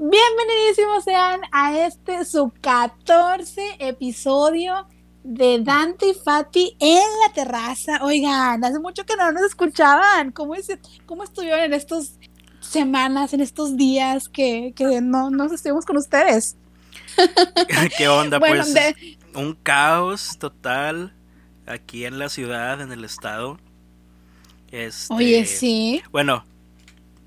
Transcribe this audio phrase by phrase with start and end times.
[0.00, 4.86] Bienvenidísimos sean a este su 14 episodio
[5.24, 7.98] de Dante y Fati en la terraza.
[8.04, 10.30] Oigan, hace mucho que no nos escuchaban.
[10.30, 10.68] ¿Cómo, es,
[11.04, 12.16] cómo estuvieron en estas
[12.60, 16.56] semanas, en estos días que, que no nos estuvimos con ustedes?
[17.98, 18.38] ¿Qué onda?
[18.38, 18.72] pues
[19.34, 21.12] un caos total
[21.66, 23.58] aquí en la ciudad, en el estado.
[24.70, 26.04] Este, Oye, sí.
[26.12, 26.44] Bueno,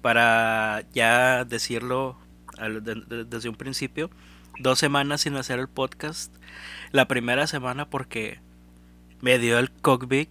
[0.02, 2.21] para ya decirlo
[2.70, 4.10] desde un principio,
[4.60, 6.34] dos semanas sin hacer el podcast.
[6.92, 8.40] La primera semana porque
[9.22, 10.30] me dio el cockpit.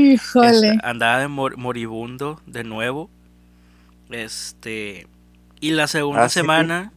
[0.00, 0.78] Híjole.
[0.82, 3.10] andaba de moribundo de nuevo.
[4.10, 5.06] Este.
[5.60, 6.92] Y la segunda semana.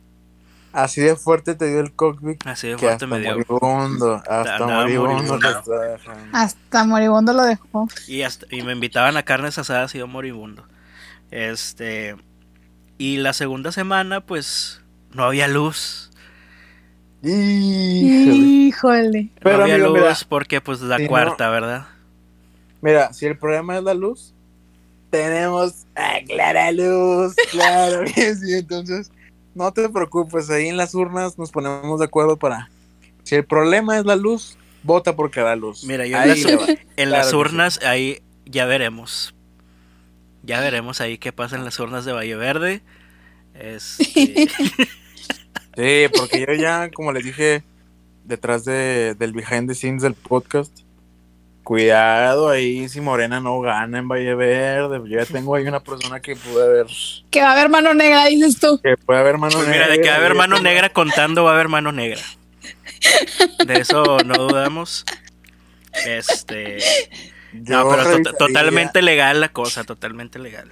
[0.74, 2.46] Así de fuerte te dio el cockpit.
[2.46, 3.32] Así de fuerte me dio.
[3.32, 5.40] Moribundo, hasta moribundo.
[6.34, 7.88] Hasta moribundo lo dejó.
[8.08, 10.66] Y, y me invitaban a carnes asadas y yo moribundo.
[11.32, 12.16] Este.
[12.98, 14.82] Y la segunda semana, pues.
[15.14, 16.12] No había luz.
[17.24, 18.10] Híjole.
[19.44, 21.88] No había luz porque, pues, la cuarta, ¿verdad?
[22.82, 24.34] Mira, si el problema es la luz,
[25.10, 27.36] tenemos a clara luz.
[27.52, 29.12] Claro sí, entonces
[29.56, 32.70] no te preocupes, ahí en las urnas nos ponemos de acuerdo para.
[33.24, 35.84] Si el problema es la luz, vota por cada luz.
[35.84, 36.18] Mira, yo
[36.96, 39.34] en, las, urnas, ahí ya veremos.
[40.48, 42.82] Ya veremos ahí qué pasa en las urnas de Valle Verde.
[43.54, 44.48] Este,
[45.76, 47.64] sí, porque yo ya, como les dije,
[48.24, 50.72] detrás de, del behind the scenes del podcast,
[51.68, 55.02] Cuidado ahí si Morena no gana en Valle Verde.
[55.10, 56.88] Yo ya tengo ahí una persona que puede ver.
[57.30, 58.80] Que va a haber mano negra, dices tú.
[58.82, 59.88] Que puede haber mano pues negra.
[59.88, 62.22] Mira, de que va a haber mano negra contando, va a haber mano negra.
[63.66, 65.04] De eso no dudamos.
[66.06, 66.78] Este.
[67.66, 70.70] No, pero totalmente legal la cosa, totalmente legal.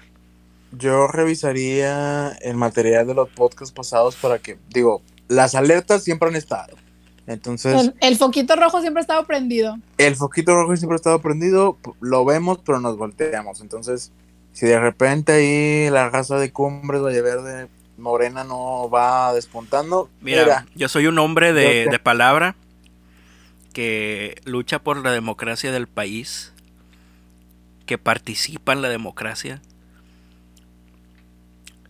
[0.72, 6.36] Yo revisaría el material de los podcasts pasados para que, digo, las alertas siempre han
[6.36, 6.75] estado.
[7.28, 7.91] Entonces.
[8.02, 9.78] El, foquito rojo siempre ha estado prendido.
[9.97, 13.62] El foquito rojo siempre ha estado prendido, lo vemos, pero nos volteamos.
[13.62, 14.12] Entonces,
[14.53, 17.67] si de repente ahí la raza de cumbres Valle Verde
[17.97, 20.09] Morena no va despuntando.
[20.22, 22.56] Mira, yo soy un hombre de, de palabra
[23.73, 26.53] que lucha por la democracia del país,
[27.85, 29.62] que participa en la democracia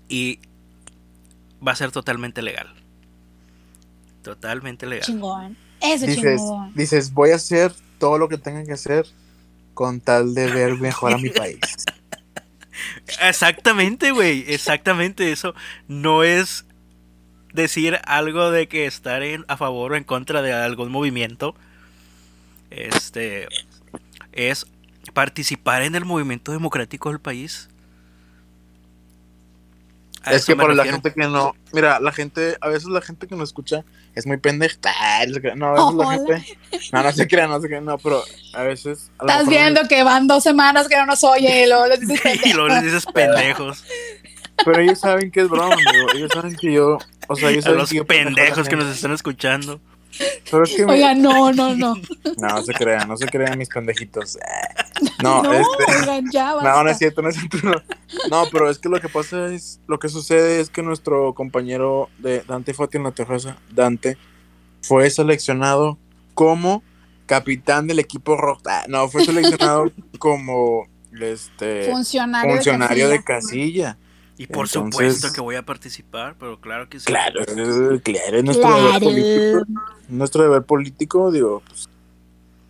[0.08, 0.40] y
[1.66, 2.74] va a ser totalmente legal.
[4.22, 5.06] Totalmente legal.
[5.06, 5.58] Chingón.
[5.82, 6.74] Eso dices, chingón.
[6.74, 9.06] Dices, voy a hacer todo lo que tenga que hacer
[9.74, 11.60] con tal de ver mejor a mi país.
[13.22, 14.46] Exactamente, güey.
[14.48, 15.54] Exactamente eso.
[15.88, 16.66] No es
[17.54, 21.56] decir algo de que estar en, a favor o en contra de algún movimiento.
[22.70, 23.48] Este
[24.32, 24.68] es
[25.16, 27.70] participar en el movimiento democrático del país
[30.34, 33.36] es que para la gente que no, mira, la gente, a veces la gente que
[33.36, 33.84] nos escucha
[34.16, 34.78] es muy pendeja.
[35.56, 36.58] No, a veces la gente,
[36.94, 39.12] no, no se crea, no se crea, no, pero a veces.
[39.20, 42.46] Estás viendo que van dos semanas que no nos oye y luego les dices pendejos.
[42.50, 43.84] y luego les dices pendejos.
[44.64, 46.08] Pero ellos saben que es broma, amigo.
[46.16, 46.98] Ellos saben que yo,
[47.28, 49.80] o sea, ellos saben los pendejos que nos están escuchando.
[50.50, 51.96] Pero es que Oiga, no, no, no.
[52.38, 54.38] No, se crean, no se crean mis pendejitos.
[55.22, 55.84] No, no este,
[56.32, 57.58] no, no es cierto, no es cierto.
[58.30, 58.44] No.
[58.52, 62.42] pero es que lo que pasa es, lo que sucede es que nuestro compañero de
[62.42, 64.18] Dante Fati en la terraza, Dante,
[64.82, 65.98] fue seleccionado
[66.34, 66.82] como
[67.26, 68.62] capitán del equipo rojo.
[68.66, 70.88] Ah, no, fue seleccionado como
[71.20, 73.98] este funcionario, De casilla.
[74.38, 77.06] Y por supuesto que voy a participar, pero claro que sí.
[77.06, 77.46] Claro,
[78.04, 79.66] claro, es nuestro deber político.
[80.10, 81.90] Nuestro deber político, digo, pues.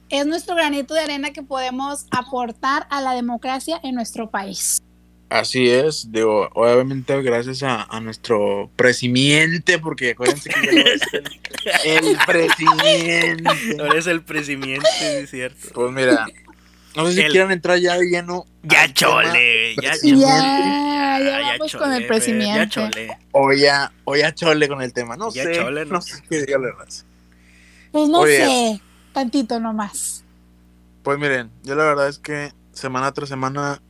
[0.09, 4.81] Es nuestro granito de arena que podemos aportar a la democracia en nuestro país.
[5.29, 11.01] Así es, digo, obviamente gracias a, nuestro presidente, porque acuérdense que ya es
[11.83, 13.81] el, el presidente.
[13.81, 15.69] Ahora es el presidente, es cierto.
[15.73, 16.27] Pues mira,
[16.95, 18.45] no sé si quieran entrar ya de lleno.
[18.63, 20.17] Ya chole, ya chole.
[20.19, 22.45] Ya, ya, vamos con el presidente.
[22.45, 23.17] Ya chole.
[23.31, 25.15] O ya, o ya chole con el tema.
[25.15, 25.55] No sé.
[25.55, 27.05] Chole, no, sé qué dígale más.
[27.91, 28.81] Pues no sé,
[29.13, 30.23] tantito nomás.
[31.03, 33.81] Pues miren, yo la verdad es que semana tras semana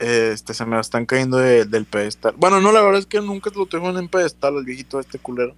[0.00, 2.34] este, se me están cayendo del pedestal.
[2.36, 5.54] Bueno, no, la verdad es que nunca lo tengo en pedestal el viejito este culero.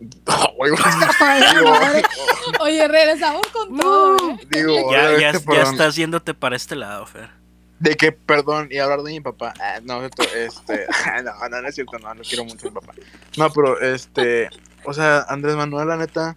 [2.60, 4.16] Oye, regresamos con todo.
[4.50, 7.30] Digo, ya, ya, ya estás yéndote para este lado, Fer.
[7.78, 9.54] De que, perdón, y hablar de mi papá.
[9.58, 10.86] Ah, no, esto, este,
[11.24, 12.92] no, no, no es cierto, no, no quiero mucho a mi papá.
[13.38, 14.50] No, pero, este,
[14.84, 16.36] o sea, Andrés Manuel, la neta,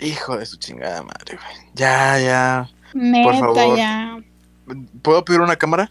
[0.00, 1.56] hijo de su chingada madre, güey.
[1.74, 2.70] Ya, ya.
[2.92, 3.76] Neta, por favor.
[3.76, 4.18] ya.
[5.02, 5.90] ¿Puedo pedir una cámara?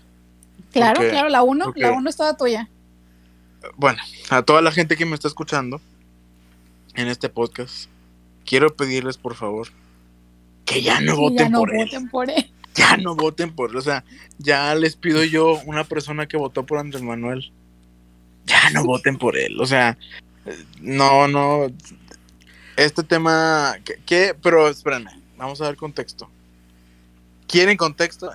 [0.74, 2.70] Claro, claro, la 1, la 1 es toda tuya.
[3.78, 4.00] Bueno,
[4.30, 5.82] a toda la gente que me está escuchando
[6.98, 7.90] en este podcast,
[8.46, 9.70] quiero pedirles por favor
[10.66, 11.90] que ya no voten, por, él.
[12.12, 12.52] por él.
[12.76, 13.78] Ya no voten por él.
[13.78, 14.04] O sea,
[14.38, 17.54] ya les pido yo, una persona que votó por Andrés Manuel,
[18.46, 19.60] ya no voten por él.
[19.62, 19.98] O sea,
[20.82, 21.68] no, no.
[22.76, 24.36] Este tema, ¿qué?
[24.42, 26.30] Pero espérenme, vamos a dar contexto.
[27.48, 28.30] ¿Quieren contexto?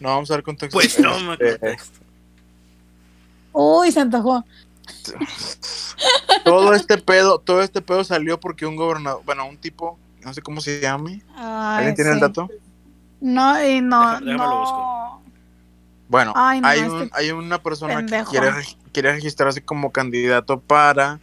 [0.00, 0.76] No, vamos a dar contexto.
[0.76, 2.00] Pues no, este, contexto.
[3.52, 4.44] Uy, se antojó.
[6.44, 10.42] Todo este pedo, todo este pedo salió porque un gobernador, bueno, un tipo, no sé
[10.42, 11.22] cómo se llame.
[11.36, 12.48] ¿Alguien tiene el dato?
[13.20, 15.22] No, y no, no.
[16.08, 16.60] Bueno, hay,
[17.12, 18.52] hay una persona que quiere,
[18.92, 21.18] quiere, registrarse como candidato para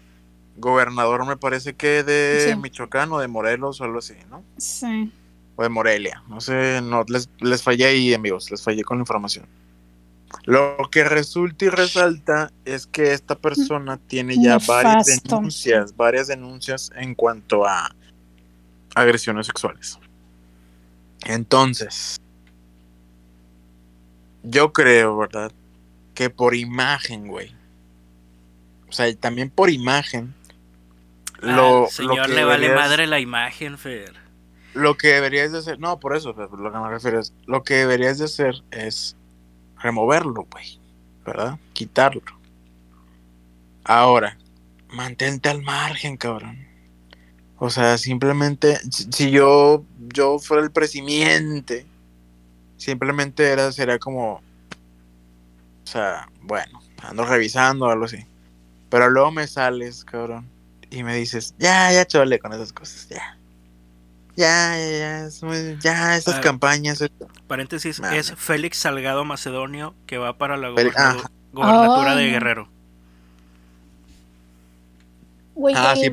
[0.57, 4.43] gobernador, me parece que de Michoacán o de Morelos o algo así, ¿no?
[4.57, 5.11] Sí.
[5.55, 9.03] O de Morelia, no sé, no, les, les fallé ahí, amigos, les fallé con la
[9.03, 9.45] información.
[10.45, 16.91] Lo que resulta y resalta es que esta persona tiene ya varias denuncias, varias denuncias
[16.95, 17.95] en cuanto a
[18.93, 19.99] agresiones sexuales.
[21.25, 22.19] Entonces,
[24.43, 25.51] yo creo, ¿verdad?
[26.13, 27.55] Que por imagen, güey.
[28.89, 30.35] O sea, también por imagen.
[31.39, 34.13] Lo, señor le vale madre la imagen, Fer.
[34.73, 37.75] Lo que deberías de hacer, no, por eso, lo que me refiero es, lo que
[37.75, 39.15] deberías de hacer es
[39.83, 40.79] removerlo, güey,
[41.25, 41.59] ¿verdad?
[41.73, 42.23] Quitarlo.
[43.83, 44.37] Ahora,
[44.89, 46.65] mantente al margen, cabrón.
[47.59, 51.85] O sea, simplemente, si yo, yo fuera el presidente,
[52.77, 54.41] simplemente era, sería como, o
[55.83, 58.25] sea, bueno, ando revisando algo así.
[58.89, 60.47] Pero luego me sales, cabrón,
[60.89, 63.37] y me dices, ya, ya chole con esas cosas, ya.
[64.35, 67.03] Ya, ya, ya, ya, esas campañas.
[67.47, 72.67] Paréntesis, es Félix Salgado Macedonio que va para la gobernatura de Guerrero.
[75.55, 76.11] Güey, ah, el,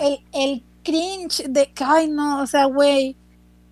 [0.00, 3.16] el, el, cringe de, ay no, o sea, güey,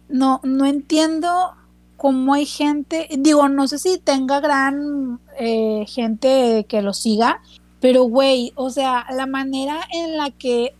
[0.08, 1.56] no, no entiendo
[1.96, 7.42] cómo hay gente, digo, no sé si tenga gran eh, gente que lo siga,
[7.80, 10.74] pero güey, o sea, la manera en la que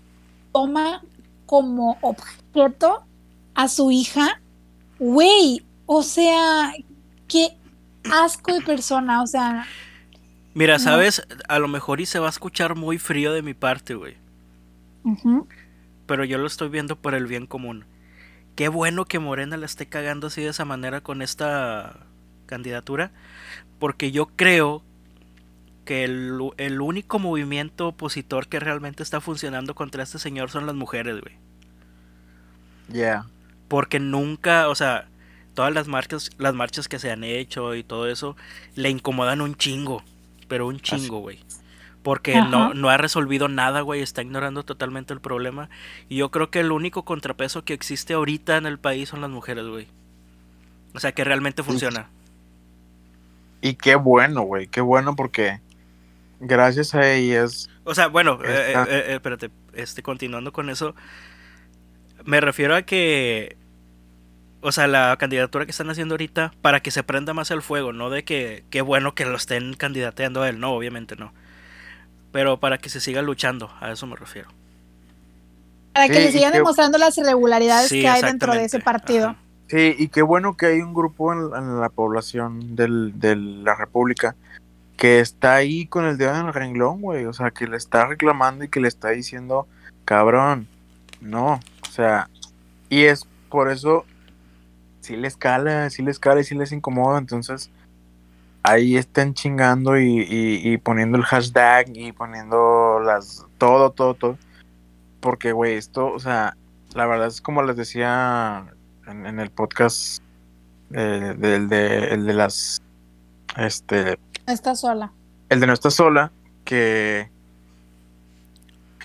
[0.53, 1.03] toma
[1.47, 2.40] como objeto
[3.55, 4.41] a su hija,
[4.99, 6.73] güey, o sea,
[7.29, 7.57] qué
[8.11, 9.67] asco de persona, o sea.
[10.55, 13.95] Mira, sabes, a lo mejor y se va a escuchar muy frío de mi parte,
[13.95, 14.17] güey.
[16.07, 17.85] Pero yo lo estoy viendo por el bien común.
[18.57, 22.07] Qué bueno que Morena la esté cagando así de esa manera con esta
[22.47, 23.13] candidatura.
[23.79, 24.83] Porque yo creo
[25.85, 30.75] que el, el único movimiento opositor que realmente está funcionando contra este señor son las
[30.75, 31.39] mujeres, güey.
[32.93, 33.27] Ya.
[33.69, 35.09] Porque nunca, o sea,
[35.55, 38.37] todas las marchas, las marchas que se han hecho y todo eso,
[38.75, 40.03] le incomodan un chingo.
[40.49, 41.39] Pero un chingo, güey.
[42.03, 44.01] Porque no, no ha resolvido nada, güey.
[44.01, 45.69] Está ignorando totalmente el problema.
[46.09, 49.31] Y yo creo que el único contrapeso que existe ahorita en el país son las
[49.31, 49.87] mujeres, güey.
[50.95, 52.09] O sea, que realmente funciona.
[53.61, 54.67] Y qué bueno, güey.
[54.67, 55.61] Qué bueno porque
[56.41, 57.69] gracias a ellas.
[57.85, 59.51] O sea, bueno, eh, eh, eh, espérate.
[59.75, 60.95] Este, continuando con eso.
[62.25, 63.57] Me refiero a que.
[64.63, 67.95] O sea, la candidatura que están haciendo ahorita, para que se prenda más el fuego,
[67.95, 71.33] no de que qué bueno que lo estén candidateando a él, no, obviamente no.
[72.31, 74.51] Pero para que se siga luchando, a eso me refiero.
[75.95, 79.35] Para que se sigan demostrando las irregularidades que hay dentro de ese partido.
[79.69, 84.35] Sí, y qué bueno que hay un grupo en, la población del, de la República
[84.97, 87.25] que está ahí con el dedo en el renglón, güey.
[87.25, 89.67] O sea, que le está reclamando y que le está diciendo,
[90.05, 90.69] cabrón,
[91.21, 92.31] no, o sea,
[92.89, 94.05] y es por eso,
[95.01, 97.69] si les cala, si les cala y si les incomoda, entonces
[98.63, 104.39] ahí están chingando y, poniendo el hashtag y poniendo las, todo, todo, todo.
[105.19, 106.57] Porque, güey, esto, o sea,
[106.95, 108.73] la verdad es como les decía
[109.09, 110.23] en, el podcast
[110.93, 112.81] eh, del de, el de las,
[113.57, 114.17] este...
[114.47, 115.13] Está sola.
[115.49, 116.31] El de no está sola,
[116.65, 117.29] que...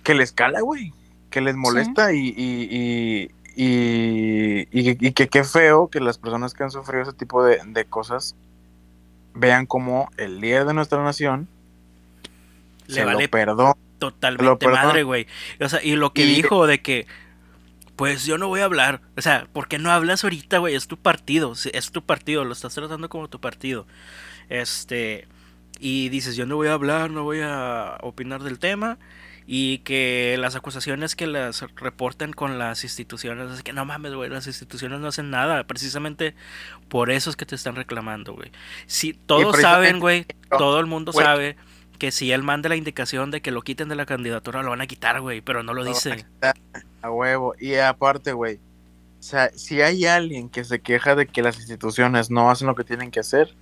[0.03, 0.93] Que les cala, güey
[1.35, 6.71] que les molesta y, y, y, y, que qué feo que las personas que han
[6.71, 8.37] sufrido ese tipo de, cosas
[9.33, 11.49] vean como el líder de nuestra nación
[12.87, 15.27] le se vale lo totalmente madre, güey.
[15.59, 17.05] O sea, y lo que dijo de que
[17.97, 19.01] pues yo no voy a hablar.
[19.17, 20.73] O sea, ¿por qué no hablas ahorita, güey?
[20.73, 23.87] Es tu partido, es tu partido, lo estás tratando como tu partido.
[24.47, 25.27] Este,
[25.81, 28.97] y dices, yo no voy a hablar, no voy a opinar del tema.
[29.47, 34.29] Y que las acusaciones que las reporten con las instituciones, es que no mames, güey,
[34.29, 35.65] las instituciones no hacen nada.
[35.65, 36.33] Precisamente
[36.89, 38.51] por eso es que te están reclamando, güey.
[38.87, 41.57] Si todos saben, güey, todo el mundo sabe
[41.99, 44.81] que si él manda la indicación de que lo quiten de la candidatura, lo van
[44.81, 46.25] a quitar, güey, pero no lo dice.
[47.01, 47.53] A huevo.
[47.59, 52.29] Y aparte, güey, o sea, si hay alguien que se queja de que las instituciones
[52.29, 53.55] no hacen lo que tienen que hacer,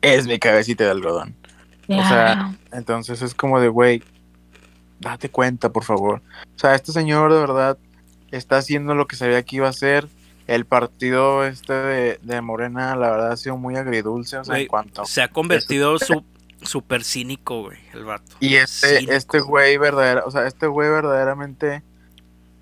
[0.00, 1.34] es mi cabecita de algodón.
[1.88, 4.02] O sea, entonces es como de, güey,
[5.00, 6.22] date cuenta, por favor.
[6.54, 7.78] O sea, este señor de verdad
[8.30, 10.08] está haciendo lo que sabía que iba a hacer.
[10.46, 14.38] El partido este de, Morena, la verdad, ha sido muy agridulce.
[14.38, 15.04] O sea, en cuanto.
[15.04, 16.22] Se ha convertido su,
[16.62, 18.36] súper cínico, güey, el vato.
[18.40, 21.82] Y este, este güey verdadero, o sea, este güey verdaderamente,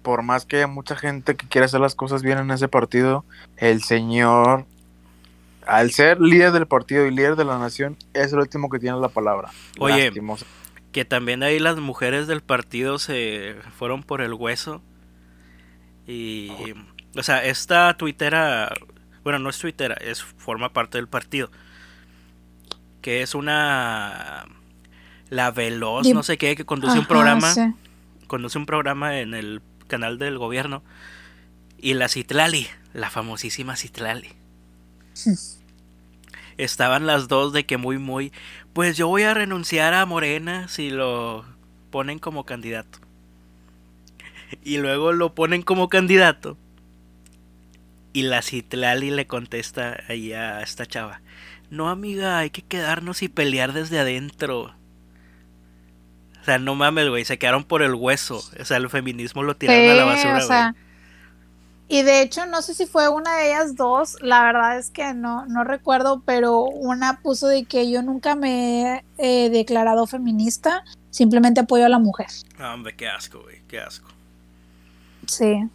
[0.02, 3.24] por más que haya mucha gente que quiera hacer las cosas bien en ese partido,
[3.56, 4.66] el señor,
[5.66, 8.98] al ser líder del partido y líder de la nación, es el último que tiene
[8.98, 9.50] la palabra.
[9.78, 10.10] Oye,
[10.94, 14.80] que también ahí las mujeres del partido se fueron por el hueso.
[16.06, 16.52] Y,
[17.16, 18.72] o sea, esta tuitera,
[19.24, 21.50] bueno, no es tuitera, es forma parte del partido.
[23.02, 24.44] Que es una
[25.30, 27.52] la veloz, no sé qué, que conduce un programa,
[28.28, 30.84] conduce un programa en el canal del gobierno.
[31.76, 34.28] Y la Citlali, la famosísima Citlali.
[36.56, 38.32] Estaban las dos de que muy, muy,
[38.74, 41.44] pues yo voy a renunciar a Morena si lo
[41.90, 42.98] ponen como candidato.
[44.62, 46.58] Y luego lo ponen como candidato.
[48.12, 51.22] Y la Citlali le contesta ahí a esta chava.
[51.70, 54.74] No, amiga, hay que quedarnos y pelear desde adentro.
[56.40, 58.42] O sea, no mames, güey, se quedaron por el hueso.
[58.60, 60.74] O sea, el feminismo lo tiraron a la basura,
[61.88, 65.12] y de hecho, no sé si fue una de ellas dos, la verdad es que
[65.12, 71.60] no, no recuerdo, pero una puso de que yo nunca me he declarado feminista, simplemente
[71.60, 72.28] apoyo a la mujer.
[72.58, 74.08] Ah, hombre, qué asco, güey, qué asco.
[75.26, 75.68] Sí,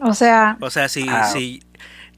[0.00, 0.58] o sea...
[0.60, 1.32] O sea, si, ah.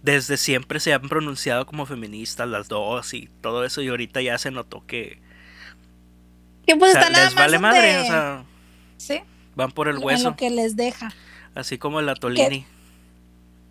[0.03, 4.37] desde siempre se han pronunciado como feministas las dos y todo eso, y ahorita ya
[4.39, 5.21] se notó que...
[6.67, 8.45] Que pues o les vale madre, o sea...
[8.97, 9.21] Sí.
[9.55, 10.31] Van por el hueso.
[10.31, 11.13] lo que les deja.
[11.55, 12.67] Así como el Atolini.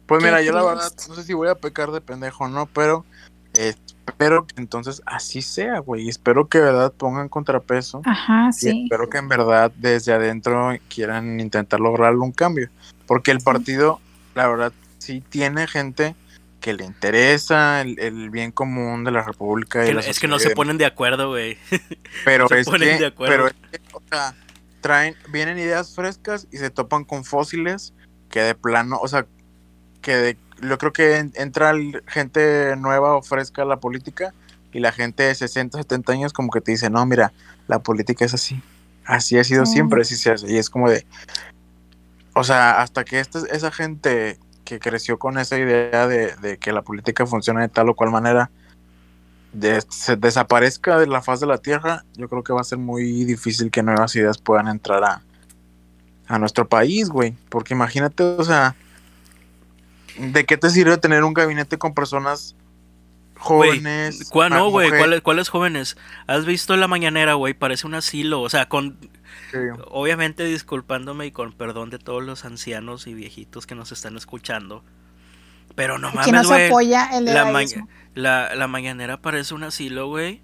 [0.07, 2.65] Pues mira, yo la verdad no sé si voy a pecar de pendejo o no,
[2.65, 3.05] pero
[3.53, 6.07] espero que entonces así sea, güey.
[6.07, 8.01] Espero que de verdad pongan contrapeso.
[8.05, 8.83] Ajá, sí.
[8.83, 12.69] espero que en verdad desde adentro quieran intentar lograr un cambio.
[13.05, 13.99] Porque el partido,
[14.35, 16.15] la verdad, sí tiene gente
[16.61, 19.85] que le interesa el, bien común de la República.
[19.85, 21.57] Y es que no se ponen de acuerdo, güey.
[22.25, 24.35] Pero es que, pero es que, o sea,
[24.81, 27.93] traen, vienen ideas frescas y se topan con fósiles
[28.29, 29.25] que de plano, o sea,
[30.01, 31.73] que yo creo que entra
[32.07, 34.33] gente nueva o fresca a la política
[34.71, 37.31] y la gente de 60, 70 años como que te dice, no, mira,
[37.67, 38.61] la política es así,
[39.05, 40.51] así ha sido siempre, así se hace.
[40.51, 41.05] Y es como de,
[42.33, 46.81] o sea, hasta que esta, esa gente que creció con esa idea de, que la
[46.81, 48.49] política funciona de tal o cual manera,
[49.87, 53.23] se desaparezca de la faz de la tierra, yo creo que va a ser muy
[53.23, 55.21] difícil que nuevas ideas puedan entrar a,
[56.27, 57.33] a nuestro país, güey.
[57.49, 58.75] Porque imagínate, o sea,
[60.17, 62.55] ¿De qué te sirve tener un gabinete con personas
[63.37, 64.29] jóvenes?
[64.29, 64.91] ¿Cuál no, güey?
[65.21, 65.97] ¿Cuáles jóvenes?
[66.25, 67.53] ¿Has visto la mañanera, güey?
[67.53, 68.41] Parece un asilo.
[68.41, 68.97] O sea, con.
[69.89, 74.83] Obviamente disculpándome y con perdón de todos los ancianos y viejitos que nos están escuchando.
[75.75, 76.67] Pero no mames, güey.
[76.67, 80.41] apoya el la, la, mañanera parece un asilo, güey.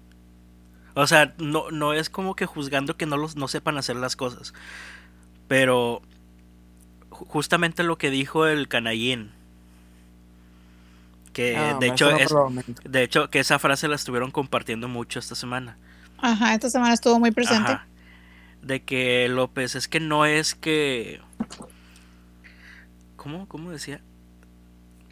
[0.94, 4.14] O sea, no, no es como que juzgando que no, los, no sepan hacer las
[4.14, 4.54] cosas.
[5.48, 6.02] Pero
[7.10, 9.32] justamente lo que dijo el canallín
[11.34, 12.34] que ah, de hecho es,
[12.84, 15.76] de hecho que esa frase la estuvieron compartiendo mucho esta semana.
[16.16, 17.78] Ajá, esta semana estuvo muy presente.
[18.62, 21.20] de que López es que no es que
[23.16, 24.00] ¿Cómo cómo decía?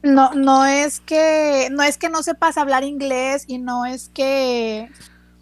[0.03, 4.91] No no es que no es que no sepas hablar inglés y no es que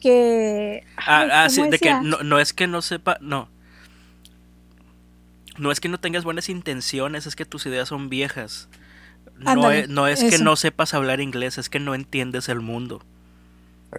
[0.00, 3.48] que ah, ah sí, de que no, no es que no sepa, no.
[5.58, 8.70] No es que no tengas buenas intenciones, es que tus ideas son viejas
[9.40, 13.02] no, es, que no sepas hablar inglés, es que no entiendes el mundo.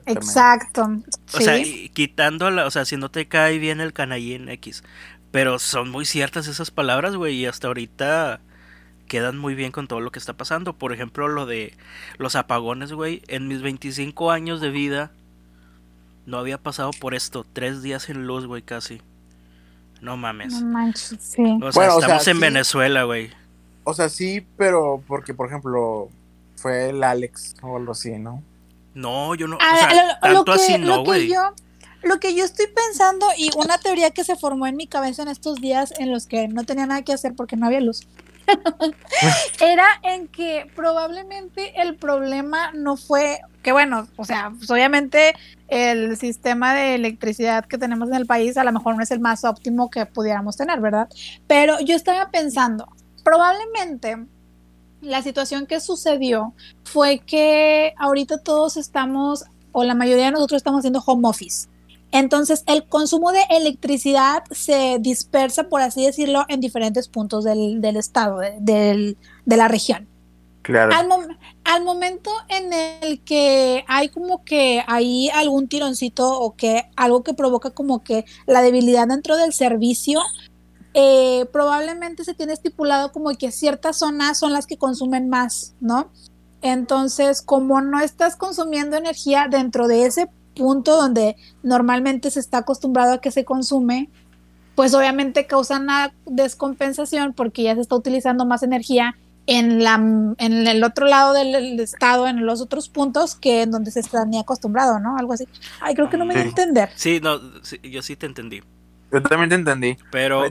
[0.05, 0.89] Exacto.
[1.33, 1.61] O sea,
[1.93, 4.83] quitando, la, o sea, si no te cae bien el canallín X.
[5.31, 8.41] Pero son muy ciertas esas palabras, güey, y hasta ahorita
[9.07, 10.73] quedan muy bien con todo lo que está pasando.
[10.73, 11.73] Por ejemplo, lo de
[12.17, 13.21] los apagones, güey.
[13.27, 15.11] En mis 25 años de vida
[16.25, 17.45] no había pasado por esto.
[17.51, 19.01] Tres días en luz, güey, casi.
[20.01, 20.53] No mames.
[20.61, 21.59] No manches, sí.
[21.61, 23.31] O sea, estamos en Venezuela, güey.
[23.83, 26.09] O sea, sí, pero porque, por ejemplo,
[26.55, 28.43] fue el Alex o algo así, ¿no?
[28.93, 29.57] No, yo no.
[29.57, 31.31] o sea, tanto así no, güey.
[32.03, 35.29] lo que yo estoy pensando y una teoría que se formó en mi cabeza en
[35.29, 38.07] estos días en los que no tenía nada que hacer porque no había luz,
[39.61, 45.35] era en que probablemente el problema no fue que bueno, o sea, pues obviamente
[45.67, 49.19] el sistema de electricidad que tenemos en el país a lo mejor no es el
[49.19, 51.07] más óptimo que pudiéramos tener, ¿verdad?
[51.47, 52.89] Pero yo estaba pensando,
[53.23, 54.25] probablemente
[55.01, 60.79] la situación que sucedió fue que ahorita todos estamos, o la mayoría de nosotros estamos
[60.79, 61.67] haciendo home office.
[62.11, 68.39] Entonces, el consumo de electricidad se dispersa, por así decirlo, en diferentes puntos del, estado,
[68.39, 70.07] de, la región.
[70.61, 70.93] Claro.
[71.63, 77.33] Al, momento en el que hay como que hay algún tironcito o que algo que
[77.33, 80.19] provoca como que la debilidad dentro del servicio,
[80.93, 86.11] eh, probablemente se tiene estipulado como que ciertas zonas son las que consumen más, ¿no?
[86.61, 93.13] Entonces, como no estás consumiendo energía dentro de ese punto donde normalmente se está acostumbrado
[93.13, 94.09] a que se consume,
[94.75, 99.15] pues obviamente causa una descompensación porque ya se está utilizando más energía
[99.47, 103.91] en, la, en el otro lado del estado, en los otros puntos, que en donde
[103.91, 105.17] se está ni acostumbrado, ¿no?
[105.17, 105.47] Algo así.
[105.79, 106.89] Ay, creo que no me voy a entender.
[106.95, 107.39] Sí, no,
[107.83, 108.61] yo sí te entendí.
[109.11, 109.97] Yo también te entendí.
[110.11, 110.45] Pero,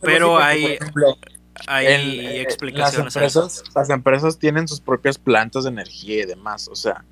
[0.00, 0.78] pero hay,
[1.66, 3.14] hay eh, explicaciones.
[3.14, 6.68] Las empresas, las empresas tienen sus propias plantas de energía y demás.
[6.68, 7.04] O sea,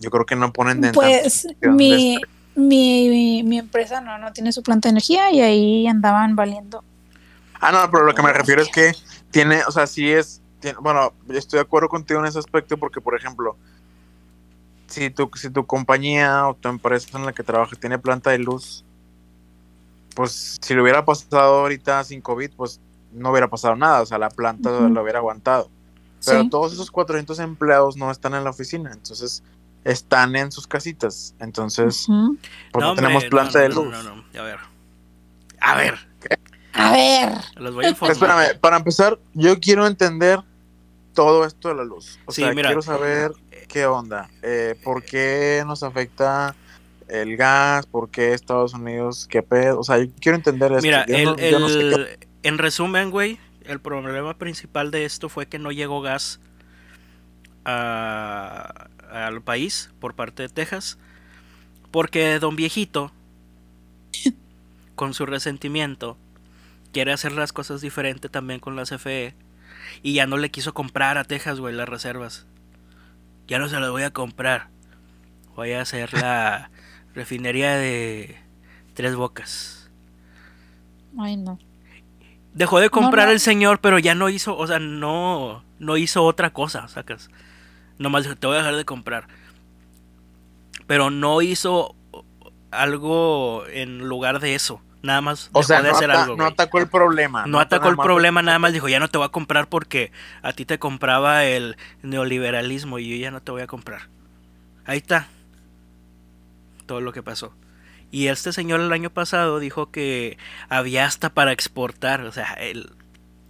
[0.00, 2.18] yo creo que no ponen de Pues mi,
[2.54, 6.82] mi, mi, empresa no, no tiene su planta de energía y ahí andaban valiendo.
[7.60, 8.92] Ah, no, pero lo que me refiero es que
[9.30, 10.40] tiene, o sea, sí es,
[10.80, 13.56] bueno, yo estoy de acuerdo contigo en ese aspecto porque, por ejemplo,
[14.86, 18.38] si tu, si tu compañía o tu empresa en la que trabajas tiene planta de
[18.38, 18.84] luz,
[20.16, 22.80] pues si lo hubiera pasado ahorita sin COVID, pues
[23.12, 25.70] no hubiera pasado nada, o sea, la planta lo hubiera aguantado.
[26.24, 29.42] Pero todos esos 400 empleados no están en la oficina, entonces
[29.84, 31.34] están en sus casitas.
[31.38, 32.06] Entonces,
[32.72, 33.90] pues no, tenemos planta de luz.
[33.90, 34.58] No, no, no, a ver.
[35.60, 35.98] A ver.
[36.72, 37.32] A ver.
[37.56, 38.12] Los voy a informar.
[38.12, 40.40] Espérame, para empezar, yo quiero entender
[41.12, 42.18] todo esto de la luz.
[42.24, 43.32] O sea, quiero saber
[43.68, 44.30] qué onda.
[44.42, 46.56] Eh, ¿Por qué nos afecta
[47.08, 50.82] el gas, por qué Estados Unidos, qué pedo, o sea, yo quiero entender esto.
[50.82, 51.04] Mira,
[52.42, 56.40] en resumen, güey, el problema principal de esto fue que no llegó gas
[57.64, 60.98] al país por parte de Texas,
[61.90, 63.12] porque don viejito,
[64.94, 66.16] con su resentimiento,
[66.92, 69.34] quiere hacer las cosas diferente también con la CFE
[70.02, 72.46] y ya no le quiso comprar a Texas, güey, las reservas.
[73.46, 74.68] Ya no se las voy a comprar.
[75.54, 76.70] Voy a hacer la
[77.16, 78.36] Refinería de
[78.92, 79.90] Tres Bocas.
[81.18, 81.58] Ay, no.
[82.52, 86.50] Dejó de comprar el señor, pero ya no hizo, o sea, no, no hizo otra
[86.52, 87.30] cosa, sacas.
[87.98, 89.28] Nomás dijo, te voy a dejar de comprar.
[90.86, 91.96] Pero no hizo
[92.70, 94.82] algo en lugar de eso.
[95.00, 97.46] Nada más o sea, no, hacer algo, no atacó el problema.
[97.46, 100.52] No, atacó el problema, nada más dijo, ya no te voy a comprar porque a
[100.52, 104.08] ti te compraba el neoliberalismo y yo ya no te voy a comprar.
[104.84, 105.28] Ahí está
[106.86, 107.54] todo lo que pasó.
[108.10, 112.90] Y este señor el año pasado dijo que había hasta para exportar, o sea, él...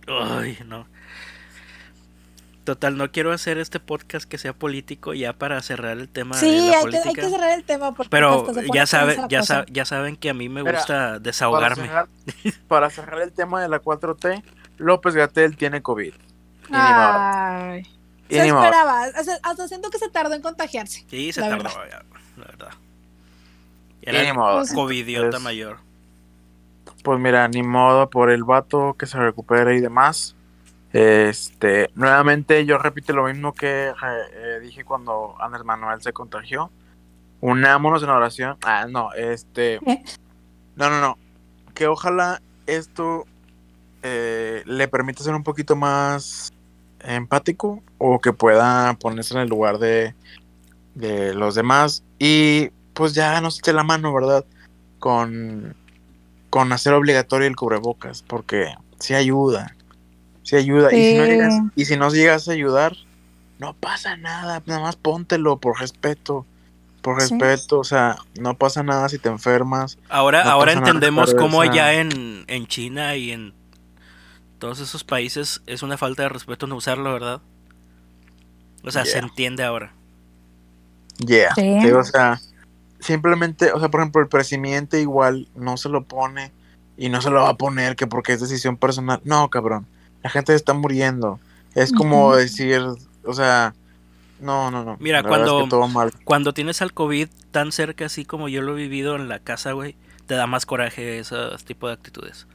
[0.08, 0.86] Ay, no.
[2.64, 6.50] Total, no quiero hacer este podcast que sea político ya para cerrar el tema sí,
[6.50, 7.02] de la hay política.
[7.02, 8.44] Que, hay que cerrar el tema porque pero
[8.74, 11.88] ya saben, ya, ya saben que a mí me gusta desahogarme.
[12.68, 14.42] Para cerrar, el tema de la 4T,
[14.78, 16.14] López Gatel tiene COVID.
[16.72, 17.84] Ay.
[18.28, 21.04] se esperaba, hasta, siento que se tardó en contagiarse.
[21.08, 21.68] Sí, se tardó,
[22.36, 22.70] la verdad.
[24.06, 24.62] Era ni modo.
[24.72, 25.78] covidiota pues, mayor.
[27.02, 30.36] Pues mira, ni modo por el vato que se recupere y demás.
[30.92, 36.70] Este, nuevamente yo repito lo mismo que eh, dije cuando Andrés Manuel se contagió.
[37.40, 38.56] Unámonos en oración.
[38.62, 39.80] Ah, no, este.
[40.76, 41.16] No, no, no.
[41.72, 43.24] Que ojalá esto
[44.02, 46.52] eh, le permita ser un poquito más
[47.00, 50.14] empático o que pueda ponerse en el lugar de,
[50.94, 54.44] de los demás y pues ya no se la mano, ¿verdad?
[54.98, 55.76] Con,
[56.48, 59.76] con hacer obligatorio el cubrebocas, porque sí ayuda,
[60.42, 60.92] sí ayuda.
[60.94, 62.96] Y, si no llegas, y si no llegas a ayudar,
[63.58, 66.46] no pasa nada, nada más póntelo por respeto.
[67.02, 69.96] Por respeto, o sea, no pasa nada si te enfermas.
[70.08, 73.54] Ahora, ahora entendemos cómo allá en, en China y en
[74.58, 77.40] todos esos países es una falta de respeto no usarlo, ¿verdad?
[78.82, 79.92] O sea, se entiende ahora.
[81.18, 81.54] Yeah.
[81.54, 81.90] Sí.
[81.92, 82.40] o sea,
[83.00, 86.52] simplemente, o sea, por ejemplo, el presidente igual no se lo pone
[86.96, 89.20] y no se lo va a poner que porque es decisión personal.
[89.24, 89.86] No, cabrón.
[90.22, 91.38] La gente está muriendo.
[91.74, 92.80] Es como decir,
[93.24, 93.74] o sea,
[94.40, 94.96] No, no, no.
[95.00, 95.68] Mira, cuando,
[96.24, 99.72] cuando tienes al COVID tan cerca, así como yo lo he vivido en la casa,
[99.72, 102.46] güey, te da más coraje ese tipo de actitudes.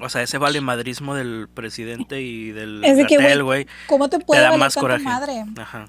[0.00, 4.74] O sea, ese valemadrismo del presidente y del hotel, güey, ¿cómo te puede da más
[4.74, 5.04] coraje?
[5.04, 5.44] Madre?
[5.58, 5.88] Ajá.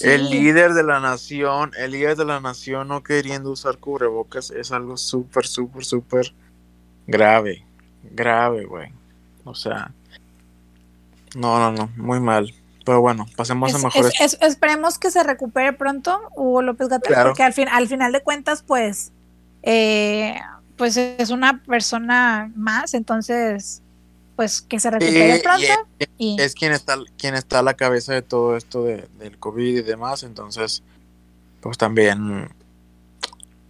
[0.00, 4.72] El líder de la nación, el líder de la nación no queriendo usar cubrebocas es
[4.72, 6.34] algo súper, súper, súper
[7.06, 7.64] grave.
[8.02, 8.92] Grave, güey.
[9.44, 9.92] O sea,
[11.36, 12.52] no, no, no, muy mal.
[12.84, 14.12] Pero bueno, pasemos a mejores.
[14.40, 18.62] esperemos que se recupere pronto Hugo López Gatel, porque al, fin, al final de cuentas,
[18.62, 19.10] pues,
[19.62, 20.38] eh,
[20.76, 23.82] pues es una persona más, entonces,
[24.36, 25.66] pues que se recupere pronto.
[26.18, 29.78] Y, Es quien está, quien está a la cabeza de todo esto de, del COVID
[29.78, 30.82] y demás, entonces,
[31.60, 32.48] pues también,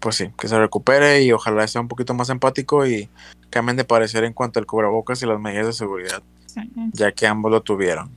[0.01, 3.09] pues sí, que se recupere y ojalá sea un poquito más empático y
[3.51, 6.23] cambien de parecer en cuanto al cubrebocas y las medidas de seguridad,
[6.93, 8.11] ya que ambos lo tuvieron.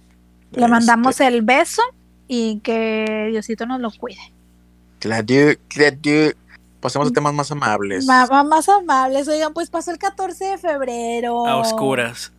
[0.52, 1.82] Le mandamos este el beso
[2.28, 4.34] y que Diosito nos lo cuide.
[5.00, 5.26] Claro,
[5.68, 5.98] claro.
[6.80, 8.06] Pasemos a temas más amables.
[8.06, 9.28] Más, más amables.
[9.28, 11.48] Oigan, pues pasó el 14 de febrero.
[11.48, 12.32] A oscuras.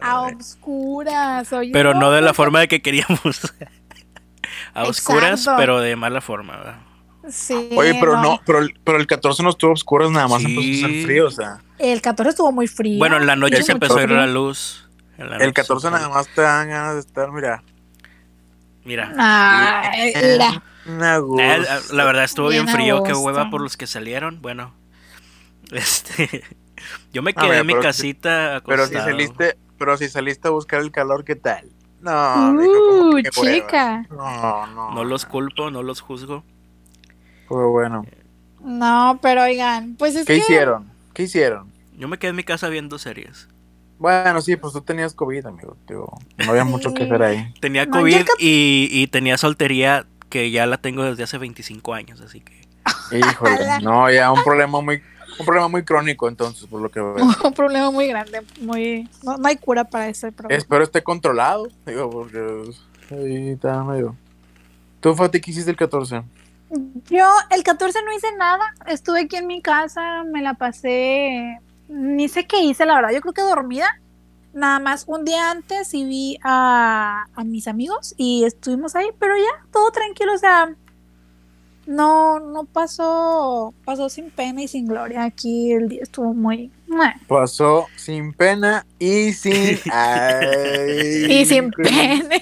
[0.00, 1.52] A oscuras.
[1.52, 3.20] Oye, pero no, de la forma de que queríamos.
[4.74, 6.86] a oscuras, pero de mala forma.
[7.28, 10.88] Sí, Oye, pero no, pero, pero, el 14 no estuvo oscuras, nada más empezó a
[10.88, 11.60] hacer frío, o sea.
[11.78, 12.98] El 14 estuvo muy frío.
[12.98, 14.88] Bueno, en la noche se empezó a ir la luz.
[15.18, 17.62] El 14 nada más te dan ganas de estar, mira.
[18.84, 19.12] Mira.
[19.96, 20.38] Eh,
[21.92, 24.40] la verdad estuvo bien, frío, qué hueva por los que salieron.
[24.40, 24.74] Bueno,
[25.72, 26.42] este,
[27.12, 28.62] yo me quedé en mi casita.
[28.66, 31.70] pero si saliste, pero si saliste a buscar el calor, ¿qué tal?
[32.02, 34.06] No, uh, chica.
[34.10, 34.90] No, no.
[34.90, 36.44] No los culpo, no los juzgo.
[37.48, 38.04] Fue bueno.
[38.62, 40.92] No, pero oigan, pues es ¿Qué hicieron?
[41.14, 41.72] ¿Qué hicieron?
[41.96, 43.48] Yo me quedé en mi casa viendo series.
[43.98, 45.78] Bueno, sí, pues tú tenías COVID, amigo.
[45.88, 47.54] no había mucho que hacer ahí.
[47.62, 52.40] Tenía COVID y, y tenía soltería que ya la tengo desde hace 25 años, así
[52.40, 52.68] que.
[53.16, 55.02] Híjole, no, ya un problema muy
[55.40, 57.16] un problema muy crónico entonces, por lo que veo.
[57.44, 60.58] un problema muy grande, muy no, hay cura para ese problema.
[60.58, 62.70] Espero esté controlado, digo, porque
[63.10, 64.16] ahí está medio.
[65.00, 66.22] ¿Tú, Fati, qué hiciste el 14?
[67.08, 72.28] Yo el 14 no hice nada, estuve aquí en mi casa, me la pasé, ni
[72.28, 73.88] sé qué hice, la verdad, yo creo que dormida
[74.52, 79.36] nada más un día antes y vi a, a, mis amigos y estuvimos ahí, pero
[79.36, 80.74] ya, todo tranquilo, o sea,
[81.86, 85.24] no, no pasó, pasó sin pena y sin gloria.
[85.24, 86.70] Aquí el día estuvo muy...
[87.26, 89.78] Pasó sin pena y sin...
[91.28, 92.36] y sin pena.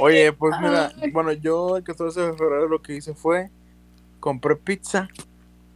[0.00, 3.50] Oye, pues mira, bueno, yo el 14 de febrero lo que hice fue
[4.20, 5.08] compré pizza,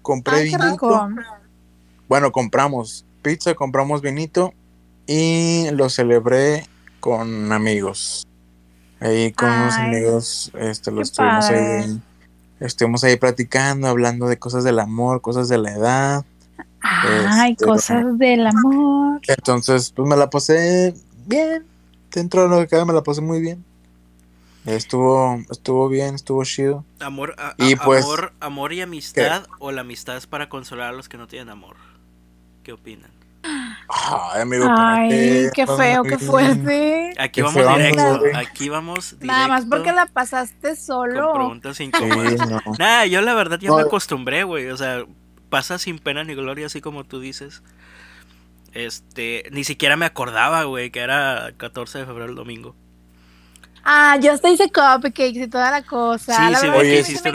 [0.03, 1.09] compré vinito.
[2.09, 4.53] Bueno, compramos pizza, compramos vinito
[5.07, 6.66] y lo celebré
[7.01, 8.27] con amigos.
[9.00, 12.00] Ahí con unos amigos, este, lo estuvimos ahí,
[12.61, 16.24] estuvimos ahí platicando, hablando de cosas del amor, cosas de la edad.
[16.80, 19.20] Ay, este, cosas del amor.
[19.26, 20.94] Entonces, pues me la pasé
[21.26, 21.64] bien.
[22.11, 23.64] Dentro de lo que cabe me la pasé muy bien.
[24.66, 26.84] Estuvo, estuvo bien, estuvo chido.
[27.00, 31.08] Amor, y pues, amor, amor y amistad o la amistad es para consolar a los
[31.08, 31.76] que no tienen amor.
[32.64, 33.11] ¿Qué opinan?
[33.42, 37.14] Ay, amigo, Ay qué feo, qué fuerte.
[37.18, 39.27] Aquí vamos directo, aquí vamos directo.
[39.27, 41.33] Nada más porque la pasaste solo.
[41.33, 42.37] Con preguntas incómodas.
[42.79, 44.68] Nada, yo la verdad ya me acostumbré, güey.
[44.68, 45.05] O sea,
[45.48, 47.62] pasa sin pena ni gloria, así como tú dices.
[48.72, 52.77] Este, ni siquiera me acordaba, güey, que era 14 de febrero el domingo.
[53.90, 56.35] Ah, yo hasta hice cupcakes y toda la cosa.
[56.35, 57.31] Sí, la sí, oye, sí, se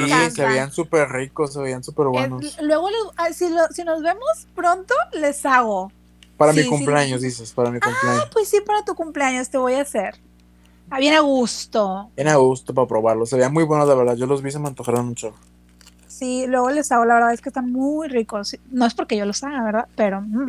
[0.45, 2.59] veían súper ricos, se veían súper buenos.
[2.61, 5.91] luego, ah, si, si nos vemos pronto, les hago.
[6.37, 8.25] Para mi cumpleaños, dices, para mi cumpleaños.
[8.25, 10.13] Ah, pues sí, para tu cumpleaños te voy a hacer.
[10.91, 12.11] Ah, bien a gusto.
[12.15, 13.29] Bien a gusto para probarlos.
[13.29, 14.15] Se veían muy buenos, de verdad.
[14.15, 15.33] Yo los vi, se me antojaron mucho.
[16.05, 18.55] Sí, luego les hago, la verdad es que están muy ricos.
[18.69, 19.87] No es porque yo los haga, ¿verdad?
[19.95, 20.21] Pero.
[20.21, 20.45] Mm.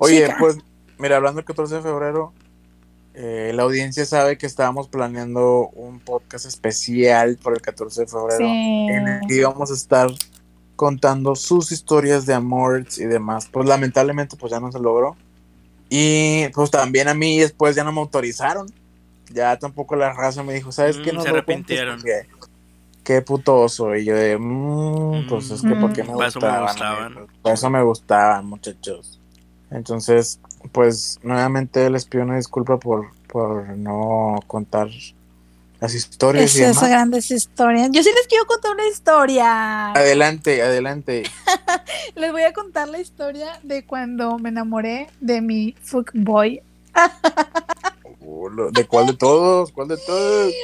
[0.00, 0.58] Oye, pues,
[0.98, 2.34] mira, hablando del 14 de febrero,
[3.18, 8.44] eh, la audiencia sabe que estábamos planeando un podcast especial por el 14 de febrero.
[8.44, 10.10] En el que íbamos a estar
[10.76, 13.48] contando sus historias de amor y demás.
[13.50, 15.16] Pues lamentablemente pues ya no se logró.
[15.88, 18.66] Y pues también a mí después ya no me autorizaron.
[19.32, 21.10] Ya tampoco la raza me dijo, ¿sabes qué?
[21.10, 22.02] Mm, no se arrepintieron.
[23.02, 23.96] Qué putoso.
[23.96, 29.18] Y yo de, mmm, pues es que porque me, gustaban, Por eso me gustaban, muchachos.
[29.70, 30.38] Entonces,
[30.72, 34.88] pues nuevamente les pido una disculpa por, por no contar
[35.80, 36.54] las historias.
[36.54, 37.90] Esas grandes historias.
[37.92, 39.92] Yo sí les quiero contar una historia.
[39.92, 41.24] Adelante, adelante.
[42.14, 46.62] les voy a contar la historia de cuando me enamoré de mi fuckboy
[48.72, 49.72] ¿De cuál de todos?
[49.72, 50.54] ¿Cuál de todos?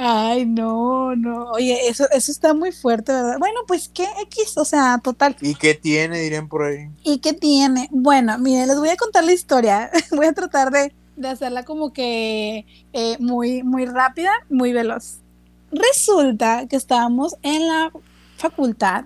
[0.00, 1.50] Ay, no, no.
[1.50, 3.36] Oye, eso, eso está muy fuerte, ¿verdad?
[3.40, 5.34] Bueno, pues qué X, o sea, total.
[5.40, 6.88] ¿Y qué tiene, dirían por ahí?
[7.02, 7.88] ¿Y qué tiene?
[7.90, 9.90] Bueno, miren, les voy a contar la historia.
[10.12, 10.94] voy a tratar de,
[11.26, 15.16] hacerla como que eh, muy, muy rápida, muy veloz.
[15.72, 17.90] Resulta que estábamos en la
[18.36, 19.04] facultad.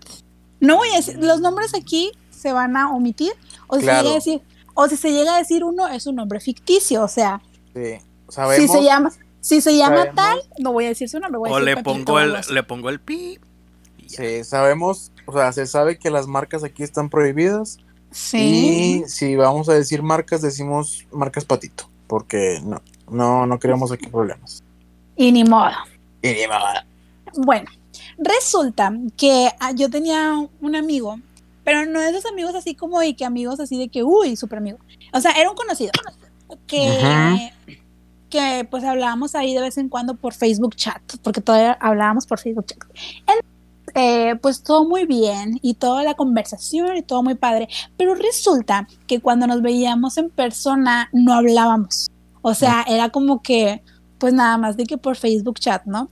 [0.61, 3.33] No voy a decir, los nombres aquí se van a omitir,
[3.66, 4.42] o si, se llega a decir,
[4.74, 7.40] o si se llega a decir uno, es un nombre ficticio, o sea.
[7.74, 7.96] Sí,
[8.28, 8.70] sabemos.
[8.70, 9.11] Si se llama,
[9.42, 11.38] si se llama tal, no voy a decir su nombre.
[11.38, 13.40] Voy a o le pongo, el, le pongo el pi.
[14.07, 17.78] Sí, sabemos, o sea, se sabe que las marcas aquí están prohibidas.
[18.12, 19.02] Sí.
[19.05, 24.07] Y si vamos a decir marcas, decimos marcas patito, porque no, no, no queremos aquí
[24.07, 24.62] problemas.
[25.16, 25.72] Y ni modo.
[26.22, 27.44] Y ni modo.
[27.44, 27.68] Bueno,
[28.18, 31.18] resulta que ah, yo tenía un amigo,
[31.64, 34.59] pero no de esos amigos así como y que amigos así de que, uy, súper
[34.59, 34.78] amigo.
[35.12, 35.90] O sea, era un conocido
[36.68, 37.50] que
[38.33, 42.40] que pues hablábamos ahí de vez en cuando por Facebook chat, porque todavía hablábamos por
[42.40, 42.79] Facebook chat.
[43.95, 47.68] Eh, pues todo muy bien y toda la conversación y todo muy padre,
[47.99, 52.11] pero resulta que cuando nos veíamos en persona no hablábamos.
[52.40, 53.83] O sea, era como que,
[54.18, 56.09] pues nada más de que por Facebook chat, ¿no?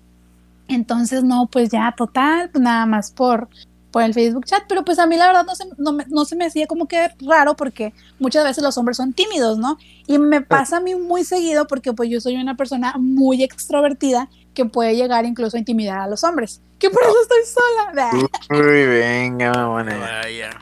[0.69, 3.49] Entonces, no, pues ya total, nada más por,
[3.91, 6.37] por el Facebook chat, pero pues a mí la verdad no se, no, no se
[6.37, 9.79] me hacía como que raro porque muchas veces los hombres son tímidos, ¿no?
[10.07, 14.29] Y me pasa a mí muy seguido porque pues yo soy una persona muy extrovertida
[14.55, 18.13] que puede llegar incluso a intimidar a los hombres, que por eso estoy sola.
[18.51, 20.59] Uy, venga, Vaya.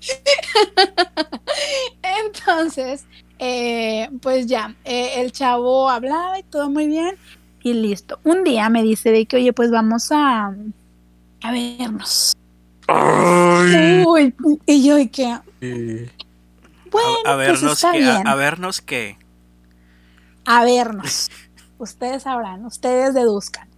[2.24, 3.04] Entonces,
[3.38, 7.16] eh, pues ya, eh, el chavo hablaba y todo muy bien
[7.62, 8.18] y listo.
[8.24, 10.54] Un día me dice de que, oye, pues vamos a
[11.42, 12.32] a vernos.
[14.06, 14.34] Uy,
[14.66, 15.38] y yo, ¿y qué?
[16.90, 19.16] Bueno, a, pues vernos pues a, a, vernos qué.
[20.44, 21.30] A vernos.
[21.78, 23.68] ustedes sabrán, ustedes deduzcan.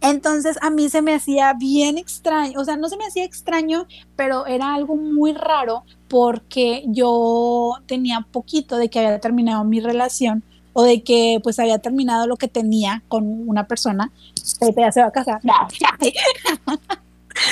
[0.00, 3.86] Entonces a mí se me hacía bien extraño, o sea, no se me hacía extraño,
[4.14, 10.44] pero era algo muy raro porque yo tenía poquito de que había terminado mi relación
[10.78, 14.12] o de que pues había terminado lo que tenía con una persona,
[14.60, 15.40] Pepe ya se va a casar.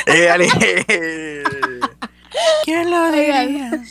[0.06, 1.42] Eh,
[2.64, 3.82] ¿Quién lo diría?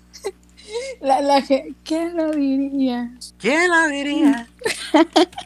[1.01, 1.43] La, la,
[1.83, 3.11] ¿Quién lo diría?
[3.37, 4.47] ¿Quién lo diría?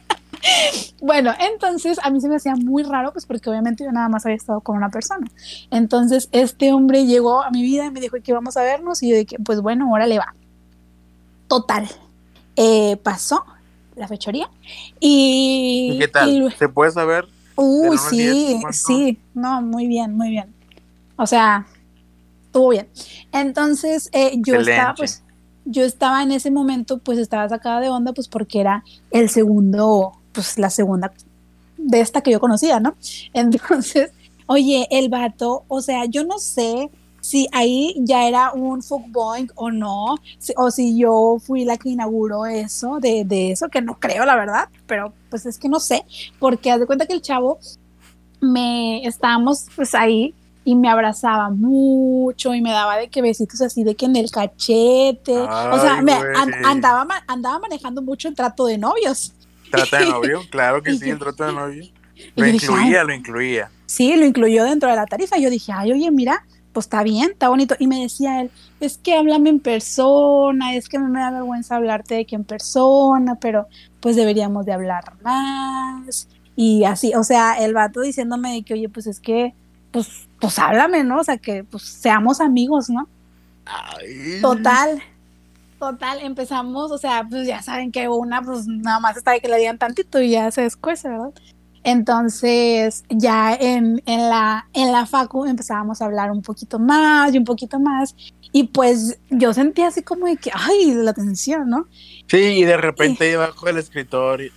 [1.01, 4.23] bueno, entonces a mí se me hacía muy raro, pues porque obviamente yo nada más
[4.23, 5.27] había estado con una persona.
[5.71, 9.09] Entonces este hombre llegó a mi vida y me dijo que íbamos a vernos y
[9.09, 10.35] yo dije, pues bueno, ahora le va.
[11.47, 11.89] Total.
[12.55, 13.45] Eh, pasó
[13.99, 14.49] la fechoría.
[14.99, 16.53] Y, qué tal?
[16.57, 17.27] ¿Se puede saber?
[17.55, 20.53] Uy, sí, sí, no, muy bien, muy bien.
[21.17, 21.67] O sea,
[22.45, 22.87] estuvo bien.
[23.33, 25.23] Entonces, eh, yo estaba, pues,
[25.65, 30.13] yo estaba en ese momento, pues estaba sacada de onda, pues porque era el segundo,
[30.31, 31.11] pues la segunda
[31.77, 32.95] de esta que yo conocía, ¿no?
[33.33, 34.11] Entonces,
[34.45, 36.89] oye, el vato, o sea, yo no sé
[37.21, 40.15] si ahí ya era un fuckboy o no,
[40.55, 44.35] o si yo fui la que inauguró eso, de, de, eso, que no creo, la
[44.35, 46.05] verdad, pero pues es que no sé,
[46.39, 47.59] porque haz de cuenta que el chavo
[48.41, 53.83] me estábamos pues ahí y me abrazaba mucho y me daba de que besitos así
[53.83, 56.13] de que en el cachete, o sea, me
[56.63, 59.33] andaba, andaba manejando mucho el trato de novios.
[59.71, 60.41] ¿Trato de novio?
[60.51, 61.85] Claro que sí, el trato de novio.
[62.35, 63.71] Lo incluía, lo incluía.
[63.85, 65.37] Sí, lo incluyó dentro de la tarifa.
[65.37, 66.45] Yo dije, ay, oye, mira,
[66.79, 67.75] pues está bien, está bonito.
[67.77, 72.15] Y me decía él, es que háblame en persona, es que me da vergüenza hablarte
[72.15, 73.67] de que en persona, pero
[73.99, 76.29] pues deberíamos de hablar más.
[76.55, 79.53] Y así, o sea, el vato diciéndome de que, oye, pues es que,
[79.91, 81.19] pues, pues háblame, ¿no?
[81.19, 83.09] O sea, que pues seamos amigos, ¿no?
[84.41, 85.01] Total.
[85.79, 89.49] Total, empezamos, o sea, pues ya saben que una, pues nada más está de que
[89.49, 91.33] le digan tantito y ya se descuece, ¿verdad?
[91.83, 97.37] Entonces, ya en, en, la, en la facu empezábamos a hablar un poquito más y
[97.37, 98.15] un poquito más.
[98.51, 101.87] Y pues yo sentía así como de que, ay, la tensión, ¿no?
[102.27, 104.51] Sí, y de repente iba bajo el escritorio.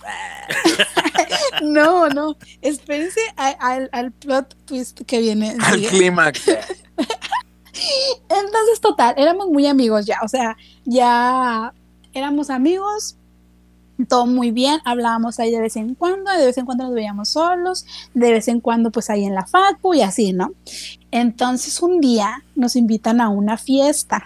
[1.63, 5.55] no, no, espérense al, al plot twist que viene.
[5.61, 6.47] Al clímax.
[8.29, 11.73] Entonces, total, éramos muy amigos ya, o sea, ya
[12.13, 13.17] éramos amigos,
[14.07, 17.29] todo muy bien, hablábamos ahí de vez en cuando, de vez en cuando nos veíamos
[17.29, 20.53] solos, de vez en cuando pues ahí en la facu y así, ¿no?
[21.11, 24.23] Entonces un día nos invitan a una fiesta.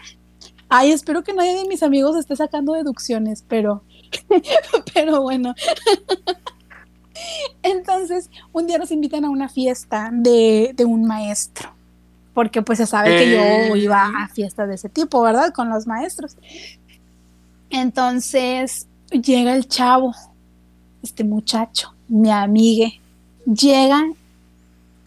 [0.69, 3.84] Ay, espero que nadie de mis amigos esté sacando deducciones, pero,
[4.93, 5.53] pero bueno.
[7.63, 11.73] Entonces, un día nos invitan a una fiesta de, de un maestro,
[12.34, 13.80] porque pues se sabe que yo eh.
[13.80, 15.53] iba a fiestas de ese tipo, ¿verdad?
[15.53, 16.38] Con los maestros.
[17.69, 20.13] Entonces, llega el chavo,
[21.04, 23.00] este muchacho, mi amigue,
[23.46, 24.04] llega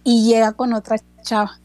[0.04, 1.58] y llega con otra chava.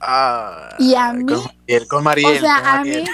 [0.00, 1.26] Ah, y a mí.
[1.26, 2.36] Con Mariel, con Mariel.
[2.36, 3.02] O sea, con a Mariel.
[3.02, 3.08] mí.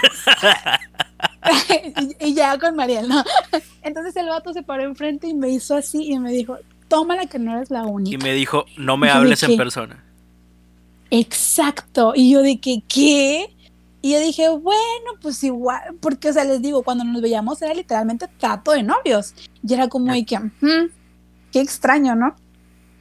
[2.27, 3.23] y ya con Mariel, ¿no?
[3.81, 7.39] Entonces el vato se paró enfrente y me hizo así y me dijo: Tómala que
[7.39, 8.15] no eres la única.
[8.15, 10.03] Y me dijo: No me ¿Y hables en persona.
[11.09, 12.13] Exacto.
[12.15, 13.53] Y yo dije, ¿qué?
[14.01, 17.73] Y yo dije, bueno, pues igual, porque, o sea, les digo, cuando nos veíamos era
[17.73, 19.33] literalmente trato de novios.
[19.67, 20.91] Y era como de que, "Ujú,
[21.51, 22.35] qué extraño, ¿no?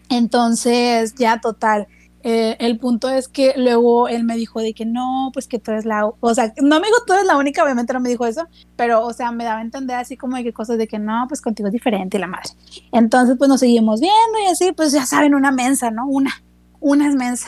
[0.09, 1.87] Entonces, ya total.
[2.29, 5.71] eh, el punto es que luego él me dijo de que no, pues que tú
[5.71, 8.27] eres la, o sea, no me dijo tú eres la única, obviamente no me dijo
[8.27, 10.99] eso, pero, o sea, me daba a entender así como de que cosas de que
[10.99, 12.49] no, pues contigo es diferente y la madre.
[12.91, 16.05] Entonces, pues nos seguimos viendo y así, pues ya saben, una mensa, ¿no?
[16.09, 16.33] Una,
[16.81, 17.47] una es mensa.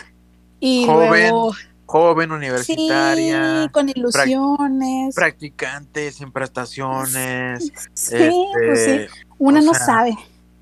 [0.61, 1.53] Y Joven, luego,
[1.89, 5.15] Joven, universitaria, Sí, con ilusiones.
[5.15, 7.73] practicante, sin prestaciones.
[7.95, 10.19] Sí, este, pues sí, una no sea, sabe.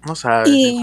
[0.07, 0.49] No sabes.
[0.53, 0.79] Y,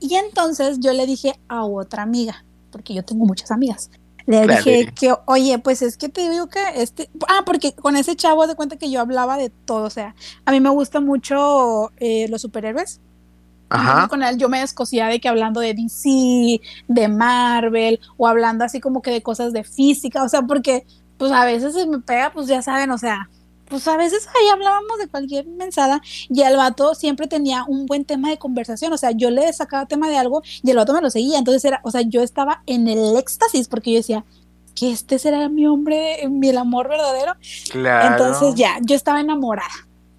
[0.00, 3.90] entonces yo le dije a otra amiga, porque yo tengo muchas amigas.
[4.26, 4.56] Le Dale.
[4.56, 7.08] dije que, oye, pues es que te digo que este.
[7.28, 9.84] Ah, porque con ese chavo de cuenta que yo hablaba de todo.
[9.84, 13.00] O sea, a mí me gustan mucho eh, los superhéroes.
[13.74, 14.08] Ajá.
[14.08, 18.80] con él yo me descosía de que hablando de DC, de Marvel, o hablando así
[18.80, 20.86] como que de cosas de física, o sea, porque
[21.18, 23.28] pues a veces se me pega, pues ya saben, o sea,
[23.68, 28.04] pues a veces ahí hablábamos de cualquier mensada y el vato siempre tenía un buen
[28.04, 31.00] tema de conversación, o sea, yo le sacaba tema de algo y el vato me
[31.00, 34.24] lo seguía, entonces era, o sea, yo estaba en el éxtasis porque yo decía
[34.74, 37.34] que este será mi hombre, mi el amor verdadero,
[37.70, 38.12] Claro.
[38.12, 39.70] entonces ya, yo estaba enamorada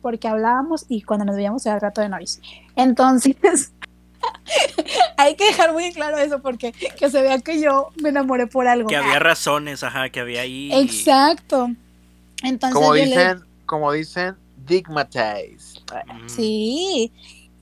[0.01, 2.39] porque hablábamos y cuando nos veíamos era trato de novios.
[2.75, 3.35] Entonces,
[5.17, 8.67] hay que dejar muy claro eso porque que se vea que yo me enamoré por
[8.67, 8.88] algo.
[8.88, 10.71] Que había razones, ajá, que había ahí.
[10.73, 11.69] Exacto.
[12.43, 14.35] Entonces como le- dicen, como dicen,
[14.65, 15.79] digmatize.
[16.05, 17.11] Mm, Sí.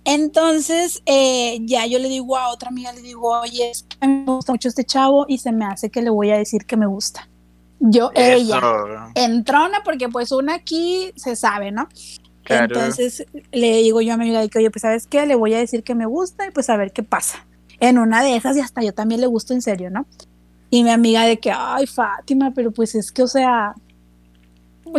[0.06, 4.08] Entonces, eh, ya yo le digo a otra amiga, le digo, oye, es que a
[4.08, 6.66] mí me gusta mucho este chavo y se me hace que le voy a decir
[6.66, 7.30] que me gusta.
[7.80, 8.60] Yo, ella,
[9.16, 11.88] entrona, porque pues una aquí se sabe, ¿no?
[12.46, 15.54] Entonces le digo yo a mi amiga de que, oye, pues sabes qué, le voy
[15.54, 17.46] a decir que me gusta y pues a ver qué pasa.
[17.80, 20.06] En una de esas y hasta yo también le gusto en serio, ¿no?
[20.70, 23.76] Y mi amiga de que, ay, Fátima, pero pues es que, o sea,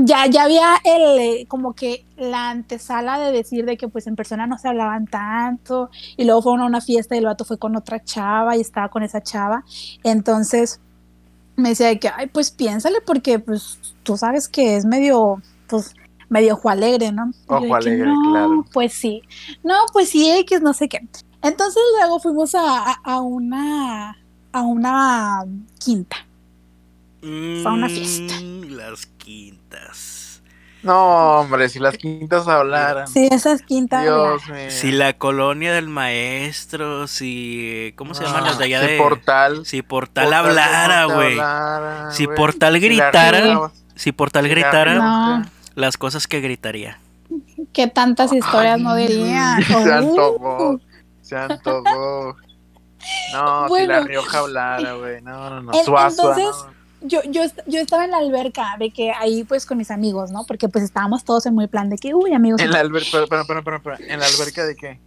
[0.02, 4.46] ya, ya había el, como que la antesala de decir de que pues en persona
[4.46, 7.76] no se hablaban tanto y luego fueron a una fiesta y el vato fue con
[7.76, 9.64] otra chava y estaba con esa chava.
[10.02, 10.80] Entonces
[11.57, 15.94] me decía de que, ay, pues piénsale porque pues tú sabes que es medio, pues
[16.28, 17.30] medio ojo alegre, ¿no?
[17.48, 18.64] Yo Ojo alegre, no, claro.
[18.72, 19.22] Pues sí,
[19.62, 21.06] no, pues sí, X, no sé qué.
[21.42, 24.16] Entonces luego fuimos a, a- a una,
[24.52, 25.44] a una
[25.78, 26.16] quinta.
[27.20, 28.34] Fue una fiesta.
[28.40, 30.42] Mm, Las quintas.
[30.82, 33.08] No, hombre, si las quintas hablaran.
[33.08, 34.02] Sí, esas quintas.
[34.02, 34.70] Dios mío.
[34.70, 37.94] Si la colonia del maestro, si.
[37.96, 38.98] ¿Cómo se llaman las de allá si de.?
[38.98, 39.64] Portal.
[39.64, 41.38] Si Portal Portal, hablara, güey.
[42.12, 42.26] Si.
[42.26, 45.44] Portal Si gritara, Si Portal si gritara, No.
[45.74, 46.98] Las cosas que gritaría.
[47.72, 49.58] Que tantas historias no diría.
[49.66, 50.80] Se antojó.
[51.22, 52.37] Se antojó.
[53.32, 53.87] No, si Bueno.
[53.94, 55.20] la Rioja hablara, güey.
[55.22, 55.72] No, no, no.
[55.84, 56.66] Suazua, entonces-
[57.02, 57.08] no.
[57.08, 60.44] yo, yo, yo estaba en la alberca de que ahí pues con mis amigos, ¿no?
[60.46, 63.26] Porque pues estábamos todos en muy plan de que, uy, amigos, En la alberca, pero,
[63.28, 65.00] pero, pero, pero, pero, ¿en la alberca de qué?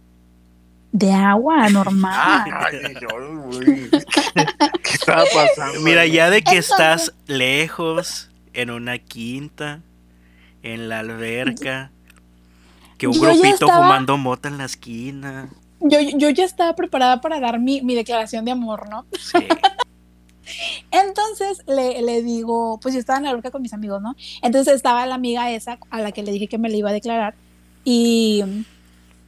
[0.90, 2.44] de agua normal.
[2.50, 3.90] Ay, yo, güey.
[3.90, 5.80] ¿Qué estaba pasando?
[5.80, 9.80] Mira, ya de que Entonces- estás lejos, en una quinta,
[10.74, 11.90] en la alberca,
[12.98, 15.48] que un Yo grupito estaba- fumando mota en la esquina.
[15.80, 19.06] Yo, yo ya estaba preparada para dar mi, mi declaración de amor, ¿no?
[19.18, 19.38] Sí.
[20.90, 24.16] Entonces le, le digo, pues yo estaba en la alberca con mis amigos, ¿no?
[24.42, 26.94] Entonces estaba la amiga esa a la que le dije que me le iba a
[26.94, 27.34] declarar.
[27.84, 28.42] Y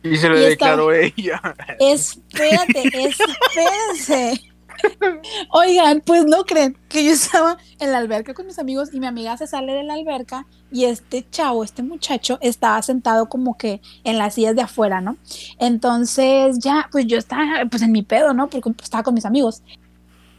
[0.03, 1.40] Y se le y estaba- declaró ella.
[1.79, 4.40] espérate, espérense.
[5.51, 9.07] Oigan, pues no creen que yo estaba en la alberca con mis amigos y mi
[9.07, 13.81] amiga se sale de la alberca y este chavo, este muchacho, estaba sentado como que
[14.05, 15.16] en las sillas de afuera, ¿no?
[15.59, 18.49] Entonces ya, pues yo estaba pues en mi pedo, ¿no?
[18.49, 19.62] Porque estaba con mis amigos.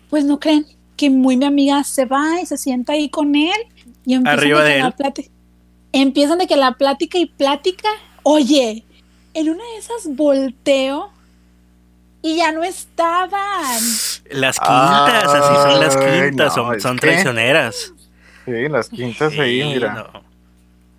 [0.09, 3.59] Pues no creen que muy mi amiga se va y se sienta ahí con él
[4.05, 4.93] y empiezan Arriba de de la él.
[4.93, 5.29] plática,
[5.91, 7.89] empiezan de que la plática y plática,
[8.23, 8.85] oye,
[9.33, 11.09] en una de esas volteo
[12.21, 13.79] y ya no estaban.
[14.29, 17.93] Las quintas, así son las quintas, no, son, son que- traicioneras.
[18.45, 19.93] Sí, las quintas ahí, Sí, mira.
[19.93, 20.23] no.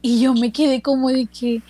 [0.00, 1.62] Y yo me quedé como de que,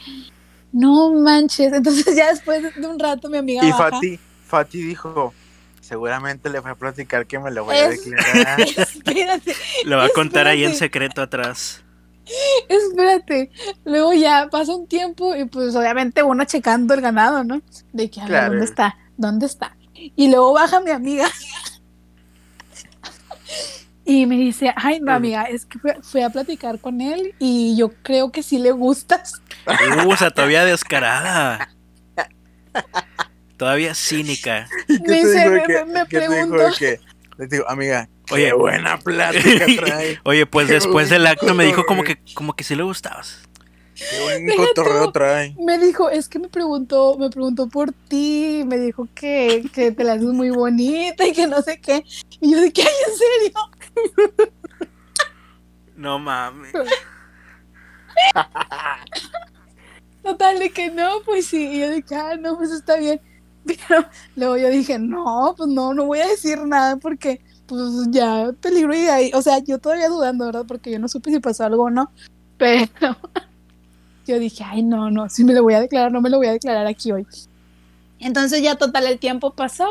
[0.73, 1.73] no manches.
[1.73, 3.91] Entonces ya después de un rato mi amiga Y baja.
[3.91, 5.35] Fati, Fati dijo,
[5.81, 8.61] seguramente le fue a platicar que me lo voy a declarar.
[8.77, 9.55] Espérate.
[9.85, 11.83] Lo va a contar ahí en secreto atrás.
[12.69, 13.51] Espérate,
[13.85, 17.61] luego ya pasa un tiempo y pues obviamente uno checando el ganado, ¿no?
[17.93, 18.97] De que, a ver, ¿dónde está?
[19.23, 19.77] ¿Dónde está?
[19.95, 21.29] Y luego baja mi amiga
[24.05, 27.93] y me dice, ay, no, amiga, es que fui, a platicar con él y yo
[28.03, 29.35] creo que sí le gustas.
[29.66, 31.68] Uh, o sea, todavía descarada.
[33.57, 34.66] Todavía cínica.
[34.89, 36.64] Me dice, me, me, pregunto.
[37.39, 40.18] Le digo, amiga, oye, buena plática trae.
[40.25, 43.49] oye, pues después del acto me dijo como que, como que sí le gustabas.
[44.11, 45.55] Qué buen cotorreo trae.
[45.59, 50.05] Me dijo, es que me preguntó, me preguntó por ti, me dijo que, que te
[50.05, 52.05] la haces muy bonita y que no sé qué.
[52.41, 53.53] Y yo que, ay, en serio.
[55.97, 56.73] No mames.
[60.23, 61.71] Total, de que no, pues sí.
[61.73, 63.21] Y yo dije, ah, no, pues está bien.
[63.65, 67.81] Pero luego yo dije, no, pues no, no voy a decir nada porque, pues
[68.11, 69.31] ya, peligro y ahí.
[69.35, 70.65] O sea, yo todavía dudando, ¿verdad?
[70.67, 72.11] Porque yo no supe si pasó algo o no.
[72.59, 73.17] Pero
[74.27, 76.47] yo dije, ay, no, no, si me lo voy a declarar, no me lo voy
[76.47, 77.27] a declarar aquí hoy.
[78.18, 79.89] Entonces ya total el tiempo pasó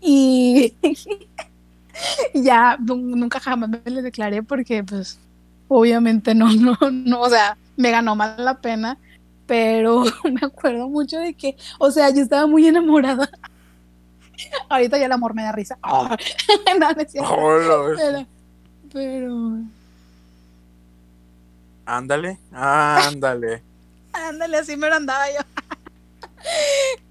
[0.00, 0.74] y
[2.34, 5.18] ya nunca jamás me le declaré porque pues
[5.68, 8.98] obviamente no, no, no, o sea, me ganó mal la pena,
[9.46, 13.28] pero me acuerdo mucho de que, o sea, yo estaba muy enamorada.
[14.68, 15.78] Ahorita ya el amor me da risa.
[15.82, 16.16] no,
[17.96, 18.26] pero,
[18.92, 19.58] pero
[21.86, 23.62] Ándale, ándale.
[24.12, 25.62] ándale, así me lo andaba yo.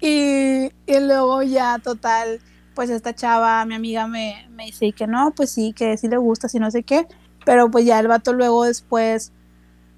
[0.00, 2.40] y, y, luego ya, total,
[2.74, 6.18] pues esta chava, mi amiga, me, me dice que no, pues sí, que sí le
[6.18, 7.08] gusta, si no sé qué.
[7.44, 9.32] Pero pues ya el vato luego después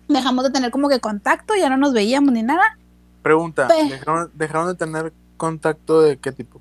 [0.07, 2.79] dejamos de tener como que contacto, ya no nos veíamos ni nada.
[3.23, 6.61] Pregunta, ¿dejaron, ¿dejaron, de tener contacto de qué tipo?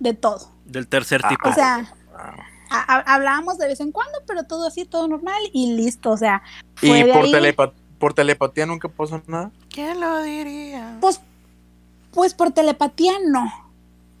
[0.00, 0.50] De todo.
[0.64, 1.48] Del tercer ah, tipo.
[1.48, 6.10] O sea, ah hablábamos de vez en cuando, pero todo así, todo normal y listo,
[6.10, 6.42] o sea.
[6.82, 9.50] ¿Y por, por telepatía nunca pasó nada?
[9.70, 10.98] ¿Quién lo diría?
[11.00, 11.20] Pues,
[12.12, 13.50] pues por telepatía no,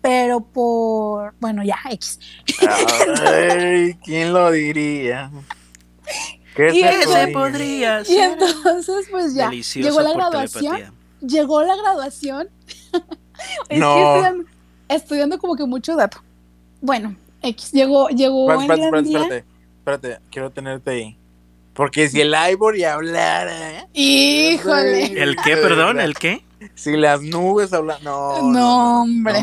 [0.00, 2.20] pero por, bueno, ya, X.
[3.26, 5.30] Ay, ¿quién lo diría?
[6.54, 10.94] ¿Qué se, podría Y entonces, pues ya, llegó la graduación.
[11.20, 12.48] Llegó la graduación.
[13.70, 13.96] no.
[13.96, 14.50] estudiando,
[14.88, 16.22] estudiando como que mucho dato.
[16.80, 19.44] Bueno, X llegó, llegó espérate, espérate, espérate,
[19.78, 21.18] espérate, quiero tenerte ahí.
[21.74, 23.88] Porque si el Ivory hablara.
[23.92, 25.20] Híjole.
[25.20, 26.00] ¿El qué, perdón?
[26.00, 26.44] ¿El qué?
[26.74, 28.02] Si las nubes hablan.
[28.02, 29.34] No, no, hombre.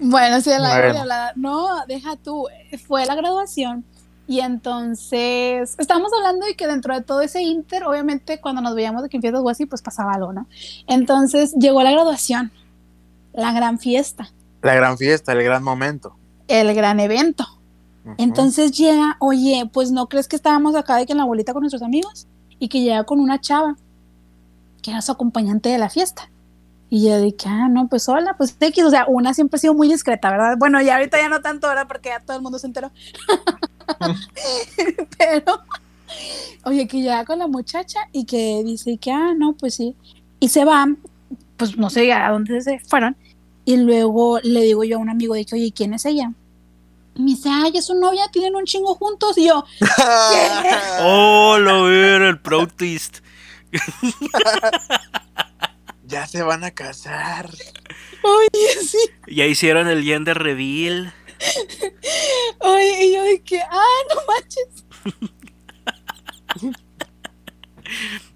[0.00, 1.32] bueno, si el Ivory hablara.
[1.36, 2.48] No, deja tú.
[2.88, 3.84] Fue la graduación.
[4.26, 9.02] Y entonces, estábamos hablando de que dentro de todo ese inter, obviamente cuando nos veíamos
[9.02, 10.46] de que en fiestas o así, pues pasaba algo, ¿no?
[10.86, 12.52] Entonces llegó la graduación,
[13.32, 14.30] la gran fiesta.
[14.62, 16.19] La gran fiesta, el gran momento
[16.50, 17.46] el gran evento.
[18.18, 21.60] Entonces llega, oye, pues no crees que estábamos acá de que en la bolita con
[21.60, 22.26] nuestros amigos
[22.58, 23.76] y que llega con una chava
[24.82, 26.30] que era su acompañante de la fiesta.
[26.88, 29.74] Y yo dije, ah, no, pues hola, pues X, o sea, una siempre ha sido
[29.74, 30.56] muy discreta, ¿verdad?
[30.58, 32.90] Bueno, ya ahorita ya no tanto ahora porque ya todo el mundo se enteró.
[35.18, 35.60] Pero,
[36.64, 39.94] oye, que llega con la muchacha y que dice que, ah, no, pues sí.
[40.40, 40.98] Y se van,
[41.56, 43.16] pues no sé a dónde se fueron.
[43.64, 46.32] Y luego le digo yo a un amigo de que, oye, ¿quién es ella?
[47.20, 49.36] Me dice, ay, es su novia, tienen un chingo juntos.
[49.38, 49.64] Y yo,
[51.00, 53.18] oh, lo veo, el pro twist.
[56.04, 57.50] ya se van a casar.
[58.22, 58.98] Oye, sí.
[59.28, 61.14] Ya hicieron el gender reveal.
[62.60, 64.84] Oye, y yo dije, ah, no manches.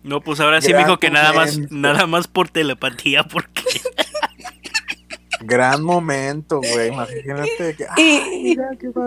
[0.02, 3.62] No, pues ahora sí me dijo que nada más, nada más por telepatía, porque.
[5.46, 6.88] Gran momento, güey.
[6.92, 7.86] Imagínate que.
[7.96, 8.56] y,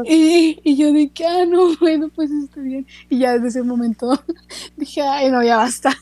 [0.06, 2.86] y, y, yo dije, ah, no, bueno, pues está bien.
[3.10, 4.12] Y ya desde ese momento
[4.78, 5.96] dije, ay, no, ya basta.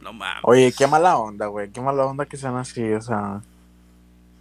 [0.00, 0.42] No mames.
[0.44, 1.70] Oye, qué mala onda, güey.
[1.70, 3.40] Qué mala onda que sean así, o sea.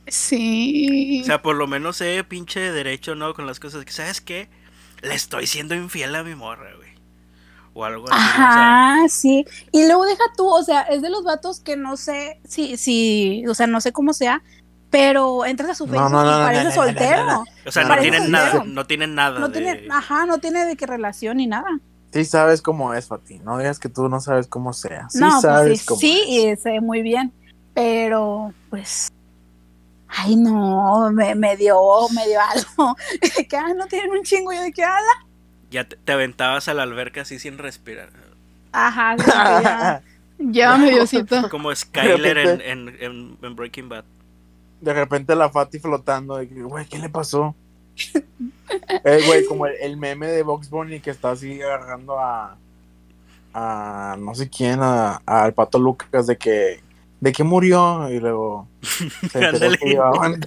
[0.07, 1.21] Sí.
[1.23, 3.34] O sea, por lo menos sé pinche derecho, ¿no?
[3.34, 4.49] Con las cosas que, ¿sabes qué?
[5.01, 6.89] Le estoy siendo infiel a mi morra, güey.
[7.73, 8.21] O algo así.
[8.21, 9.45] Ajá, sí.
[9.71, 13.45] Y luego deja tú, o sea, es de los vatos que no sé si, si,
[13.47, 14.43] o sea, no sé cómo sea,
[14.94, 17.44] pero entras a su Facebook y parece soltero.
[17.66, 19.39] O sea, no tienen nada, no tienen nada.
[19.39, 21.80] No tiene, ajá, no tiene de qué relación ni nada.
[22.12, 23.39] Sí sabes cómo es, Fati.
[23.39, 25.10] No digas que tú no sabes cómo sea.
[25.10, 27.34] Sí no, pues sabes sí, sí, y sé muy bien.
[27.74, 29.12] Pero, pues,
[30.10, 31.76] ay no, me, me dio,
[32.14, 32.96] me dio algo.
[33.50, 34.54] que ah, no tienen un chingo.
[34.54, 35.26] Yo de que ala.
[35.72, 38.10] Ya te, aventabas a la alberca así sin respirar.
[38.72, 40.04] Ajá, ya,
[40.38, 41.50] ya me dio cito.
[41.50, 44.06] Como Skyler en, en, en Breaking Bad
[44.84, 47.55] de repente la Fati flotando, de güey, ¿qué le pasó?
[49.05, 52.57] eh, güey, como el, meme de Box Bunny que está así agarrando a,
[53.53, 56.81] a no sé quién, al Pato Lucas de que
[57.21, 58.67] de que murió y luego
[59.31, 60.41] se enteró que llevaban,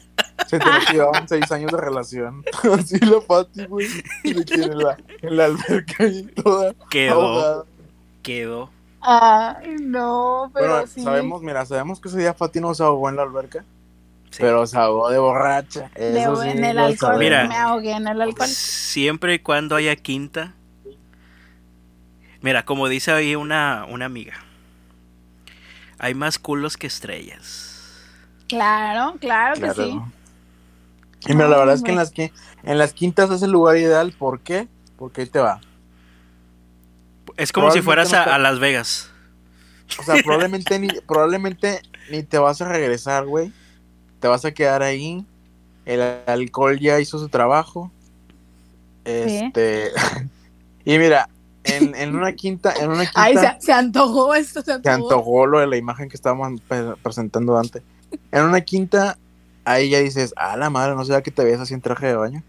[0.46, 2.44] se enteró que llevaban seis años de relación.
[2.78, 3.88] Así la Pati, güey,
[4.22, 7.66] de que en la, en la alberca y toda quedó,
[8.22, 8.70] quedó.
[9.00, 11.02] Ay, no, pero, sí.
[11.02, 13.64] sabemos, mira, sabemos que ese día Pati no se ahogó en la alberca.
[14.38, 15.90] Pero ahogó de borracha.
[15.94, 17.18] Eso en el alcohol.
[17.18, 18.48] Mira, me ahogué en el alcohol.
[18.48, 20.54] Siempre y cuando haya quinta.
[22.40, 24.34] Mira, como dice ahí una, una amiga.
[25.98, 28.02] Hay más culos que estrellas.
[28.48, 30.00] Claro, claro, que sí.
[31.26, 32.32] Y mira, la verdad es que en las, que
[32.62, 34.12] en las quintas es el lugar ideal.
[34.12, 34.68] ¿Por qué?
[34.96, 35.60] Porque ahí te va.
[37.36, 39.10] Es como si fueras a, Las Vegas.
[39.98, 41.80] O sea, probablemente ni, probablemente
[42.10, 43.52] ni te vas a regresar, güey
[44.26, 45.24] te vas a quedar ahí.
[45.84, 47.92] El alcohol ya hizo su trabajo.
[49.04, 49.92] Este.
[50.84, 51.28] y mira,
[51.62, 53.22] en, una quinta, en una quinta.
[53.22, 54.96] Ay, se, antojó esto, se antojó.
[54.96, 56.60] Se antojó lo de la imagen que estábamos
[57.04, 57.84] presentando antes.
[58.32, 59.16] En una quinta,
[59.64, 62.16] ahí ya dices, ah, la madre, no sé que te ves así en traje de
[62.16, 62.42] baño.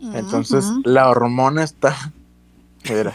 [0.00, 1.94] Entonces, la hormona está.
[2.90, 3.14] Mira.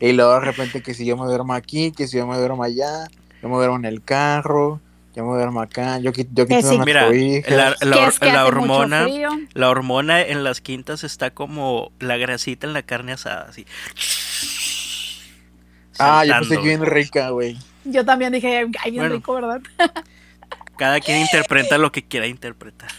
[0.00, 2.62] Y luego de repente que si yo me duermo aquí, que si yo me duermo
[2.62, 3.08] allá,
[3.40, 4.82] yo me duermo en el carro,
[5.14, 6.78] yo me duermo acá, yo, yo quito sí.
[6.84, 7.10] Mira,
[7.48, 9.06] la, la, hormona,
[9.52, 13.66] la hormona en las quintas está como la grasita en la carne asada, así.
[15.98, 17.58] Ah, yo pensé que bien rica, güey.
[17.84, 19.60] Yo también dije, ay, bien rico, ¿verdad?
[20.78, 22.90] cada quien interpreta lo que quiera interpretar.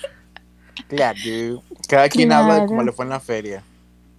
[0.87, 1.17] Claro,
[1.89, 3.63] cada quien habla de cómo le fue en la feria.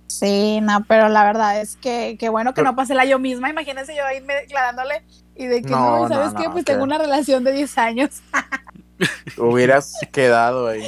[0.09, 3.51] Sí, no, pero la verdad es que, que bueno que no pasé la yo misma.
[3.51, 5.03] Imagínense yo ahí declarándole
[5.37, 6.49] y de que no, ¿sabes qué?
[6.51, 8.11] Pues tengo una relación de 10 años.
[9.37, 10.85] Hubieras quedado ahí.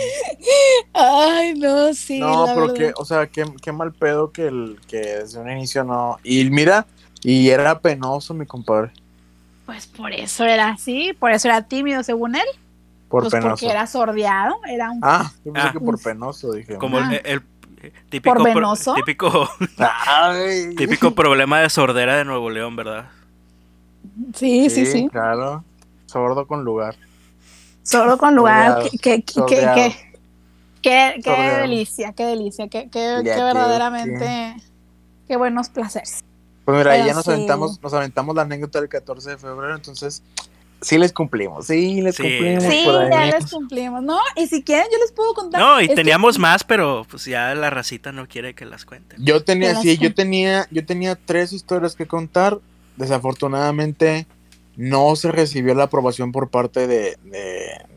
[0.92, 2.20] Ay, no, sí.
[2.20, 6.18] No, porque, o sea, qué, qué, mal pedo que, el, que desde un inicio no.
[6.22, 6.86] Y mira,
[7.22, 8.92] y era penoso, mi compadre.
[9.66, 12.46] Pues por eso era así, por eso era tímido, según él.
[13.08, 13.50] Por pues penoso.
[13.50, 15.00] Porque era sordeado, era un.
[15.02, 15.72] Ah, yo pensé ah.
[15.72, 16.76] que por penoso, dije.
[16.76, 17.42] Como el, el,
[18.08, 18.36] típico.
[18.36, 18.94] ¿Por venoso?
[18.94, 19.50] típico,
[20.76, 23.10] típico problema de sordera de Nuevo León, ¿verdad?
[24.34, 25.08] Sí, sí, sí.
[25.08, 25.64] Claro.
[26.06, 26.96] Sordo con lugar.
[27.82, 28.82] Sordo con lugar.
[29.02, 29.92] Qué, qué,
[30.82, 34.56] qué, qué, delicia, qué delicia, qué, qué, verdaderamente,
[35.26, 36.24] qué buenos placeres.
[36.64, 40.22] Pues mira, ya nos aventamos, nos aventamos la anécdota del 14 de febrero, entonces
[40.80, 42.64] sí les cumplimos, sí les cumplimos.
[42.64, 44.18] Sí, ya les cumplimos, ¿no?
[44.36, 45.60] Y si quieren, yo les puedo contar.
[45.60, 49.24] No, y teníamos más, pero pues ya la racita no quiere que las cuenten.
[49.24, 52.58] Yo tenía, sí, yo tenía, yo tenía tres historias que contar
[52.96, 54.26] desafortunadamente
[54.76, 57.16] no se recibió la aprobación por parte de,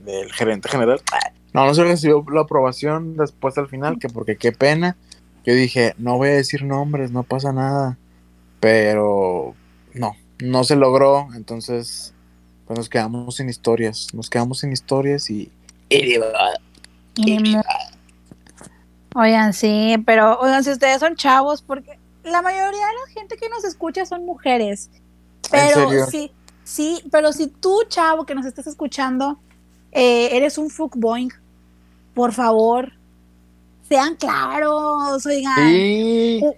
[0.06, 1.02] del gerente general.
[1.54, 4.96] No, no se recibió la aprobación después al final, que porque qué pena.
[5.46, 7.98] Yo dije, no voy a decir nombres, no pasa nada.
[8.60, 9.56] Pero
[9.94, 11.28] no, no se logró.
[11.36, 12.14] Entonces,
[12.66, 14.14] pues nos quedamos sin historias.
[14.14, 15.52] Nos quedamos sin historias y...
[19.16, 23.50] Oigan, sí, pero oigan, si ustedes son chavos, porque la mayoría de la gente que
[23.50, 24.90] nos escucha son mujeres.
[25.52, 26.32] Pero sí,
[26.64, 29.40] sí, pero si tú, chavo, que nos estás escuchando,
[29.92, 31.32] eh, eres un fuckboing,
[32.14, 32.94] por favor,
[33.88, 35.58] sean claros, oigan.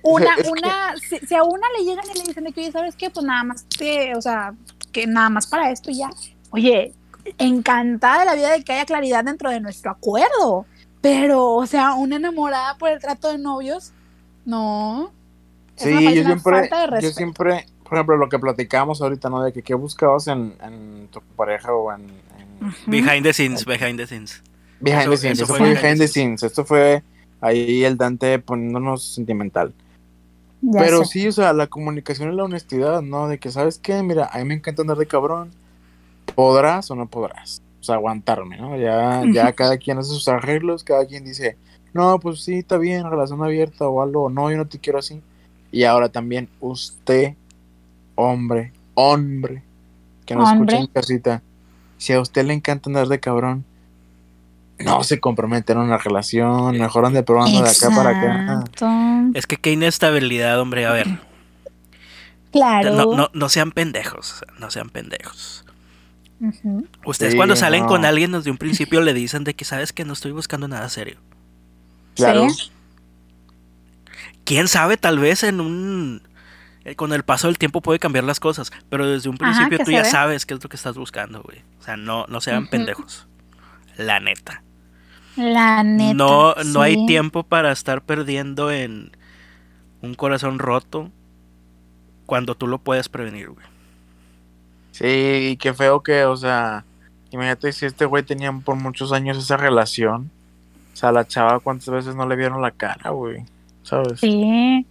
[0.03, 3.09] Una, una, si, a una le llegan y le dicen de que, oye, ¿sabes qué?
[3.09, 4.53] Pues nada más, que, o sea,
[4.91, 6.09] que nada más para esto ya.
[6.49, 6.93] Oye,
[7.37, 10.65] encantada de la vida de que haya claridad dentro de nuestro acuerdo.
[10.99, 13.93] Pero, o sea, una enamorada por el trato de novios,
[14.45, 15.11] no.
[15.83, 16.69] Sí, yo siempre,
[17.01, 19.43] yo siempre, por ejemplo, lo que platicamos ahorita, ¿no?
[19.43, 22.07] De que qué buscabas en, en tu pareja o en,
[22.85, 24.41] Behind the scenes, behind the scenes.
[24.79, 26.43] Behind the scenes, eso, fue behind the scenes.
[26.43, 27.03] Esto fue
[27.39, 29.73] ahí el Dante poniéndonos sentimental.
[30.73, 33.27] Pero sí, o sea, la comunicación y la honestidad, ¿no?
[33.27, 34.03] De que, ¿sabes qué?
[34.03, 35.51] Mira, a mí me encanta andar de cabrón.
[36.35, 37.63] ¿Podrás o no podrás?
[37.79, 38.77] O sea, aguantarme, ¿no?
[38.77, 41.57] Ya, ya cada quien hace sus arreglos, cada quien dice,
[41.93, 45.19] no, pues sí, está bien, relación abierta o algo, no, yo no te quiero así.
[45.71, 47.35] Y ahora también usted,
[48.15, 49.63] hombre, hombre,
[50.25, 51.41] que nos escucha en casita,
[51.97, 53.63] si a usted le encanta andar de cabrón,
[54.79, 59.31] no se comprometen en una relación, mejor ande probando de acá para acá.
[59.33, 61.07] Es que qué inestabilidad, hombre, a ver.
[62.51, 62.95] Claro.
[62.95, 65.63] No, no, no sean pendejos, no sean pendejos.
[67.05, 70.13] Ustedes cuando salen con alguien desde un principio le dicen de que sabes que no
[70.13, 71.17] estoy buscando nada serio.
[72.15, 72.47] Claro
[74.45, 76.21] quién sabe, tal vez en un
[76.83, 79.91] eh, con el paso del tiempo puede cambiar las cosas, pero desde un principio tú
[79.91, 81.59] ya sabes qué es lo que estás buscando, güey.
[81.79, 83.27] O sea, no, no sean pendejos.
[83.97, 84.63] La neta.
[85.35, 86.13] La neta.
[86.15, 89.15] No, no hay tiempo para estar perdiendo en
[90.01, 91.11] un corazón roto
[92.25, 93.65] cuando tú lo puedes prevenir, güey.
[94.91, 96.83] Sí, qué feo que, o sea,
[97.29, 100.31] imagínate si este güey tenía por muchos años esa relación.
[100.93, 103.45] O sea, la chava cuántas veces no le vieron la cara, güey.
[103.83, 104.19] ¿Sabes?
[104.19, 104.85] Sí.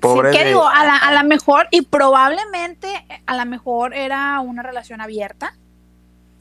[0.00, 0.66] Pobre ¿Qué digo?
[0.66, 2.88] A la, a la mejor, y probablemente,
[3.26, 5.54] a lo mejor era una relación abierta.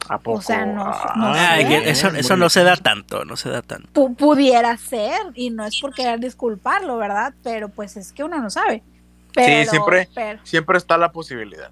[0.09, 0.39] ¿A poco?
[0.39, 4.09] O sea, no, ah, eso, eso no se da tanto, no se da tanto.
[4.15, 7.33] pudiera ser, y no es por querer disculparlo, ¿verdad?
[7.43, 8.83] Pero pues es que uno no sabe.
[9.35, 10.09] sí, siempre,
[10.43, 11.69] siempre está la posibilidad.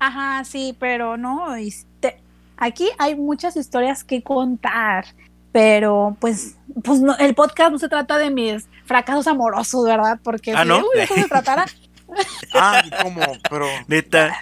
[0.00, 2.20] Ajá, sí, pero no, este,
[2.56, 5.06] aquí hay muchas historias que contar,
[5.52, 10.18] pero pues, pues no, el podcast no se trata de mis fracasos amorosos, ¿verdad?
[10.24, 10.78] Porque ah, ¿no?
[10.78, 11.66] uy, eso se tratara...
[12.54, 13.66] ah, como, pero...
[13.86, 14.40] Neta.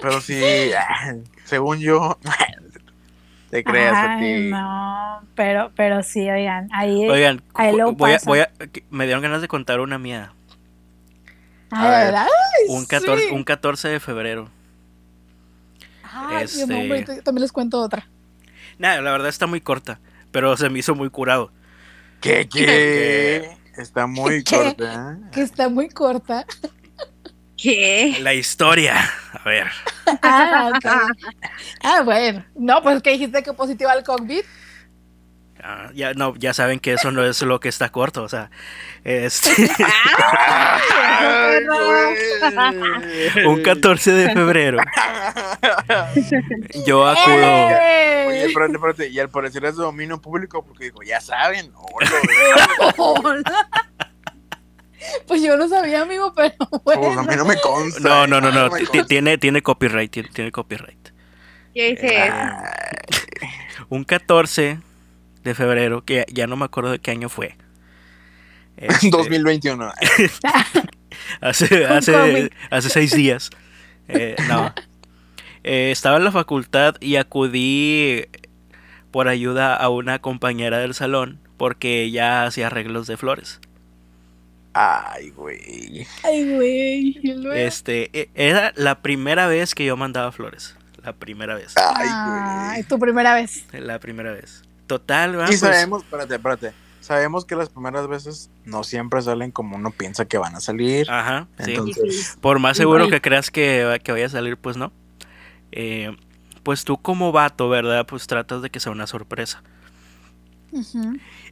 [0.00, 0.40] Pero sí,
[1.44, 2.18] según yo,
[3.50, 4.50] te creas a ti.
[4.50, 7.42] No, pero, pero sí, oigan, ahí, oigan,
[7.96, 8.50] voy, a, voy a,
[8.90, 10.32] me dieron ganas de contar una mía.
[11.70, 12.26] Ah,
[12.68, 14.48] un, 14, un 14 de febrero.
[16.02, 16.66] Ay, este...
[17.22, 18.08] también les cuento otra.
[18.78, 19.98] Nada, la verdad está muy corta,
[20.30, 21.50] pero se me hizo muy curado.
[22.24, 22.48] ¿Qué?
[22.48, 23.58] ¿Qué?
[23.76, 25.18] Está muy corta.
[25.30, 26.46] Que está muy corta.
[27.54, 28.16] ¿Qué?
[28.20, 29.10] La historia.
[29.32, 29.66] A ver.
[30.22, 30.72] Ah,
[31.82, 32.42] ah, bueno.
[32.54, 34.40] No, pues que dijiste que positiva al COVID.
[35.66, 38.50] Ah, ya no, ya saben que eso no es lo que está corto, o sea,
[39.02, 39.50] este
[43.46, 44.76] un 14 de febrero.
[46.84, 47.66] Yo acudo.
[48.26, 51.72] Oye, espérate, espérate, y al parecer es de dominio público porque digo, ya saben.
[55.26, 57.02] Pues yo no sabía, amigo, pero bueno.
[57.02, 58.00] Pues a mí no me consta.
[58.00, 58.70] No, no, no, no.
[59.06, 61.10] Tiene, tiene copyright, tiene, copyright.
[61.74, 62.32] ¿Qué dice
[63.90, 64.78] Un 14
[65.44, 67.56] de febrero, que ya no me acuerdo de qué año fue.
[69.10, 69.92] 2021.
[71.40, 73.50] Este, hace, hace, hace seis días.
[74.08, 74.74] Eh, no.
[75.62, 78.26] Eh, estaba en la facultad y acudí
[79.10, 83.60] por ayuda a una compañera del salón porque ella hacía arreglos de flores.
[84.74, 86.04] Ay, güey.
[86.24, 87.20] Ay, güey.
[87.54, 90.76] Este, e, era la primera vez que yo mandaba flores.
[91.04, 91.74] La primera vez.
[91.76, 92.82] Ay, güey.
[92.88, 93.64] tu primera vez.
[93.72, 94.63] La primera vez.
[94.86, 95.46] Total, ¿verdad?
[95.46, 96.72] Sí, pues sabemos, espérate, espérate.
[97.00, 101.10] Sabemos que las primeras veces no siempre salen como uno piensa que van a salir.
[101.10, 102.38] Ajá, Entonces...
[102.40, 104.90] Por más seguro que creas que, que vaya a salir, pues no.
[105.70, 106.16] Eh,
[106.62, 108.06] pues tú como vato, ¿verdad?
[108.06, 109.62] Pues tratas de que sea una sorpresa.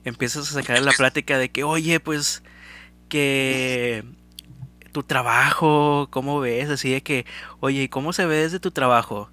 [0.05, 2.43] Empiezas a sacar la plática de que, oye, pues
[3.09, 4.05] que
[4.93, 6.71] tu trabajo, ¿cómo ves?
[6.71, 7.27] Así de que,
[7.61, 9.31] oye, ¿cómo se ve desde tu trabajo?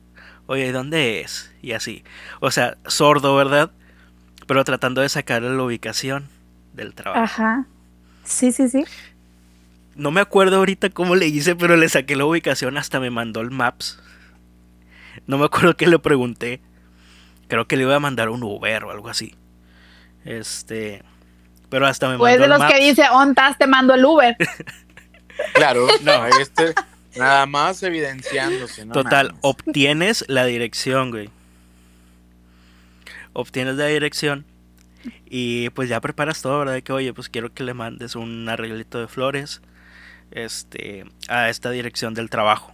[0.48, 1.54] Oye, ¿dónde es?
[1.62, 2.04] Y así.
[2.42, 3.72] O sea, sordo, ¿verdad?
[4.50, 6.28] Pero tratando de sacar la ubicación
[6.74, 7.24] del trabajo.
[7.24, 7.68] Ajá.
[8.24, 8.84] Sí, sí, sí.
[9.94, 13.42] No me acuerdo ahorita cómo le hice, pero le saqué la ubicación, hasta me mandó
[13.42, 14.02] el Maps.
[15.28, 16.62] No me acuerdo qué le pregunté.
[17.48, 19.36] Creo que le iba a mandar un Uber o algo así.
[20.26, 21.04] Este.
[21.70, 24.36] Pero hasta me Pues de los que dice, ontas, te mando el Uber.
[25.54, 26.74] claro, no, este,
[27.16, 28.94] nada más evidenciándose, ¿no?
[28.94, 31.30] Total, obtienes la dirección, güey.
[33.40, 34.46] Obtienes la dirección
[35.26, 36.82] y pues ya preparas todo, ¿verdad?
[36.84, 39.62] Que oye, pues quiero que le mandes un arreglito de flores
[40.32, 42.74] este, a esta dirección del trabajo.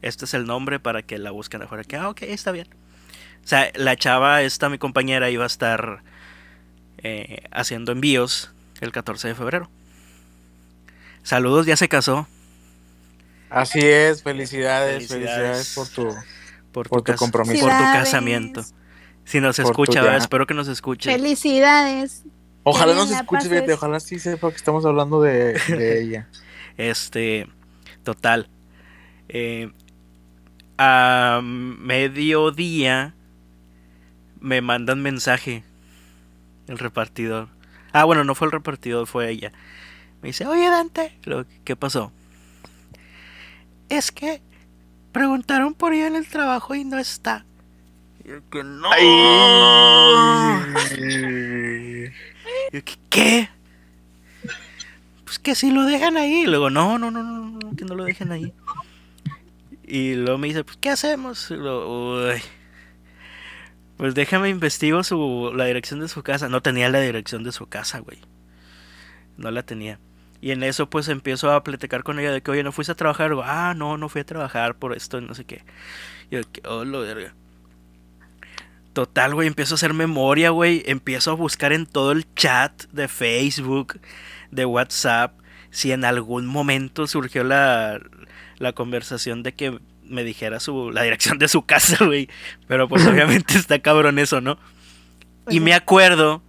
[0.00, 1.84] Este es el nombre para que la busquen afuera.
[1.84, 2.66] Que, ah, ok, está bien.
[3.44, 6.02] O sea, la chava, esta mi compañera, iba a estar
[6.98, 9.70] eh, haciendo envíos el 14 de febrero.
[11.22, 12.26] Saludos, ya se casó.
[13.50, 16.08] Así es, felicidades, felicidades, por tu,
[16.72, 17.66] por tu, compromiso.
[17.66, 18.64] Por tu casamiento.
[19.32, 21.10] Si nos escucha, espero que nos escuche.
[21.10, 22.22] Felicidades.
[22.64, 25.58] Ojalá nos escuche, fíjate, ojalá sí sepa que estamos hablando de,
[26.02, 26.28] ella.
[26.76, 27.48] este,
[28.02, 28.50] total.
[29.30, 29.72] Eh,
[30.76, 33.14] a mediodía
[34.38, 35.64] me mandan mensaje
[36.68, 37.48] el repartidor.
[37.94, 39.50] Ah, bueno, no fue el repartidor, fue ella.
[40.20, 41.18] Me dice, oye Dante,
[41.64, 42.12] ¿qué pasó?
[43.88, 44.42] Es que
[45.10, 47.46] preguntaron por ella en el trabajo y no está.
[48.24, 48.90] Y que no.
[53.10, 53.48] ¿Qué?
[55.24, 56.42] Pues que si lo dejan ahí.
[56.42, 58.52] Y luego, no, no, no, no, que no lo dejen ahí.
[59.84, 61.50] Y luego me dice, pues, ¿qué hacemos?
[61.50, 62.40] Y luego, uy.
[63.96, 66.48] Pues déjame investigo su, la dirección de su casa.
[66.48, 68.18] No tenía la dirección de su casa, güey.
[69.36, 70.00] No la tenía.
[70.40, 72.96] Y en eso pues empiezo a platicar con ella de que, oye, ¿no fuiste a
[72.96, 73.32] trabajar?
[73.44, 75.64] ah, no, no fui a trabajar por esto, no sé qué.
[76.30, 77.34] Y yo, oh, lo verga.
[78.92, 80.82] Total, güey, empiezo a hacer memoria, güey.
[80.86, 84.00] Empiezo a buscar en todo el chat de Facebook,
[84.50, 85.38] de WhatsApp.
[85.70, 87.98] si en algún momento surgió la,
[88.58, 92.28] la conversación de que me dijera su, la dirección de su casa, güey.
[92.68, 94.58] Pero pues obviamente está cabrón eso, ¿no?
[95.48, 96.42] Y me acuerdo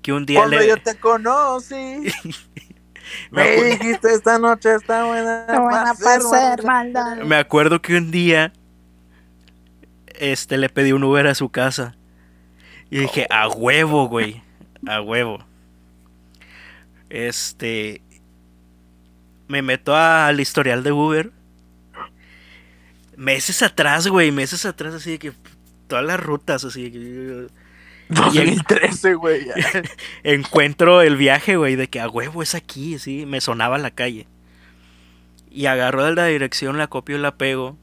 [0.00, 1.74] que un día Cuando yo te conocí.
[3.30, 7.18] me, dijiste esta noche está buena, buena para ser maldad.
[7.18, 8.52] Me acuerdo que un día
[10.22, 11.96] este le pedí un Uber a su casa.
[12.90, 14.40] Y dije, a huevo, güey.
[14.86, 15.44] A huevo.
[17.10, 18.02] Este.
[19.48, 21.32] Me meto al historial de Uber.
[23.16, 24.30] Meses atrás, güey.
[24.30, 25.32] Meses atrás, así de que.
[25.88, 27.46] Todas las rutas, así de que.
[28.14, 29.46] 2013, güey.
[30.22, 33.26] encuentro el viaje, güey, de que a huevo es aquí, sí.
[33.26, 34.28] Me sonaba la calle.
[35.50, 37.76] Y agarro de la dirección, la copio y la pego.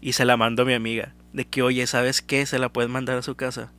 [0.00, 1.14] Y se la mando a mi amiga.
[1.32, 2.46] De que, oye, ¿sabes qué?
[2.46, 3.70] Se la puedes mandar a su casa.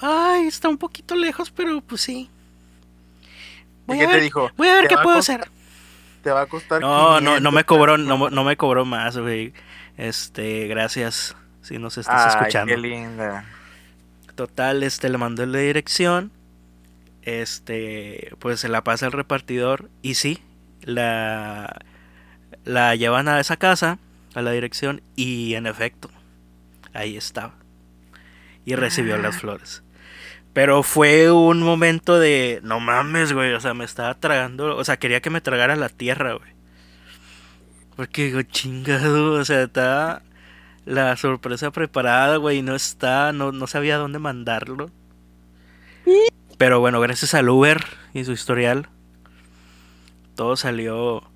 [0.00, 2.30] Ay, está un poquito lejos, pero pues sí.
[3.86, 4.50] Voy ¿Qué te dijo?
[4.56, 5.48] Voy a ver qué puedo hacer.
[6.22, 6.80] Te va a costar.
[6.80, 9.52] No, no, no me cobró, no, no, me cobró más, güey.
[9.96, 12.74] Este, gracias si nos estás escuchando.
[12.74, 13.44] Qué linda.
[14.34, 16.30] Total, este, le mandó la dirección.
[17.22, 19.90] Este, pues se la pasa al repartidor.
[20.02, 20.42] Y sí,
[20.82, 21.80] la,
[22.64, 23.98] la llevan a esa casa,
[24.34, 25.02] a la dirección.
[25.16, 26.10] Y en efecto,
[26.92, 27.54] ahí estaba
[28.64, 29.38] y recibió las ah.
[29.38, 29.82] flores.
[30.52, 34.98] Pero fue un momento de, no mames, güey, o sea, me estaba tragando, o sea,
[34.98, 36.50] quería que me tragara la tierra, güey.
[37.94, 40.22] Porque digo, chingado, o sea, está
[40.86, 44.90] la sorpresa preparada, güey, no está, no, no sabía dónde mandarlo.
[46.58, 48.88] Pero bueno, gracias al Uber y su historial,
[50.34, 51.29] todo salió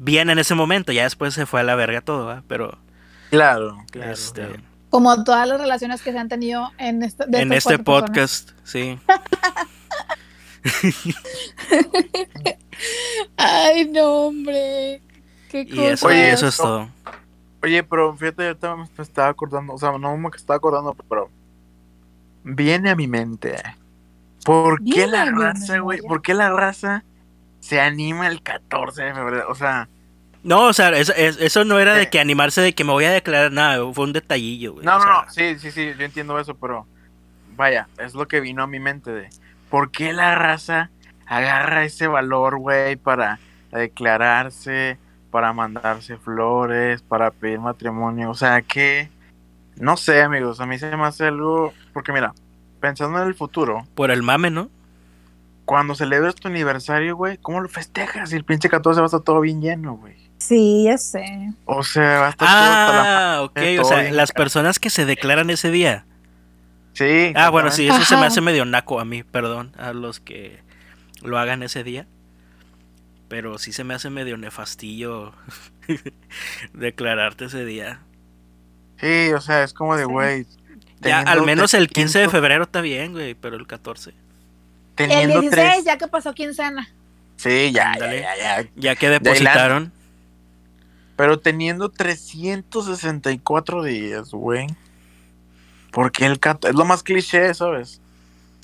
[0.00, 2.78] bien en ese momento, ya después se fue a la verga todo, pero...
[3.30, 4.10] Claro, claro.
[4.10, 4.48] Este,
[4.88, 8.98] como todas las relaciones que se han tenido en este, en este podcast, sí.
[13.36, 15.00] Ay, no, hombre.
[15.48, 16.88] Qué y eso, Oye, eso es todo.
[17.62, 21.30] Oye, pero fíjate, yo me estaba acordando, o sea, no me estaba acordando, pero
[22.42, 23.62] viene a mi mente.
[24.44, 26.00] ¿Por qué la raza, güey?
[26.00, 27.04] ¿Por qué la raza
[27.60, 29.46] se anima el 14 de febrero?
[29.48, 29.88] O sea,
[30.42, 33.52] no, o sea, eso, no era de que animarse de que me voy a declarar
[33.52, 34.86] nada, fue un detallillo, güey.
[34.86, 36.86] No, no, no, sí, sí, sí, yo entiendo eso, pero
[37.56, 39.28] vaya, es lo que vino a mi mente de
[39.68, 40.90] por qué la raza
[41.26, 43.38] agarra ese valor, güey, para
[43.70, 44.98] declararse,
[45.30, 49.10] para mandarse flores, para pedir matrimonio, o sea, que
[49.76, 52.34] no sé, amigos, a mí se me hace algo, porque mira,
[52.80, 53.86] pensando en el futuro.
[53.94, 54.70] Por el mame, ¿no?
[55.70, 58.32] Cuando celebres tu aniversario, güey, ¿cómo lo festejas?
[58.32, 60.16] Y el pinche 14 va a estar todo bien lleno, güey.
[60.38, 61.52] Sí, ya sé.
[61.64, 65.48] O sea, va a estar ah, todo ok, o sea, las personas que se declaran
[65.48, 66.06] ese día.
[66.94, 67.32] Sí.
[67.36, 70.58] Ah, bueno, sí, eso se me hace medio naco a mí, perdón, a los que
[71.22, 72.08] lo hagan ese día.
[73.28, 75.34] Pero sí se me hace medio nefastillo
[76.72, 78.00] declararte ese día.
[78.98, 80.48] Sí, o sea, es como de, güey.
[80.98, 84.14] Ya, al menos el 15 de febrero está bien, güey, pero el 14.
[85.04, 86.88] El 16, ya que pasó quincena.
[87.36, 88.68] Sí, ya, ya, ya, ya.
[88.76, 89.92] Ya que depositaron.
[91.16, 94.66] Pero teniendo 364 días, güey.
[95.90, 98.00] Porque el cato es lo más cliché, ¿sabes?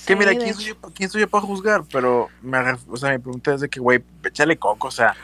[0.05, 1.83] que mira, ¿quién soy, yo, ¿quién soy, yo, para juzgar?
[1.91, 2.57] Pero me,
[2.89, 5.15] o sea, mi pregunta es de que, güey, échale coco, o sea.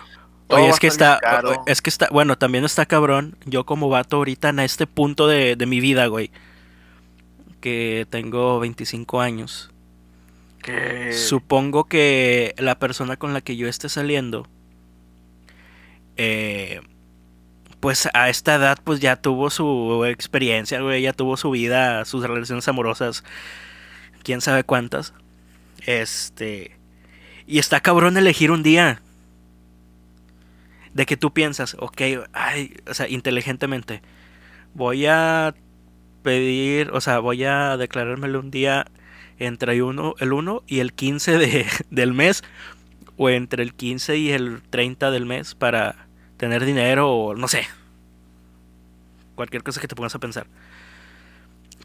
[0.50, 1.20] Oye, es que está,
[1.66, 3.38] es que está, bueno, también está cabrón.
[3.46, 6.32] Yo como vato ahorita en este punto de, de mi vida, güey.
[7.62, 9.73] Que tengo 25 años.
[11.12, 14.48] Supongo que la persona con la que yo esté saliendo
[16.16, 16.82] eh,
[17.80, 22.24] pues a esta edad pues ya tuvo su experiencia, güey, ya tuvo su vida, sus
[22.26, 23.24] relaciones amorosas,
[24.24, 25.14] quién sabe cuántas.
[25.86, 26.78] Este
[27.46, 29.02] y está cabrón elegir un día
[30.94, 32.02] de que tú piensas, ok,
[32.32, 34.02] ay, o sea, inteligentemente,
[34.74, 35.54] voy a
[36.22, 38.86] pedir, o sea, voy a declarármelo un día
[39.40, 42.44] entre uno, el 1 y el 15 de, del mes,
[43.18, 46.08] o entre el 15 y el 30 del mes para
[46.38, 47.66] tener dinero o no sé.
[49.36, 50.48] Cualquier cosa que te pongas a pensar.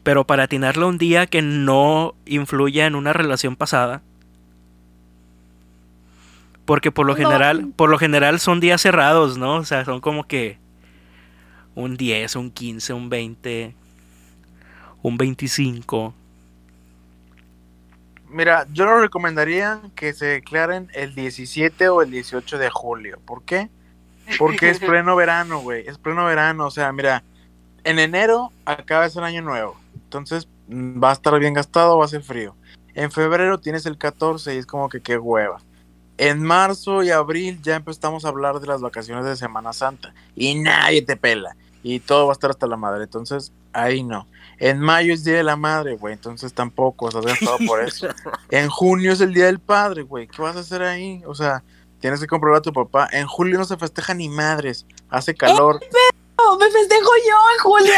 [0.03, 4.01] Pero para atinarlo un día que no influya en una relación pasada.
[6.65, 9.55] Porque por lo general, por lo general son días cerrados, ¿no?
[9.55, 10.57] O sea, son como que
[11.73, 13.75] un 10, un 15, un 20,
[15.01, 16.13] un 25.
[18.29, 23.19] Mira, yo lo recomendaría que se declaren el 17 o el 18 de julio.
[23.25, 23.69] ¿Por qué?
[24.37, 25.87] Porque es pleno verano, güey.
[25.87, 26.67] Es pleno verano.
[26.67, 27.23] O sea, mira,
[27.83, 29.77] en enero acaba el año nuevo.
[29.95, 32.55] Entonces va a estar bien gastado, va a ser frío.
[32.93, 35.59] En febrero tienes el 14 y es como que qué hueva.
[36.17, 40.55] En marzo y abril ya empezamos a hablar de las vacaciones de Semana Santa y
[40.55, 43.03] nadie te pela y todo va a estar hasta la madre.
[43.03, 44.27] Entonces, ahí no.
[44.59, 48.07] En mayo es Día de la Madre, güey, entonces tampoco, has gastado por eso.
[48.49, 51.21] En junio es el Día del Padre, güey, ¿qué vas a hacer ahí?
[51.25, 51.63] O sea,
[51.99, 53.07] tienes que comprobar a tu papá.
[53.11, 55.79] En julio no se festeja ni madres, hace calor.
[55.81, 55.87] ¡Eh,
[56.59, 57.93] me festejo yo en julio.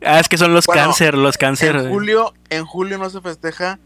[0.06, 1.76] ah, es que son los cáncer, los cáncer.
[1.76, 3.78] En julio, en julio no se festeja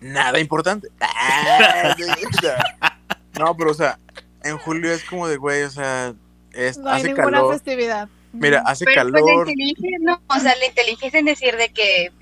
[0.00, 0.88] nada importante.
[1.00, 1.96] Ah,
[3.38, 3.98] no, pero o sea,
[4.42, 6.14] en julio es como de, güey, o sea,
[6.52, 8.08] es, no hay ninguna festividad.
[8.34, 9.44] Mira, hace Pero calor.
[9.44, 12.12] Pues la inteligencia, no, o sea, la inteligencia en decir de que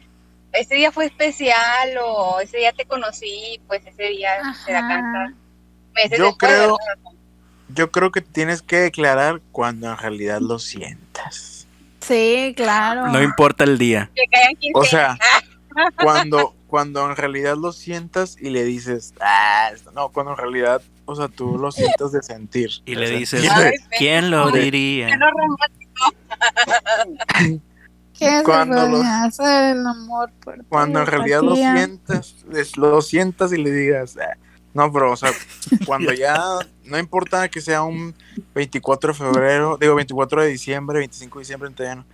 [0.53, 4.31] ese día fue especial o ese día te conocí, pues ese día
[4.65, 5.35] se la canta.
[5.95, 7.13] Meses Yo después, creo- ¿verdad?
[7.75, 11.67] Yo creo que tienes que declarar cuando en realidad lo sientas.
[12.01, 13.07] Sí, claro.
[13.09, 14.11] No importa el día.
[14.15, 14.79] Que caigan 15.
[14.79, 15.17] O sea,
[16.03, 20.83] cuando, cuando en realidad lo sientas y le dices, ah, esto", no, cuando en realidad,
[21.07, 22.71] o sea, tú lo sientas de sentir.
[22.85, 23.49] Y le dices,
[23.97, 25.09] ¿quién lo diría?
[26.67, 27.63] No romántico.
[28.19, 32.77] ¿Qué Cuando se puede los- hacer el amor por Cuando en realidad lo sientas, es-
[32.77, 34.37] lo sientas y le digas, "Ah".
[34.75, 35.31] no, pero, o sea,
[35.87, 36.39] cuando ya,
[36.85, 38.15] no importa que sea un
[38.55, 42.05] 24 de febrero, digo 24 de diciembre, 25 de diciembre, entonces ya no.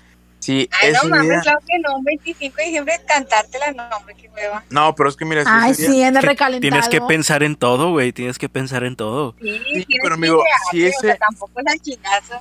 [0.41, 3.97] Si Ay, no ese mames, día, claro que no, un 25 de diciembre cantártela, no,
[3.97, 4.63] hombre, qué hueva.
[4.71, 6.61] no, pero es que mira, si Ay, ese día- sí, en el Que recalentado.
[6.71, 8.13] Tienes que pensar en todo, güey.
[8.13, 9.35] Tienes que pensar en todo.
[9.43, 12.41] Sí, pero, amigo, si o sea, tampoco es al chingazo.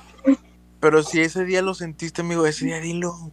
[0.80, 3.30] Pero si ese día lo sentiste, amigo, ese día dilo.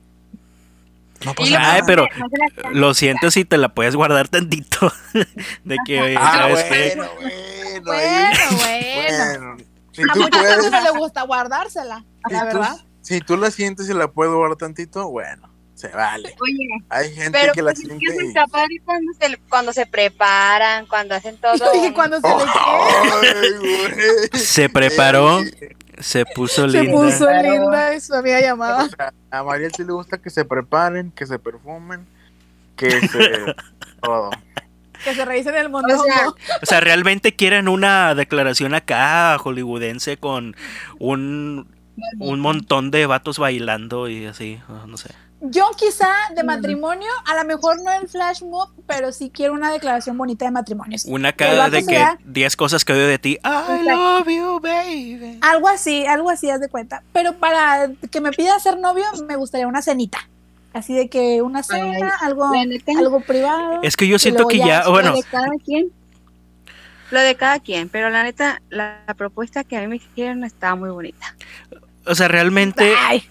[1.25, 1.83] No pasa Dilo, nada.
[1.85, 2.05] Pero
[2.63, 2.71] no.
[2.71, 4.91] Lo siento si te la puedes guardar tantito.
[5.63, 6.93] De que, oye, Ah, ¿sabes qué?
[6.97, 9.39] bueno, bueno, Bueno, bueno.
[9.39, 9.57] bueno.
[9.91, 12.77] Si A tú mucha gente puedes, no le gusta guardársela, si la tú- verdad.
[13.01, 16.33] si tú la sientes y la puedes guardar tantito, bueno, se vale.
[16.41, 18.27] Oye, Hay gente pero que la pues es siente que y...
[18.29, 21.53] está padre cuando se, cuando se preparan, cuando hacen todo.
[21.71, 24.29] Oye, cuando se le Ay, güey.
[24.33, 25.41] Se preparó,
[25.99, 26.91] se puso se linda.
[26.93, 27.51] puso Claro.
[27.51, 28.89] linda y su amiga O llamada.
[28.89, 32.07] sea, a Mariel sí le gusta que se preparen, que se perfumen,
[32.77, 33.55] que se...
[34.01, 34.31] todo.
[35.03, 36.01] Que se revisen el mondongo.
[36.01, 36.29] O sea,
[36.61, 40.55] O sea, realmente quieren una declaración acá hollywoodense con
[40.99, 41.67] un,
[42.19, 45.09] un montón de vatos bailando y así, oh, no sé.
[45.51, 49.71] Yo quizá de matrimonio, a lo mejor no el flash mob, pero sí quiero una
[49.71, 50.97] declaración bonita de matrimonio.
[51.07, 53.37] Una vato de que vea- 10 cosas que odio de ti.
[53.43, 55.39] I love you, baby.
[55.41, 57.03] Algo así, algo así, haz de cuenta.
[57.13, 60.27] Pero para que me pida ser novio, me gustaría una cenita.
[60.73, 62.51] Así de que una cena, algo,
[62.97, 63.79] algo privado.
[63.81, 65.89] Es que yo siento que ya ya, bueno, lo de cada quien.
[67.11, 70.43] Lo de cada quien, pero la neta, la, la propuesta que a mí me hicieron
[70.43, 71.35] estaba muy bonita.
[72.05, 73.23] o sea, realmente, Ay.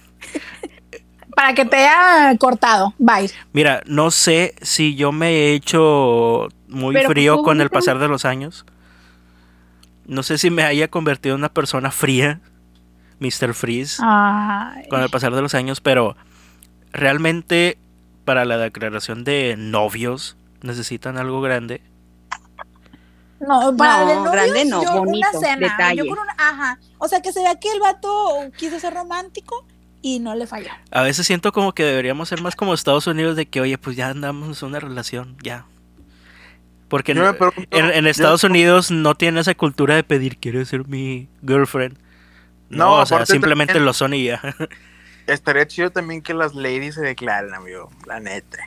[1.37, 2.95] Para que te haya cortado.
[2.99, 3.31] Bye.
[3.53, 7.99] mira, no sé si yo me he hecho muy Pero, pues, frío con el pasar
[7.99, 8.65] de los años.
[10.07, 12.41] No sé si me haya convertido en una persona fría,
[13.21, 13.55] Mr.
[13.55, 14.03] Freeze.
[14.05, 14.87] Ay.
[14.89, 16.17] con el pasar de los años, pero
[16.93, 17.79] realmente
[18.25, 21.83] para la declaración de novios necesitan algo grande.
[23.41, 25.57] No, para No, el novio, grande no, yo bonito, una cena.
[25.69, 25.97] detalle.
[25.99, 26.79] Yo con una, ajá.
[26.99, 28.11] O sea, que se vea que el vato
[28.57, 29.67] quiso ser romántico
[30.07, 30.69] y no le falló.
[30.91, 33.97] A veces siento como que deberíamos ser más como Estados Unidos de que, oye, pues
[33.97, 35.65] ya andamos en una relación, ya.
[36.89, 40.69] Porque en, pregunto- en- en yo- Estados Unidos no tienen esa cultura de pedir, ¿quieres
[40.69, 41.97] ser mi girlfriend?
[42.69, 44.41] No, No, o sea, simplemente también- lo son y ya.
[45.27, 48.59] Estaría chido también que las ladies se declaren, amigo, la neta.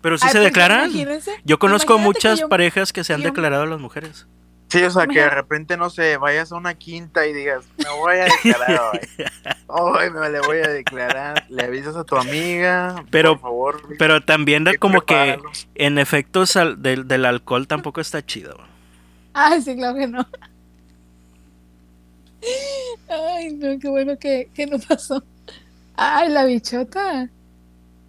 [0.00, 0.90] Pero sí Ay, se pues, declaran.
[0.90, 4.28] imagínense, Yo conozco muchas que yo- parejas que se han yo- declarado a las mujeres.
[4.68, 7.88] Sí, o sea, que de repente, no sé, vayas a una quinta y digas, me
[7.98, 9.00] voy a declarar hoy.
[9.66, 11.44] Hoy me le voy a declarar.
[11.48, 13.04] Le avisas a tu amiga.
[13.10, 13.82] Pero- por favor.
[13.98, 15.38] Pero también y como que
[15.74, 18.56] en efectos al- del, del alcohol tampoco está chido.
[19.34, 20.26] Ay, sí, claro que no.
[23.08, 25.22] Ay, no, qué bueno que, que no pasó.
[25.96, 27.28] Ay, la bichota.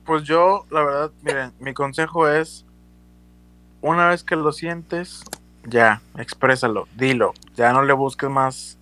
[0.06, 2.66] Pues yo, la verdad, miren, mi consejo es,
[3.82, 5.24] una vez que lo sientes,
[5.66, 8.78] ya, exprésalo, dilo, ya no le busques más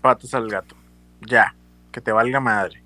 [0.00, 0.74] patas al gato,
[1.20, 1.54] ya,
[1.92, 2.82] que te valga madre.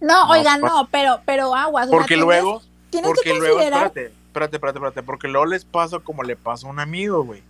[0.00, 1.86] No, No, oigan, pa- no, pero, pero aguas.
[1.86, 3.86] o sea, Porque tienes- luego, tienes porque que luego, considerar.
[3.86, 7.42] espérate, espérate, espérate, espérate, porque luego les pasa como le pasa a un amigo, güey,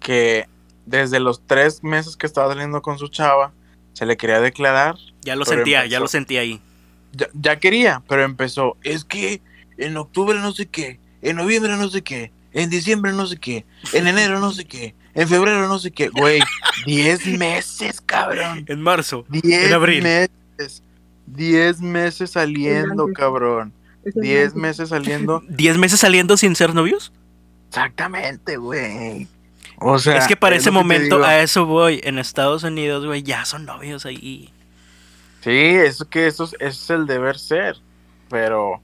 [0.00, 0.48] que
[0.86, 3.52] desde los tres meses que estaba saliendo con su chava,
[3.92, 6.60] se le quería declarar Ya lo sentía, ya lo sentía ahí.
[7.12, 9.40] ya, ya quería, pero empezó, es que
[9.78, 13.66] en octubre no sé qué, en noviembre no sé qué, en diciembre no sé qué,
[13.92, 16.40] en enero no sé qué, en febrero no sé qué, güey,
[16.86, 19.26] 10 meses, cabrón, En marzo.
[19.28, 20.02] 10 abril.
[20.02, 20.82] meses,
[21.26, 23.72] 10 meses saliendo, cabrón.
[24.04, 25.40] 10 meses saliendo.
[25.48, 27.12] ¿10 meses saliendo sin ser novios?
[27.68, 29.28] Exactamente, güey.
[29.78, 32.00] O sea, es que para ese momento, a eso voy.
[32.04, 34.50] En Estados Unidos, güey, ya son novios ahí.
[35.42, 37.76] Sí, es que eso, es el deber ser.
[38.30, 38.80] Pero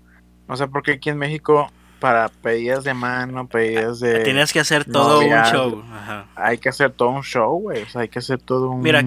[0.49, 1.73] no sé por qué aquí en México
[2.03, 4.25] para pedidas de mano, pedidas de.
[4.25, 5.85] Tienes que hacer todo un show.
[6.35, 7.85] Hay que hacer todo un show, güey.
[7.85, 9.05] O sea, hay que hacer todo un Mira,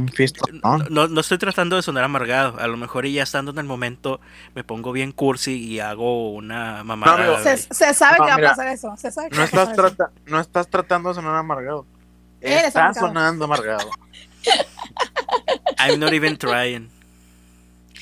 [0.63, 2.57] no, no, estoy tratando de sonar amargado.
[2.57, 4.21] A lo mejor ya estando en el momento
[4.53, 7.37] me pongo bien cursi y hago una mamada.
[7.43, 8.95] se, sabe que va a pasar eso.
[8.95, 11.85] Se sabe que no, estás trata, no estás tratando de sonar amargado.
[12.39, 13.89] estás sonando amargado.
[15.79, 16.89] I'm not even trying.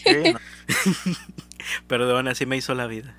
[1.87, 3.15] Perdón, así me hizo la vida.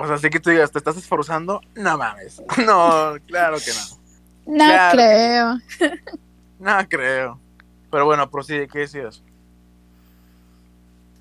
[0.00, 1.60] O sea, así que tú digas, ¿te estás esforzando?
[1.74, 2.42] No mames.
[2.66, 4.56] No, claro que no.
[4.56, 5.58] No creo.
[6.58, 7.40] No creo.
[7.90, 9.22] Pero bueno, prosigue, ¿qué decías?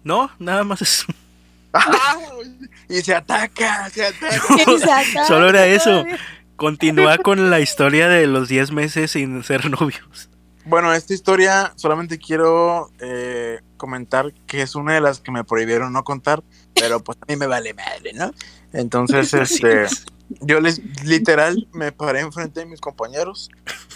[0.03, 1.05] No, nada más eso.
[2.89, 5.25] y se ataca, se ataca.
[5.25, 6.03] Solo era eso.
[6.57, 10.29] Continúa con la historia de los 10 meses sin ser novios.
[10.65, 15.93] Bueno, esta historia solamente quiero eh, comentar que es una de las que me prohibieron
[15.93, 16.43] no contar,
[16.75, 18.31] pero pues a mí me vale madre, ¿no?
[18.73, 19.85] Entonces, este,
[20.41, 23.49] yo les literal me paré enfrente de mis compañeros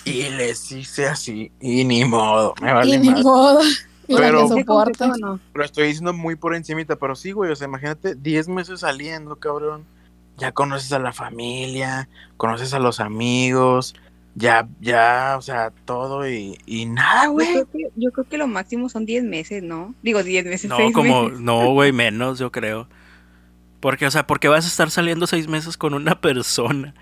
[0.05, 3.61] y les hice así, y ni modo, me vale y ni modo.
[4.07, 4.49] Pero,
[5.53, 9.37] lo estoy diciendo muy por encimita, pero sí, güey, o sea, imagínate 10 meses saliendo,
[9.37, 9.85] cabrón.
[10.37, 13.95] Ya conoces a la familia, conoces a los amigos,
[14.35, 17.47] ya, ya, o sea, todo y, y nada, güey.
[17.95, 19.93] Yo, creo que lo máximo son 10 meses, ¿no?
[20.01, 20.69] Digo, 10 meses.
[20.69, 22.87] No, como, no, güey, menos, yo creo.
[23.83, 26.93] Porque, o sea, porque vas a estar saliendo seis meses con una persona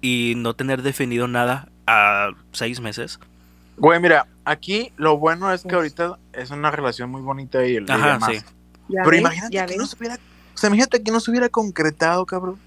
[0.00, 3.20] y no tener definido nada a seis meses.
[3.76, 7.90] Güey, mira, aquí lo bueno es que ahorita es una relación muy bonita y el
[7.90, 8.38] Ajá, sí.
[8.88, 12.58] Pero imagínate que no se hubiera, o sea, imagínate que no se hubiera concretado, cabrón.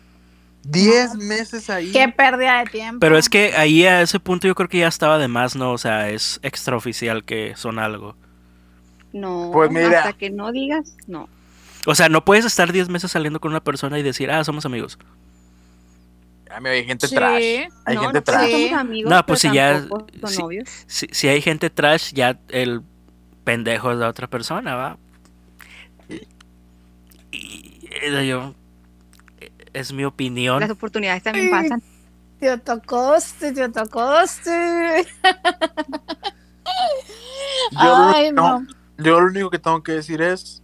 [0.62, 1.91] Diez meses ahí.
[1.91, 3.00] Qué pérdida de tiempo.
[3.00, 5.72] Pero es que ahí a ese punto yo creo que ya estaba de más, ¿no?
[5.72, 8.16] O sea, es extraoficial que son algo.
[9.12, 11.28] No, pues mira, hasta que no digas, no.
[11.86, 14.65] O sea, no puedes estar 10 meses saliendo con una persona y decir, ah, somos
[14.65, 14.97] amigos.
[16.49, 17.67] hay gente trash.
[17.86, 18.71] Hay gente trash.
[19.05, 19.88] no, pues si ya.
[20.88, 22.82] Si, hay gente trash, ya el
[23.43, 24.97] pendejo es la otra persona, ¿va?
[27.32, 27.80] Y,
[28.27, 28.53] yo.
[29.73, 30.59] Es mi opinión.
[30.59, 31.82] Las oportunidades también pasan.
[32.39, 35.05] Tío tocoste, tío tocoste.
[37.75, 38.65] Ay, no.
[38.97, 40.63] Yo lo único que tengo que decir es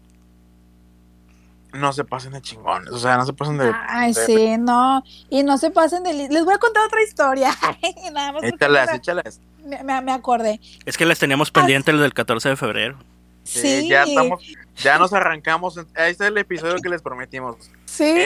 [1.76, 3.72] no se pasen de chingones, o sea, no se pasen de...
[3.88, 6.14] Ay, sí, no, y no se pasen de...
[6.14, 7.56] Les voy a contar otra historia.
[8.12, 9.42] Nada más échalas, échalas.
[9.64, 10.60] Me, me, acordé.
[10.86, 12.98] Es que les teníamos pendiente el del 14 de febrero.
[13.44, 13.88] Sí.
[13.88, 14.44] Ya estamos,
[14.78, 15.78] ya nos arrancamos.
[15.96, 17.58] Ahí está el episodio que les prometimos.
[17.86, 18.26] Sí.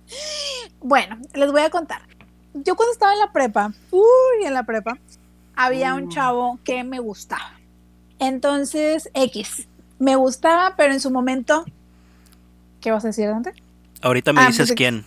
[0.80, 2.02] bueno, les voy a contar.
[2.54, 4.98] Yo cuando estaba en la prepa, uy, en la prepa,
[5.56, 6.08] había un mm.
[6.10, 7.52] chavo que me gustaba.
[8.18, 9.66] Entonces, X,
[9.98, 11.64] me gustaba, pero en su momento
[12.84, 13.54] ¿Qué vas a decir, Dante?
[14.02, 15.06] Ahorita me ah, dices quién.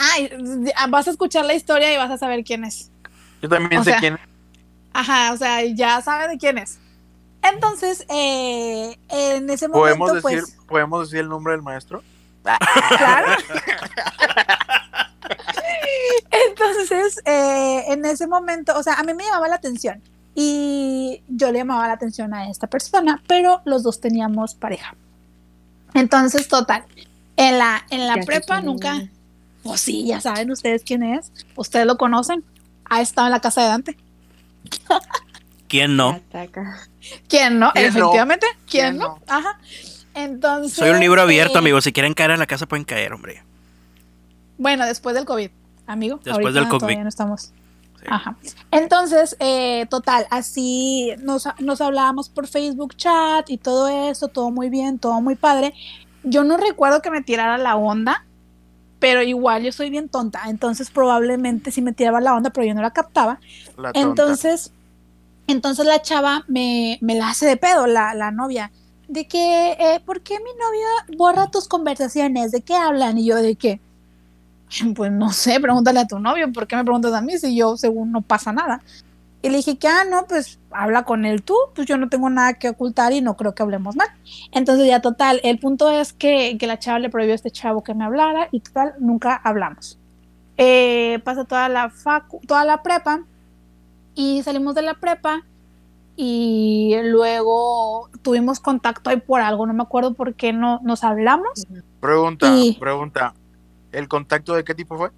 [0.00, 0.28] Ay,
[0.74, 2.90] ah, vas a escuchar la historia y vas a saber quién es.
[3.40, 4.20] Yo también sé quién es.
[4.92, 6.80] Ajá, o sea, ya sabe de quién es.
[7.40, 12.02] Entonces, eh, en ese momento, ¿Podemos decir, pues, ¿Podemos decir el nombre del maestro?
[12.42, 13.28] Claro.
[16.48, 20.02] Entonces, eh, en ese momento, o sea, a mí me llamaba la atención
[20.34, 24.96] y yo le llamaba la atención a esta persona, pero los dos teníamos pareja.
[25.94, 26.84] Entonces, total,
[27.36, 29.02] en la, en la prepa nunca,
[29.62, 32.44] pues sí, ya saben ustedes quién es, ustedes lo conocen,
[32.84, 33.96] ha estado en la casa de Dante.
[35.68, 36.20] ¿Quién no?
[37.28, 37.72] ¿Quién no?
[37.74, 39.18] Efectivamente, ¿quién, no?
[39.26, 39.58] Ajá.
[40.14, 40.74] Entonces.
[40.74, 41.84] Soy un libro abierto, eh, amigos.
[41.84, 43.42] Si quieren caer en la casa, pueden caer, hombre.
[44.58, 45.50] Bueno, después del COVID,
[45.86, 46.20] amigo.
[46.22, 46.80] Después del COVID.
[46.80, 47.52] Todavía no estamos.
[48.08, 48.36] Ajá.
[48.70, 54.70] Entonces, eh, total, así nos, nos hablábamos por Facebook chat y todo eso, todo muy
[54.70, 55.74] bien, todo muy padre.
[56.24, 58.24] Yo no recuerdo que me tirara la onda,
[58.98, 62.74] pero igual yo soy bien tonta, entonces probablemente sí me tiraba la onda, pero yo
[62.74, 63.40] no la captaba.
[63.94, 64.72] entonces,
[65.46, 68.70] entonces la chava me, me, la hace de pedo, la, la novia,
[69.08, 72.52] de que, eh, ¿por qué mi novia borra tus conversaciones?
[72.52, 73.18] ¿De qué hablan?
[73.18, 73.80] Y yo, ¿de qué?
[74.94, 77.76] Pues no sé, pregúntale a tu novio, ¿por qué me preguntas a mí si yo
[77.76, 78.82] según no pasa nada?
[79.44, 82.30] Y le dije que, ah, no, pues habla con él tú, pues yo no tengo
[82.30, 84.06] nada que ocultar y no creo que hablemos mal.
[84.52, 87.82] Entonces ya total, el punto es que, que la chava le prohibió a este chavo
[87.82, 89.98] que me hablara y total, nunca hablamos.
[90.58, 93.24] Eh, pasa toda la, facu, toda la prepa
[94.14, 95.42] y salimos de la prepa
[96.14, 101.66] y luego tuvimos contacto ahí por algo, no me acuerdo por qué no nos hablamos
[102.00, 103.34] Pregunta, pregunta.
[103.92, 105.10] ¿El contacto de qué tipo fue?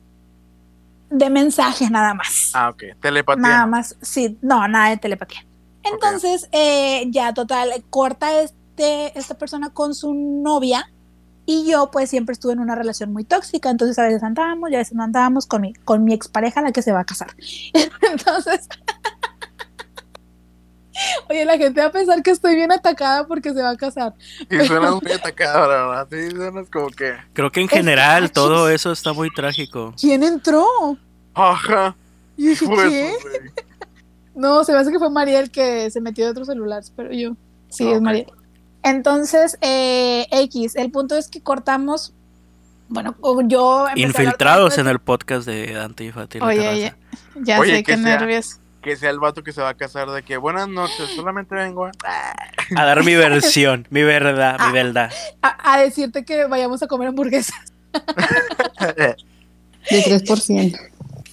[1.11, 2.51] De mensajes nada más.
[2.55, 2.83] Ah, ok.
[3.01, 3.43] Telepatía.
[3.43, 5.45] Nada más, sí, no, nada de telepatía.
[5.85, 10.91] Entonces, eh, ya total, corta este, esta persona con su novia
[11.47, 14.77] y yo pues siempre estuve en una relación muy tóxica, entonces a veces andábamos y
[14.77, 17.35] a veces no andábamos con mi, con mi expareja la que se va a casar.
[17.73, 18.69] entonces...
[21.29, 24.15] Oye, la gente va a pensar que estoy bien atacada porque se va a casar.
[24.51, 26.09] Y suena muy atacada, la verdad.
[26.11, 27.15] Sí, suena como que.
[27.33, 29.95] Creo que en general todo eso está muy trágico.
[30.01, 30.67] ¿Quién entró?
[31.35, 31.97] Ajá.
[32.37, 33.15] ¿Y qué?
[34.35, 37.37] no, se me hace que fue Mariel que se metió de otros celulares, pero yo.
[37.69, 38.27] Sí, es Mariel.
[38.83, 42.13] Entonces, eh, X, el punto es que cortamos.
[42.89, 43.17] Bueno,
[43.47, 43.87] yo.
[43.97, 46.13] Infiltrados en el podcast de Dante y.
[46.41, 46.95] Oye,
[47.43, 48.61] ya, sé qué nervios.
[48.85, 51.87] Que sea el vato que se va a casar de que buenas noches, solamente vengo
[51.87, 51.93] a,
[52.77, 55.11] a dar mi versión, mi verdad, mi verdad.
[55.41, 57.73] A, decirte que vayamos a comer hamburguesas.
[58.97, 59.17] de
[59.91, 60.79] 3%.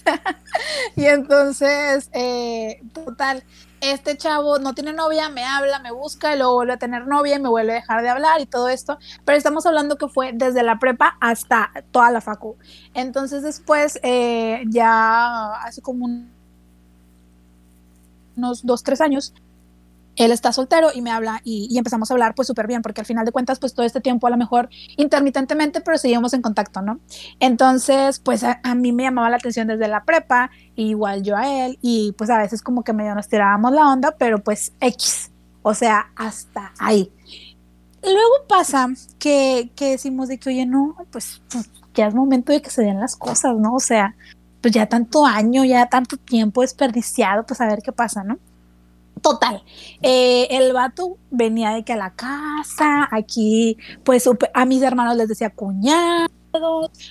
[0.96, 3.44] y entonces, eh, total,
[3.82, 7.36] este chavo no tiene novia, me habla, me busca y luego vuelve a tener novia
[7.36, 8.98] y me vuelve a dejar de hablar y todo esto.
[9.24, 12.56] Pero estamos hablando que fue desde la prepa hasta toda la facu.
[12.94, 16.06] Entonces después, eh, ya hace como
[18.36, 19.34] unos dos, tres años,
[20.16, 23.06] él está soltero y me habla y, empezamos a hablar pues súper bien, porque al
[23.06, 26.82] final de cuentas pues todo este tiempo a lo mejor intermitentemente, pero seguimos en contacto,
[26.82, 27.00] ¿no?
[27.40, 31.78] Entonces pues a, mí me llamaba la atención desde la prepa, igual yo a él,
[31.80, 35.30] y pues a veces como que medio nos tirábamos la onda, pero pues X,
[35.62, 37.10] o sea, hasta ahí.
[38.02, 42.60] Luego pasa que, que decimos de que, oye, no, pues, pues ya es momento de
[42.60, 43.74] que se den las cosas, ¿no?
[43.74, 44.16] O sea,
[44.62, 48.38] pues ya tanto año, ya tanto tiempo desperdiciado, pues a ver qué pasa, ¿no?
[49.20, 49.62] Total,
[50.00, 55.28] eh, el vato venía de que a la casa, aquí, pues a mis hermanos les
[55.28, 56.28] decía cuñado,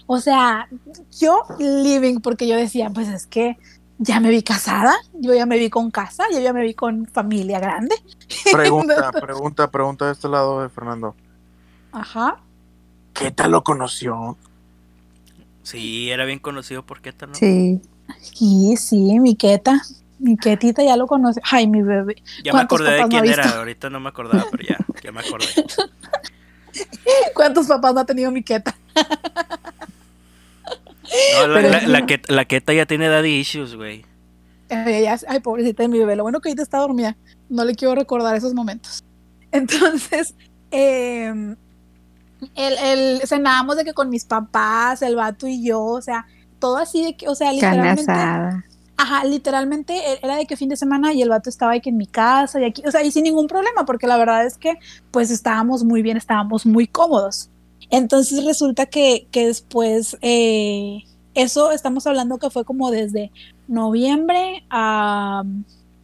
[0.08, 0.68] o sea,
[1.20, 3.58] yo living, porque yo decía, pues es que
[3.98, 7.06] ya me vi casada, yo ya me vi con casa, yo ya me vi con
[7.06, 7.96] familia grande.
[8.52, 11.16] Pregunta, pregunta, pregunta de este lado de Fernando.
[11.92, 12.42] Ajá.
[13.14, 14.38] ¿Qué tal lo conoció?
[15.64, 17.36] Sí, era bien conocido por Queta, ¿no?
[17.36, 17.82] Sí.
[18.20, 19.82] Sí, sí, mi Queta.
[20.20, 21.42] Mi Ketita ya lo conoce.
[21.50, 22.22] Ay, mi bebé.
[22.44, 25.48] Ya me acordé de quién era, ahorita no me acordaba, pero ya, ya me acordé.
[27.34, 28.76] ¿Cuántos papás no ha tenido mi Queta?
[31.36, 34.06] No, la, la, la, queta, la, queta, ya tiene daddy issues, güey.
[34.70, 36.16] Ay, ay, pobrecita de mi bebé.
[36.16, 37.18] Lo bueno que ahorita está dormida.
[37.50, 39.04] No le quiero recordar esos momentos.
[39.52, 40.36] Entonces,
[40.72, 41.56] eh,
[42.56, 46.26] el, el, cenábamos de que con mis papás, el vato y yo, o sea,
[46.60, 48.12] todo así de que, o sea, literalmente.
[48.98, 51.98] Ajá, literalmente e, era de que fin de semana y el vato estaba aquí en
[51.98, 54.78] mi casa y aquí, o sea, y sin ningún problema, porque la verdad es que
[55.10, 57.50] pues estábamos muy bien, estábamos muy cómodos.
[57.90, 61.00] Entonces resulta que, que después, eh,
[61.34, 63.32] eso estamos hablando que fue como desde
[63.68, 65.44] noviembre a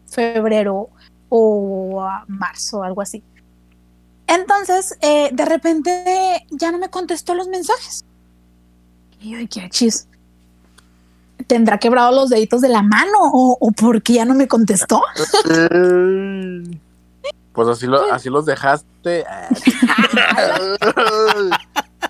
[0.08, 0.90] febrero
[1.30, 3.24] o a marzo, algo así.
[4.28, 8.06] Entonces, eh, de repente ya no me contestó los mensajes.
[9.20, 10.08] Y yo, qué chis.
[11.48, 15.02] ¿Tendrá quebrado los deditos de la mano o, o porque ya no me contestó?
[17.54, 19.26] pues así, lo, así los dejaste.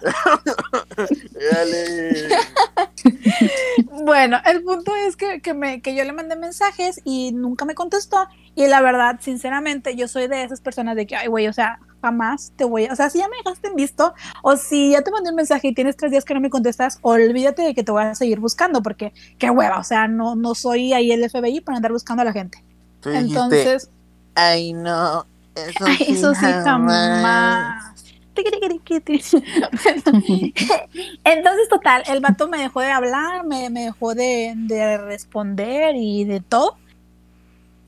[3.92, 7.76] bueno, el punto es que, que, me, que yo le mandé mensajes y nunca me
[7.76, 8.28] contestó.
[8.56, 11.80] Y la verdad, sinceramente, yo soy de esas personas de que, ay, güey, o sea,
[12.02, 15.02] jamás te voy a, o sea, si ya me dejaste en visto o si ya
[15.02, 17.84] te mandé un mensaje y tienes tres días que no me contestas, olvídate de que
[17.84, 21.30] te voy a seguir buscando porque qué hueva, o sea, no, no soy ahí el
[21.30, 22.64] FBI para andar buscando a la gente.
[23.04, 23.90] Entonces,
[24.36, 25.26] ay no,
[25.56, 27.97] eso, eso sí jamás.
[31.24, 36.26] Entonces, total, el vato me dejó de hablar, me, me dejó de, de, responder y
[36.26, 36.78] de todo.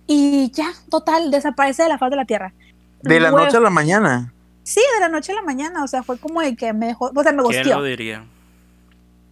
[0.07, 2.53] Y ya, total, desaparece de la faz de la tierra.
[3.01, 4.33] De la noche a la mañana.
[4.63, 7.11] Sí, de la noche a la mañana, o sea, fue como de que me dejó,
[7.13, 8.25] o sea, me ¿Quién lo diría?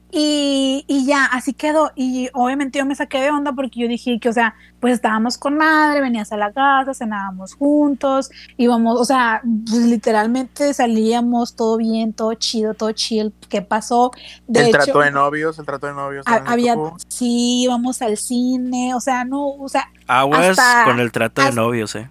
[0.10, 1.92] Y, y, ya, así quedó.
[1.96, 5.38] Y obviamente yo me saqué de onda porque yo dije que, o sea, pues estábamos
[5.38, 11.78] con madre, venías a la casa, cenábamos juntos, íbamos, o sea, pues literalmente salíamos todo
[11.78, 13.34] bien, todo chido, todo chill.
[13.50, 14.12] ¿Qué pasó?
[14.54, 16.26] el trato de novios, el trato de novios.
[16.26, 16.76] Había,
[17.10, 19.92] sí, íbamos al cine, o sea, no, o sea.
[20.08, 22.10] Aguas con el trato de novios, eh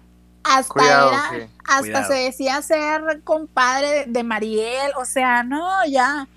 [0.49, 6.27] hasta era, hasta se decía ser compadre de Mariel, o sea, no, ya,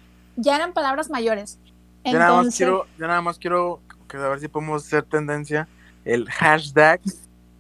[0.41, 1.59] ya eran palabras mayores.
[2.05, 5.69] Yo nada más quiero, yo nada más quiero que a ver si podemos hacer tendencia
[6.05, 7.01] el hashtag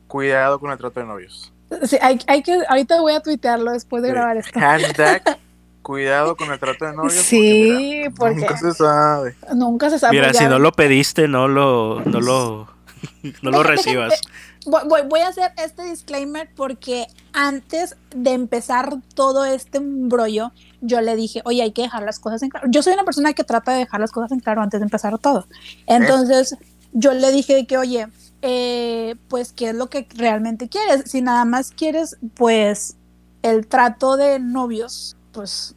[0.09, 1.52] cuidado con el trato de novios.
[1.85, 4.59] Sí, hay, hay que, ahorita voy a tuitearlo después de grabar esto.
[4.59, 5.39] Hashtag
[5.82, 7.15] Cuidado con el trato de novios.
[7.15, 9.35] Sí, porque, nunca se sabe.
[9.55, 10.12] Nunca se sabe.
[10.12, 12.69] Mira, si no lo pediste, no lo, no lo,
[13.43, 14.20] no lo recibas.
[14.66, 21.16] Voy, voy, a hacer este disclaimer porque antes de empezar todo este brollo, yo le
[21.16, 22.69] dije, oye, hay que dejar las cosas en claro.
[22.70, 25.19] Yo soy una persona que trata de dejar las cosas en claro antes de empezar
[25.19, 25.47] todo.
[25.86, 26.57] Entonces,
[26.93, 28.09] yo le dije que, oye,
[28.43, 31.11] eh, pues, ¿qué es lo que realmente quieres?
[31.11, 32.97] Si nada más quieres, pues,
[33.43, 35.74] el trato de novios, pues,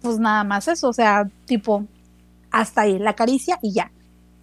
[0.00, 1.86] pues nada más eso, o sea, tipo,
[2.50, 3.90] hasta ahí, la caricia y ya.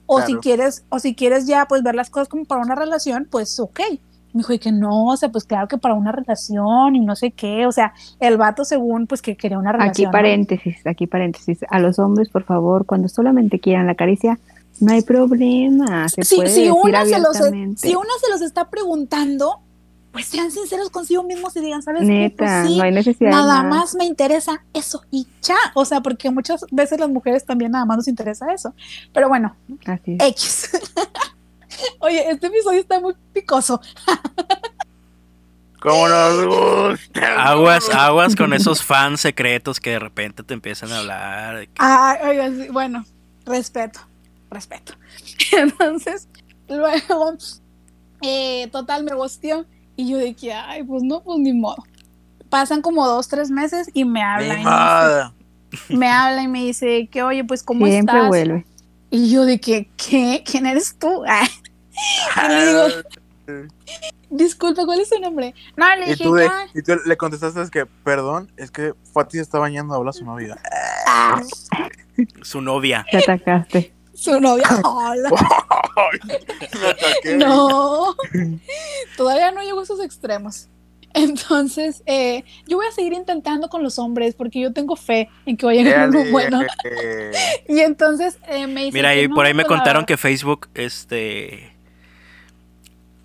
[0.06, 3.28] O si quieres, o si quieres ya, pues, ver las cosas como para una relación,
[3.30, 3.80] pues, ok.
[4.34, 7.16] Me dijo, y que no, o sea, pues claro que para una relación y no
[7.16, 10.08] sé qué, o sea, el vato según, pues que quería una relación.
[10.08, 14.40] Aquí paréntesis, aquí paréntesis, a los hombres, por favor, cuando solamente quieran la caricia,
[14.80, 16.10] no hay problema.
[16.10, 19.60] Se sí, puede si, decir una se los, si una se los está preguntando,
[20.12, 22.36] pues sean sinceros consigo mismos y digan, ¿sabes Neta, qué?
[22.36, 23.76] Pues sí, no hay necesidad nada más.
[23.76, 25.58] más me interesa eso y ya.
[25.74, 28.74] O sea, porque muchas veces las mujeres también nada más nos interesa eso.
[29.14, 29.56] Pero bueno,
[29.86, 30.28] Así es.
[30.30, 30.70] X.
[32.00, 33.82] Oye, este episodio está muy picoso.
[35.80, 37.50] ¿Cómo nos gusta?
[37.50, 41.58] Aguas, aguas con esos fans secretos que de repente te empiezan a hablar.
[41.58, 43.04] de que- Ay, oigan, sí, bueno,
[43.46, 44.00] respeto,
[44.52, 44.94] respeto.
[45.58, 46.28] Entonces,
[46.70, 47.34] luego,
[48.22, 51.84] eh, total, me gosteó y yo de que, ay, pues no, pues ni modo.
[52.50, 54.56] Pasan como dos, tres meses y me habla.
[54.56, 54.72] Ni y me,
[55.80, 58.28] dice, me habla y me dice que, oye, pues, ¿cómo Siempre estás?
[58.28, 58.66] vuelve.
[59.10, 60.44] Y yo de que, ¿qué?
[60.46, 61.24] ¿Quién eres tú?
[61.28, 61.48] Ay,
[62.46, 62.88] y le digo,
[64.30, 65.54] disculpa, ¿cuál es tu nombre?
[65.76, 66.68] No, le Y dije, tú, de- "Ya".
[66.74, 70.26] y tú le contestaste es que, perdón, es que Fati se está bañando, habla su
[70.26, 70.58] novia.
[72.44, 73.06] Su novia.
[73.10, 73.94] Te atacaste.
[74.14, 74.68] su novia.
[74.84, 75.30] Hola.
[76.80, 77.36] Me ataqué.
[77.38, 78.16] No,
[79.18, 80.68] todavía no llego a esos extremos.
[81.14, 85.58] Entonces, eh, yo voy a seguir intentando con los hombres porque yo tengo fe en
[85.58, 86.62] que va a llegar uno Dale, bueno.
[87.68, 88.98] Y entonces eh, me dice.
[88.98, 91.71] Mira, y por ahí me contaron que Facebook, este,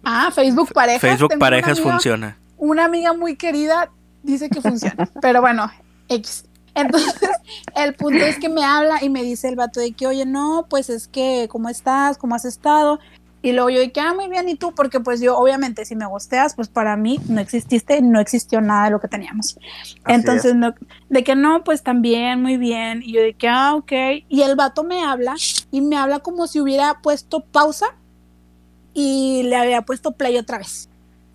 [0.09, 1.01] Ah, Facebook Parejas.
[1.01, 2.39] Facebook tengo una Parejas amiga- funciona.
[2.59, 3.91] Una amiga muy querida
[4.23, 5.09] dice que funciona.
[5.21, 5.69] pero bueno,
[6.09, 6.45] X.
[6.77, 7.13] Entonces,
[7.75, 10.67] el punto es que me habla y me dice el vato de que, oye, no,
[10.71, 12.19] pues es que, ¿cómo estás?
[12.19, 13.01] ¿Cómo has estado?
[13.43, 14.75] Y luego yo que, ah, muy bien, ¿y tú?
[14.75, 18.85] Porque pues yo, obviamente, si me gosteas, pues para mí no exististe, no existió nada
[18.85, 19.59] de lo que teníamos.
[19.83, 20.55] Así Entonces, es.
[20.57, 20.73] no,
[21.09, 23.03] de que no, pues también, muy bien.
[23.03, 23.93] Y yo que, ah, ok.
[24.29, 25.35] Y el vato me habla
[25.71, 27.87] y me habla como si hubiera puesto pausa
[28.99, 30.89] y le había puesto play otra vez.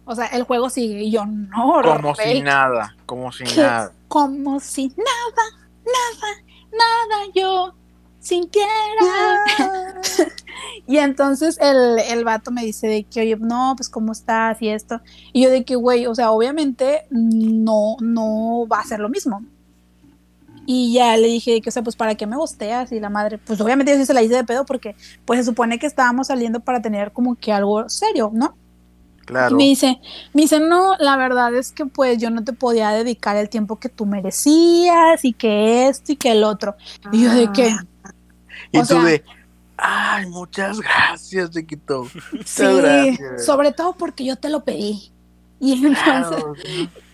[0.05, 1.81] O sea, el juego sigue y yo no.
[1.83, 3.61] como rey, si nada, como si ¿Qué?
[3.61, 3.93] nada.
[4.07, 5.43] Como si nada,
[5.85, 6.33] nada,
[6.71, 7.75] nada yo
[8.19, 8.65] sintiera.
[10.87, 14.69] y entonces el, el vato me dice de que, oye, no, pues cómo estás y
[14.69, 14.99] esto.
[15.31, 19.45] Y yo de que, güey, o sea, obviamente no, no va a ser lo mismo.
[20.73, 23.37] Y ya le dije que, o sea, pues para qué me gosteas y la madre,
[23.39, 24.95] pues obviamente yo sí se la hice de pedo porque
[25.25, 28.55] pues se supone que estábamos saliendo para tener como que algo serio, ¿no?
[29.25, 29.55] Claro.
[29.55, 29.99] Y me dice,
[30.33, 33.79] me dice, no, la verdad es que pues yo no te podía dedicar el tiempo
[33.79, 36.75] que tú merecías y que esto y que el otro.
[37.11, 37.75] Y yo de que,
[38.71, 39.23] Y o tú sea- de,
[39.75, 42.03] ay, muchas gracias, chiquito.
[42.31, 43.45] Muchas sí, gracias.
[43.45, 45.11] sobre todo porque yo te lo pedí.
[45.59, 46.53] Y entonces, Claro.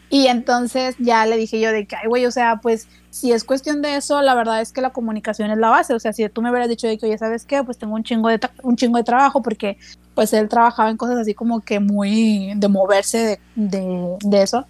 [0.10, 2.88] y entonces ya le dije yo de que, ay, güey, o sea, pues
[3.20, 5.94] si es cuestión de eso, la verdad es que la comunicación es la base.
[5.94, 7.64] O sea, si tú me hubieras dicho de que, oye, ¿sabes qué?
[7.64, 9.78] Pues tengo un chingo de, tra- un chingo de trabajo porque
[10.16, 14.66] pues él trabajaba en cosas así como que muy de moverse de, de, de eso.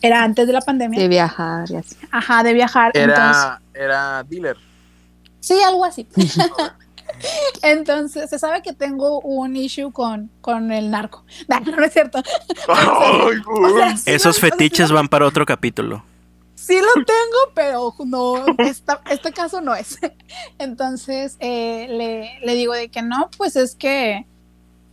[0.00, 0.98] Era antes de la pandemia.
[1.00, 1.96] De viajar y así.
[2.10, 2.92] Ajá, de viajar.
[2.94, 4.56] Entonces, Era, era dealer.
[5.40, 6.06] sí, algo así.
[7.62, 11.24] Entonces, se sabe que tengo un issue con, con el narco.
[11.48, 12.22] No, no es cierto.
[12.68, 16.02] Ay, O sea, sí Esos fetiches van para otro capítulo.
[16.62, 18.34] Sí lo tengo, pero no,
[19.10, 19.98] este caso no es.
[20.58, 24.26] Entonces, eh, le, le digo de que no, pues es que,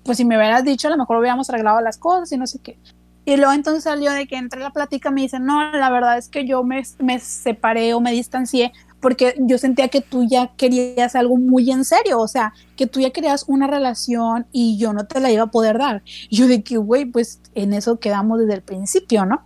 [0.03, 2.57] pues si me hubieras dicho, a lo mejor hubiéramos arreglado las cosas y no sé
[2.59, 2.79] qué.
[3.25, 6.29] Y luego entonces salió de que entre la plática me dice, no, la verdad es
[6.29, 11.15] que yo me, me separé o me distancié porque yo sentía que tú ya querías
[11.15, 15.05] algo muy en serio, o sea, que tú ya querías una relación y yo no
[15.05, 16.03] te la iba a poder dar.
[16.29, 19.43] Yo de que, güey, pues en eso quedamos desde el principio, ¿no?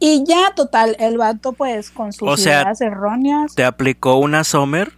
[0.00, 4.42] Y ya, total, el vato, pues, con sus O sea, ideas erróneas, ¿Te aplicó una
[4.44, 4.92] Summer?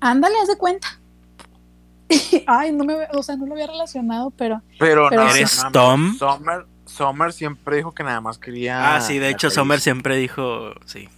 [0.00, 1.00] ándale, haz de cuenta.
[2.46, 5.72] Ay, no me, o sea, no lo había relacionado, pero Pero, Pero no, ¿Eres no,
[5.72, 6.18] Tom?
[6.84, 8.94] Summer siempre dijo que nada más quería.
[8.94, 9.50] Ah, sí, de hecho.
[9.50, 11.08] Summer siempre dijo, sí,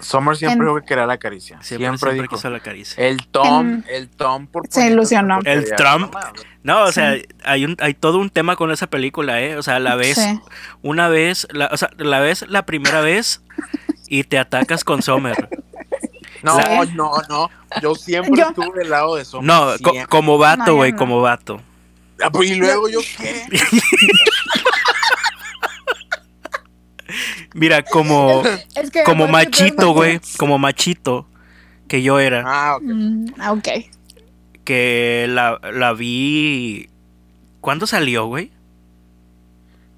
[0.00, 1.58] Summer siempre En- dijo que quería la caricia.
[1.62, 2.36] siempre, Siempre, siempre dijo.
[2.36, 3.04] quiso la caricia.
[3.06, 5.38] El Tom, En- el Tom por Se ilusionó.
[5.44, 6.14] El Trump.
[6.62, 7.24] no o sea, Sí.
[7.44, 9.56] hay un hay todo un tema con esa película, ¿eh?
[9.56, 10.40] O sea, la vez, sí.
[10.82, 13.42] una vez, la, o sea, la vez, la primera vez
[14.08, 15.48] y te atacas con Sommer.
[16.42, 16.56] No,
[16.94, 17.50] no, no.
[17.82, 19.46] Yo siempre estuve del lado de Sommer.
[19.46, 21.60] No, como vato, güey, como vato.
[22.22, 23.44] Ah, pues, ¿Y luego yo qué?
[27.58, 28.42] Mira, como,
[29.04, 31.26] como machito, güey, como machito
[31.88, 32.44] que yo era.
[32.46, 32.82] Ah, ok.
[32.84, 33.56] Mm, ah,
[34.64, 36.90] que la, la vi...
[37.60, 38.52] ¿Cuándo salió, güey?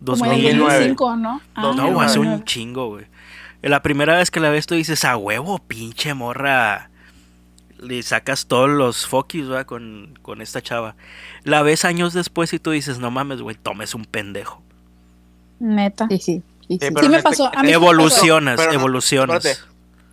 [0.00, 1.40] 2005, ¿no?
[1.54, 3.06] Ah, no, hace un chingo, güey.
[3.62, 6.88] La primera vez que la ves tú dices, a huevo, pinche morra.
[7.78, 9.64] Le sacas todos los focus, ¿va?
[9.64, 10.96] Con, con esta chava.
[11.44, 14.62] La ves años después y tú dices, no mames, güey, tomes un pendejo.
[15.58, 16.06] Neta.
[16.08, 16.42] Sí, sí.
[16.78, 17.51] Sí, me este pasó.
[17.64, 19.64] evolucionas, evolucionas.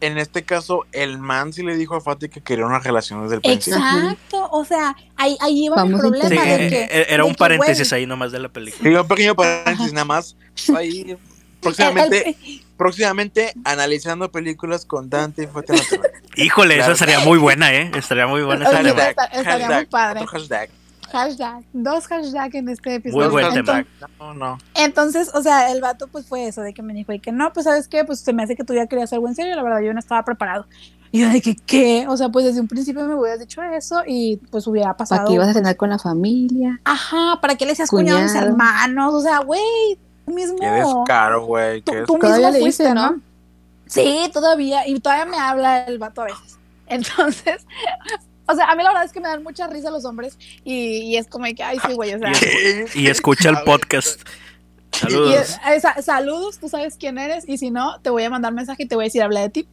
[0.01, 3.35] en este caso, el man sí le dijo a Fati que quería una relación desde
[3.35, 3.77] el principio.
[3.77, 6.83] Exacto, o sea, ahí, ahí iba el problema de que...
[6.83, 8.89] E-, era un paréntesis ahí nomás de la película.
[8.89, 10.35] Sí, un pequeño paréntesis nada más.
[10.75, 11.15] Ahí,
[11.61, 12.35] próximamente,
[12.75, 15.73] próximamente analizando películas con Dante y Fati.
[16.37, 17.91] Híjole, eso estaría muy buena, ¿eh?
[17.95, 18.65] Estaría muy buena.
[18.65, 20.25] Estaría, estaría muy padre.
[20.25, 20.69] hashtag.
[21.11, 23.29] Hashtag, dos hashtags en este episodio.
[23.29, 23.85] Muy buen entonces,
[24.19, 24.57] No, no.
[24.75, 27.53] Entonces, o sea, el vato pues fue eso, de que me dijo, y que no,
[27.53, 29.63] pues sabes qué, pues se me hace que tú ya querías algo en serio, la
[29.63, 30.65] verdad yo no estaba preparado.
[31.11, 32.05] Y yo de que, ¿qué?
[32.09, 35.21] O sea, pues desde un principio me hubieras dicho eso y pues hubiera pasado.
[35.21, 36.81] ¿Para qué ibas a cenar con la familia?
[36.83, 39.13] Ajá, ¿para qué le decías cuñado a mis hermanos?
[39.13, 40.57] O sea, güey, tú mismo.
[40.59, 41.81] Qué descaro, güey.
[41.81, 43.21] Tú, tú mismo le fuiste, ¿no?
[43.85, 44.85] Sí, todavía.
[44.85, 46.57] Y todavía me habla el vato a veces.
[46.87, 47.65] Entonces,
[48.47, 51.15] o sea, a mí la verdad es que me dan mucha risa los hombres y,
[51.17, 52.31] es como que, ay, sí, güey, o sea.
[52.95, 54.21] Y, escucha el podcast.
[54.91, 55.57] Saludos.
[56.01, 58.95] saludos, tú sabes quién eres y si no, te voy a mandar mensaje y te
[58.95, 59.67] voy a decir, habla de ti.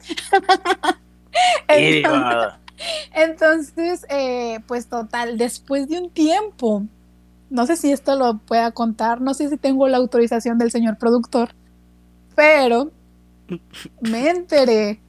[3.14, 6.84] entonces, eh, pues total, después de un tiempo,
[7.48, 10.98] no sé si esto lo pueda contar, no sé si tengo la autorización del señor
[10.98, 11.54] productor,
[12.34, 12.90] pero
[14.00, 15.00] me enteré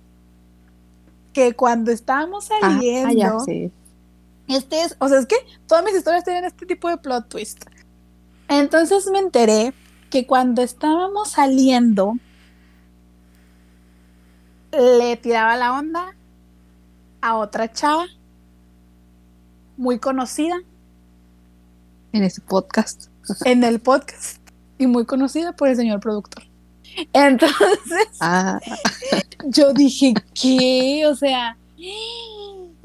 [1.35, 3.45] que cuando estábamos ah, ah, saliendo,
[4.47, 5.35] este es, o sea, es que
[5.67, 7.65] todas mis historias tienen este tipo de plot twist.
[8.47, 9.73] Entonces me enteré
[10.09, 12.13] que cuando estábamos saliendo,
[14.71, 16.15] le tiraba la onda
[17.19, 18.05] a otra chava
[19.75, 20.55] muy conocida.
[22.13, 23.07] En ese podcast.
[23.43, 24.37] En el podcast.
[24.77, 26.45] Y muy conocida por el señor productor.
[27.13, 28.59] Entonces, ah.
[29.45, 31.05] yo dije, ¿qué?
[31.07, 31.57] O sea,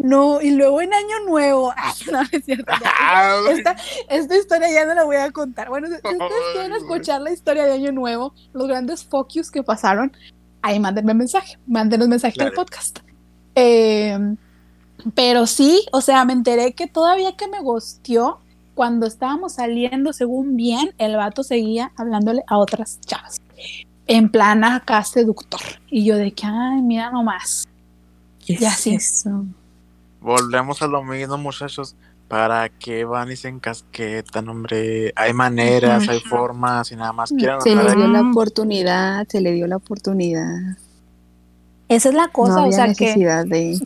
[0.02, 1.74] no, y luego en Año Nuevo,
[2.12, 2.72] no, es cierto.
[3.50, 3.76] esta,
[4.08, 5.68] esta, historia ya no la voy a contar.
[5.68, 10.16] Bueno, si ustedes quieren escuchar la historia de Año Nuevo, los grandes focus que pasaron,
[10.62, 13.00] ahí mándenme mensaje, mándenos mensaje al podcast.
[13.54, 14.36] Em,
[15.14, 18.38] pero sí, o sea, me enteré que todavía que me gustió,
[18.74, 23.40] cuando estábamos saliendo, según bien, el vato seguía hablándole a otras chavas
[24.10, 25.60] en plan acá seductor.
[25.88, 27.68] Y yo de que, ay, mira nomás.
[28.44, 28.96] y así.
[28.96, 29.44] Eso?
[30.20, 31.94] Volvemos a lo mismo, muchachos.
[32.26, 35.12] ¿Para qué van y se encasquetan, hombre?
[35.14, 37.60] Hay maneras, hay formas y nada más quieren.
[37.60, 40.76] Se le dio la oportunidad, se le dio la oportunidad.
[41.88, 43.78] Esa es la cosa, o sea necesidad de...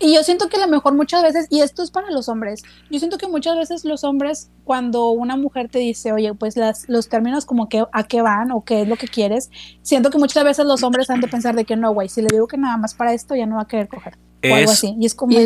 [0.00, 2.62] Y yo siento que a lo mejor muchas veces, y esto es para los hombres,
[2.88, 6.88] yo siento que muchas veces los hombres, cuando una mujer te dice, oye, pues las,
[6.88, 9.50] los términos como que a qué van o qué es lo que quieres,
[9.82, 12.28] siento que muchas veces los hombres han de pensar de que no, güey, si le
[12.30, 14.16] digo que nada más para esto, ya no va a querer coger.
[14.44, 14.94] o algo así.
[15.00, 15.36] Y es como.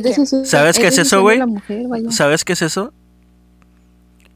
[0.45, 1.41] ¿Sabes qué es eso, güey?
[2.11, 2.93] ¿Sabes qué es eso?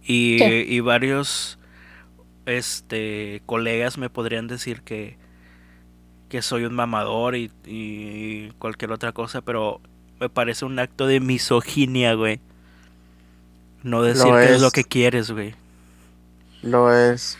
[0.03, 1.59] Y, y varios
[2.47, 5.19] este colegas me podrían decir que,
[6.29, 9.81] que soy un mamador y, y cualquier otra cosa, pero
[10.21, 12.41] me parece un acto de misoginia, güey.
[13.83, 14.61] No decir qué es.
[14.61, 15.55] lo que quieres, güey.
[16.63, 17.39] Lo es.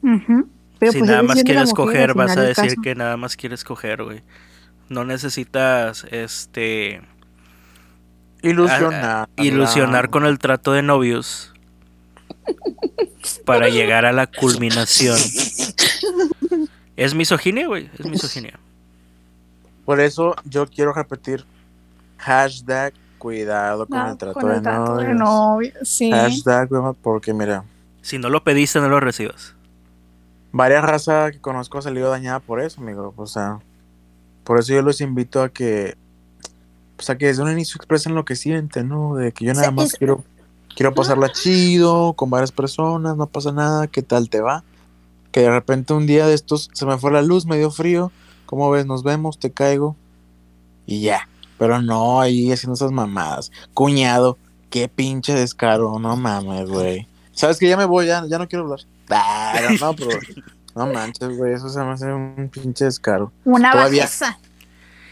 [0.00, 4.04] Pero si pues nada más quieres coger, vas a decir que nada más quieres coger,
[4.04, 4.22] güey.
[4.88, 7.02] No necesitas, este...
[8.40, 9.28] Ilusionar.
[9.36, 11.52] ilusionar con el trato de novios
[13.44, 15.18] para llegar a la culminación.
[16.96, 17.90] Es misoginia, güey.
[17.98, 18.60] Es misoginia.
[19.88, 21.46] Por eso yo quiero repetir
[22.18, 25.72] hashtag cuidado con el trato, de, novio.
[25.80, 26.68] Hashtag,
[27.00, 27.64] porque mira.
[28.02, 29.54] Si no lo pediste, no lo recibas.
[30.52, 33.14] Varias razas que conozco han salido dañadas por eso, amigo.
[33.16, 33.60] O sea,
[34.44, 35.96] por eso yo los invito a que,
[36.96, 39.14] pues a que desde un inicio expresen lo que sienten, ¿no?
[39.14, 40.22] De que yo nada más quiero,
[40.76, 44.64] quiero pasarla chido con varias personas, no pasa nada, ¿qué tal te va?
[45.32, 48.12] Que de repente un día de estos se me fue la luz, me dio frío,
[48.48, 48.86] ¿Cómo ves?
[48.86, 49.94] Nos vemos, te caigo.
[50.86, 51.28] Y ya.
[51.58, 53.52] Pero no, ahí haciendo esas mamadas.
[53.74, 54.38] Cuñado,
[54.70, 57.06] qué pinche descaro, no mames, güey.
[57.32, 58.06] ¿Sabes que ya me voy?
[58.06, 58.80] Ya, ya no quiero hablar.
[59.78, 60.18] no, pero.
[60.74, 63.32] No manches, güey, eso se me hace un pinche descaro.
[63.44, 64.38] Una bajeza.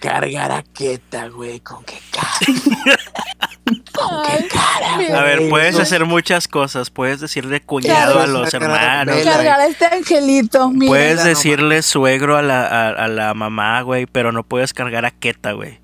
[0.00, 2.30] Cargar a Keta, güey, ¿con qué cara?
[3.66, 4.94] ¿Con qué cara?
[5.18, 6.90] A ver, puedes hacer muchas cosas.
[6.90, 9.16] Puedes decirle cuñado a los hermanos.
[9.24, 10.90] Cargar a este angelito, mira.
[10.90, 15.52] Puedes decirle suegro a la, a, la mamá, güey, pero no puedes cargar a Keta,
[15.52, 15.80] güey.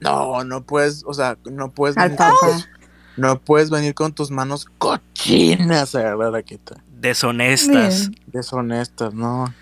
[0.00, 2.68] No, no puedes, o sea, no puedes venir con tus,
[3.16, 6.76] no puedes venir con tus manos cochinas a agarrar a Keta.
[6.88, 8.10] Deshonestas.
[8.26, 9.52] Deshonestas, no.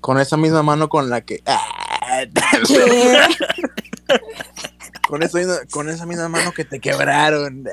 [0.00, 1.42] Con esa misma mano con la que.
[5.08, 5.38] con, esa,
[5.70, 7.64] con esa misma mano que te quebraron.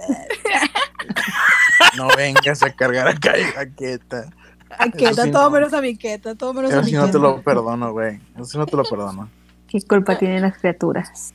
[1.95, 4.29] no vengas a cargar a Queta.
[4.77, 7.91] A Queta, todo menos a mi Queta, todo menos a mi no te lo perdono,
[7.91, 8.19] güey.
[8.35, 9.29] Eso sí no te lo perdono.
[9.67, 11.33] ¿Qué culpa tienen las criaturas?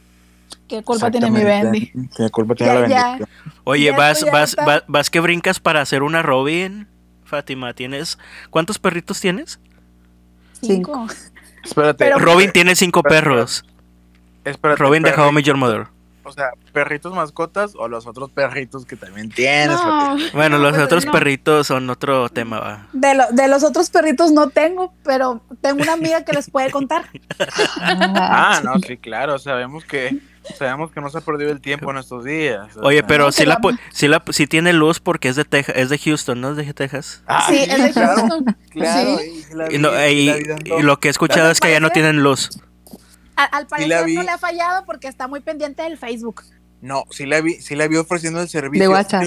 [0.68, 1.92] ¿Qué culpa tiene mi Bendy?
[2.16, 3.28] ¿Qué culpa tiene la bendición?
[3.64, 6.88] Oye, vas, vas, vas, vas que brincas para hacer una Robin,
[7.24, 7.74] Fátima.
[7.74, 8.18] ¿Tienes
[8.50, 9.58] cuántos perritos tienes?
[10.60, 11.06] Cinco.
[11.64, 12.10] Espérate.
[12.18, 13.64] Robin tiene cinco perros.
[14.44, 15.86] Espérate, Robin de How I Your Mother.
[16.24, 19.76] O sea, perritos mascotas o los otros perritos que también tienes.
[20.32, 22.86] Bueno, los pues, otros perritos son otro tema, va.
[22.92, 27.06] De, de los otros perritos no tengo, pero tengo una amiga que les puede contar.
[27.80, 30.20] ah, no, sí, claro, sabemos que
[30.58, 32.76] Sabemos que no se ha perdido el tiempo en estos días.
[32.82, 33.60] Oye, pero si la,
[33.92, 36.50] si la si tiene luz porque es de Texas, es de Houston, ¿no?
[36.50, 37.22] Es de Texas.
[37.26, 38.56] Ah, sí, es de Houston.
[38.70, 39.18] Claro,
[39.70, 42.50] y, lo que he escuchado es que ya no tienen luz.
[43.36, 46.42] Al, parecer no le ha fallado porque está muy pendiente del Facebook.
[46.80, 48.88] No, sí la vi, sí la vi ofreciendo el servicio.
[48.88, 49.24] De WhatsApp.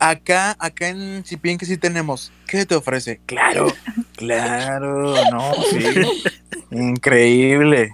[0.00, 2.32] Acá, acá en Chipín que sí tenemos.
[2.46, 3.20] ¿Qué te ofrece?
[3.26, 3.72] Claro,
[4.16, 6.30] claro, no, sí.
[6.70, 7.90] Increíble.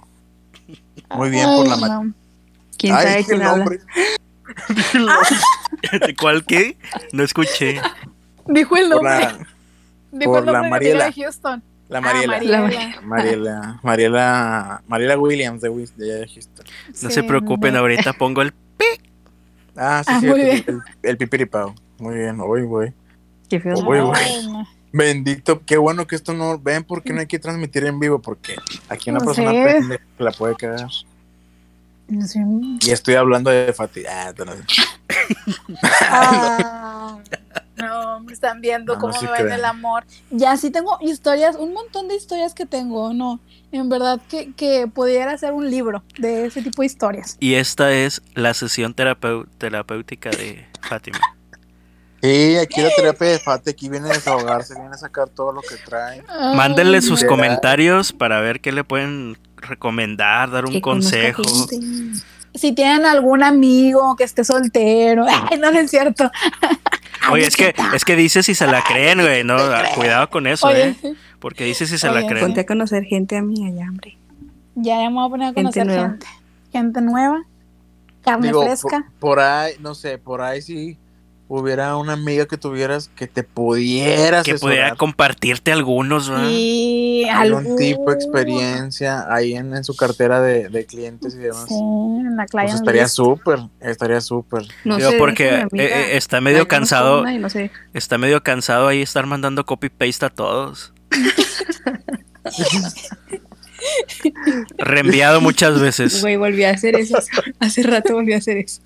[1.15, 2.15] Muy bien por la mano.
[2.77, 3.67] ¿Quién sabe quién habla?
[6.21, 6.77] ¿Cuál qué?
[7.13, 7.81] No escuché.
[8.47, 9.29] Dijo el nombre.
[10.13, 11.05] Dijo el nombre la Mariela.
[11.07, 11.63] de Houston.
[11.89, 12.37] La Mariela.
[12.37, 13.81] Ah, Mariela.
[13.83, 14.83] Mariela.
[14.87, 15.19] Mariela.
[15.19, 16.65] Williams de, de Houston.
[17.03, 18.87] No se preocupen, ahorita pongo el pi.
[19.77, 20.65] Ah, sí, ah, sí.
[20.67, 21.75] El, el, pipiripao.
[21.99, 22.93] Muy bien, voy, voy.
[23.49, 23.75] Qué feo.
[23.83, 24.19] Voy, voy.
[24.93, 26.59] Bendito, qué bueno que esto no.
[26.59, 28.57] Ven, porque no hay que transmitir en vivo, porque
[28.89, 29.53] aquí una persona
[30.19, 30.89] la puede quedar.
[32.09, 34.33] Y estoy hablando de fatiga.
[36.03, 37.19] Ah,
[37.77, 40.05] no, me están viendo cómo me ven el amor.
[40.31, 43.41] Ya sí tengo historias, un montón de historias que tengo, no.
[43.73, 47.37] En verdad que, que pudiera hacer un libro de ese tipo de historias.
[47.41, 51.19] Y esta es la sesión terapéutica de Fátima.
[52.25, 55.61] Sí, aquí la terapia de Fati, aquí viene a desahogarse, viene a sacar todo lo
[55.61, 56.25] que trae.
[56.55, 61.43] Mándenle sus comentarios para ver qué le pueden recomendar, dar un consejo.
[62.55, 65.25] Si tienen algún amigo que esté soltero,
[65.61, 66.31] no, es cierto.
[67.31, 69.57] Oye, es que, es que dice si se la creen, güey, no,
[69.95, 70.95] cuidado con eso, eh.
[71.39, 72.45] Porque dice si se la creen.
[72.45, 74.17] Ponte a conocer gente amiga ya, hombre.
[74.75, 76.27] Ya, ya me voy a poner a conocer gente.
[76.73, 77.45] Gente nueva,
[78.23, 79.07] carne fresca.
[79.21, 80.99] por ahí, no sé, por ahí sí
[81.49, 86.49] hubiera una amiga que tuvieras que te pudieras que pudiera compartirte algunos ¿no?
[86.49, 91.67] y algún tipo de experiencia ahí en, su cartera de, clientes y demás.
[91.69, 94.63] Sí, en la pues estaría súper estaría súper.
[94.85, 97.25] No sé, porque eh, eh, está medio cansado
[97.93, 100.93] está medio cansado ahí estar mandando copy paste a todos.
[104.79, 106.23] Reenviado muchas veces.
[106.23, 107.19] Güey volví a hacer eso.
[107.61, 108.81] Hace rato volví a hacer eso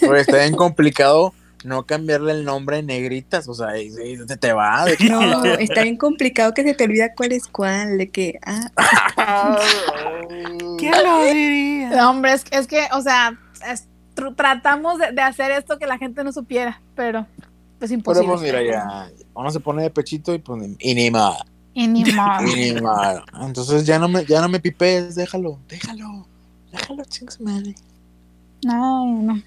[0.00, 1.32] pues está bien complicado
[1.64, 4.86] no cambiarle el nombre en negritas, o sea, te, te va.
[5.08, 9.58] no, está bien complicado que se te olvida cuál es cuál, de que, ah.
[10.78, 12.08] ¿Quién lo diría?
[12.08, 13.38] hombre, es, es, que, o sea,
[14.36, 17.26] tratamos de, hacer esto que la gente no supiera, pero
[17.80, 18.26] es imposible.
[18.26, 21.42] Pero pues mira, ya, uno se pone de pechito y pues, y ni más.
[21.74, 22.04] Y ni
[22.80, 23.22] más.
[23.40, 26.26] Entonces ya no me, ya no me pipes, déjalo, déjalo,
[26.72, 27.74] déjalo, chingos madre.
[28.64, 29.42] No, no.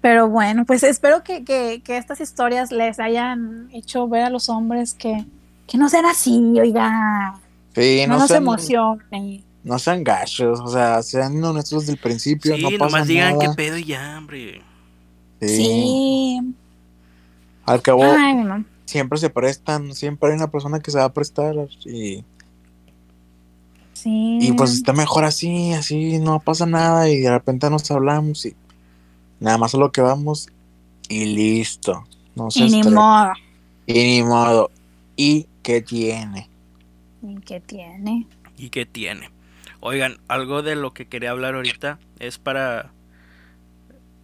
[0.00, 4.92] Pero bueno, pues espero que, que, estas historias les hayan hecho ver a los hombres
[4.92, 5.24] que,
[5.66, 7.40] que no sean así, oiga.
[7.74, 9.42] Sí, no, no se emocionen.
[9.62, 12.54] No sean gachos, o sea, sean honestos desde el principio.
[12.54, 14.60] Sí, no pasa nomás digan qué pedo y ya, hombre.
[15.40, 16.38] Sí.
[17.64, 18.04] Al cabo,
[18.84, 21.54] siempre se prestan, siempre hay una persona que se va a prestar
[21.86, 22.24] y.
[24.04, 24.38] Sí.
[24.40, 28.54] Y pues está mejor así, así no pasa nada y de repente nos hablamos y
[29.40, 30.48] Nada más a lo que vamos
[31.08, 32.04] y listo.
[32.34, 33.32] No y ni modo.
[33.86, 34.70] Y ni modo.
[35.16, 36.48] ¿Y qué tiene?
[37.22, 38.26] ¿Y qué tiene?
[38.56, 39.30] ¿Y qué tiene?
[39.80, 42.90] Oigan, algo de lo que quería hablar ahorita es para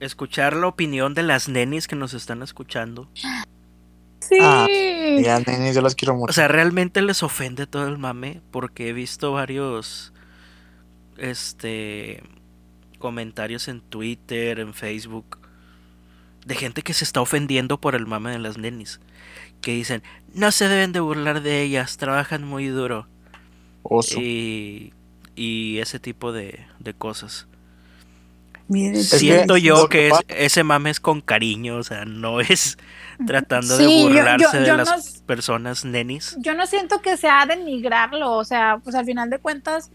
[0.01, 3.09] escuchar la opinión de las nenis que nos están escuchando.
[4.31, 4.39] Sí.
[4.41, 4.67] Ah.
[5.23, 6.31] Ya, nenis, yo las quiero mucho.
[6.31, 10.13] O sea, realmente les ofende todo el mame porque he visto varios
[11.19, 12.23] este
[12.99, 15.39] comentarios en Twitter, en Facebook
[16.47, 19.01] de gente que se está ofendiendo por el mame de las nenis,
[19.61, 20.03] que dicen,
[20.35, 23.07] "No se deben de burlar de ellas, trabajan muy duro."
[23.83, 24.19] Oso.
[24.21, 24.93] Y,
[25.35, 27.47] y ese tipo de, de cosas.
[28.69, 32.79] Miren, Siento que yo que es- ese mame es con cariño, o sea, no es
[33.27, 36.37] tratando de Sí, yo- yo- burlarse yo de no las personas nenis.
[36.39, 39.91] Yo no siento que sea denigrarlo, o sea, pues al final de cuentas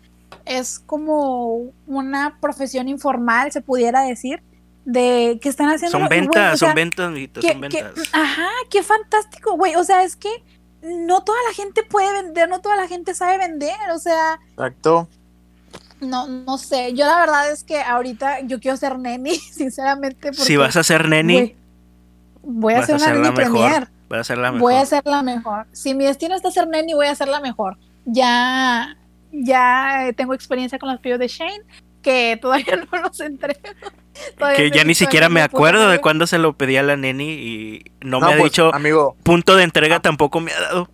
[0.46, 4.42] es como una profesión informal, se pudiera decir,
[4.86, 5.98] de que están haciendo.
[5.98, 8.10] Son ventas, o sea, son ventas, amiguitos, que- son que- ventas.
[8.12, 9.76] ajá, qué fantástico, güey.
[9.76, 10.30] O sea, es que
[10.84, 15.08] no toda la gente puede vender, no toda la gente sabe vender, o sea, Exacto.
[16.00, 16.94] no, no sé.
[16.94, 20.32] Yo la verdad es que ahorita yo quiero ser neni, sinceramente.
[20.34, 21.56] Si porque, vas a ser neni,
[22.46, 23.88] voy a a una premier.
[24.08, 24.62] vas a ser la mejor.
[24.62, 25.68] Voy a ser la mejor.
[25.72, 27.78] Si mi destino está ser neni, voy a ser la mejor.
[28.06, 28.96] Ya,
[29.32, 31.64] ya tengo experiencia con los pillos de Shane,
[32.02, 33.60] que todavía no los entrego.
[34.38, 36.96] Todavía que no ya ni siquiera me acuerdo de cuándo se lo pedí a la
[36.96, 40.90] neni y no, me ha pues, dicho Amigo, punto de entrega, tampoco me ha dado.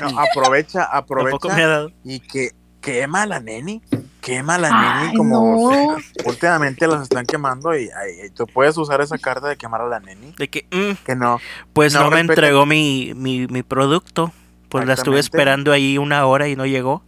[0.00, 1.68] no, aprovecha, Tampoco me ha aprovecha.
[1.68, 1.90] dado.
[2.04, 2.50] Y que
[2.80, 3.82] quema a la neni.
[4.22, 5.96] Quema a la neni como no.
[6.26, 10.00] últimamente las están quemando y, ay, tú puedes usar esa carta de quemar a la
[10.00, 10.32] neni.
[10.38, 11.40] De que, mm, Que no.
[11.74, 14.32] pues no, No me entregó mi, mi, mi producto.
[14.68, 17.02] Pues la estuve esperando ahí una hora y no llegó.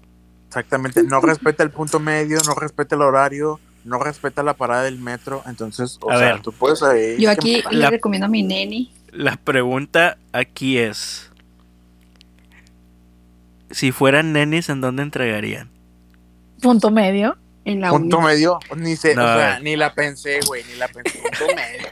[0.49, 1.03] Exactamente.
[1.05, 5.43] No respeta el punto medio, no respeta el horario, no respeta la parada del metro.
[5.47, 6.43] Entonces, o A sea, ver.
[6.43, 7.16] tú puedes ahí.
[7.19, 7.73] Yo aquí quemar.
[7.74, 8.93] le La- recomiendo a mi neni.
[9.12, 11.31] La pregunta aquí es:
[13.70, 15.70] si fueran nenis, ¿en dónde entregarían?
[16.65, 17.36] Punto medio.
[17.66, 18.27] En la Punto uni.
[18.27, 19.62] medio, ni sé, No, o a sea, ver.
[19.62, 21.19] ni la pensé, güey, ni la pensé.
[21.19, 21.89] Punto medio.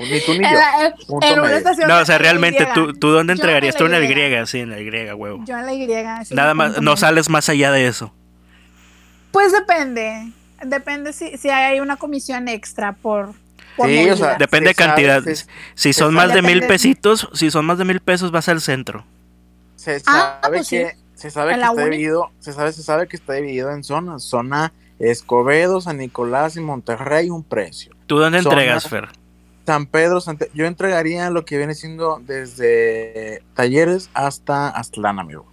[0.00, 0.58] Ni tú ni En, yo.
[0.58, 1.56] la- en- Punto en una medio.
[1.58, 2.68] estación No, o sea, en la realmente.
[2.74, 3.74] ¿tú, ¿tú dónde Yo entregarías?
[3.74, 4.46] en Tú la en el Y.
[4.46, 5.44] Sí, en el Y, huevo.
[5.44, 5.86] Yo en la Y.
[6.24, 8.12] sí, Nada más, no sales más allá de eso.
[9.30, 10.32] Pues depende.
[10.64, 13.32] Depende si, si hay una comisión extra por.
[13.76, 15.22] por Sí, o sea, Depende de se sabe, cantidad.
[15.22, 18.48] se- Si se son más de mil pesitos, si son más de mil pesos, vas
[18.48, 19.04] al centro.
[19.76, 20.82] Se Ah, sabe pues sí.
[21.22, 21.84] Se sabe que está uni.
[21.84, 26.60] dividido, se sabe, se sabe que está dividido en zonas, zona Escobedo, San Nicolás y
[26.60, 27.92] Monterrey un precio.
[28.06, 29.08] ¿Tú dónde Zona- entregas, Fer?
[29.66, 35.46] San Pedro, Santa- yo entregaría lo que viene siendo desde talleres hasta Aztlán, amigo.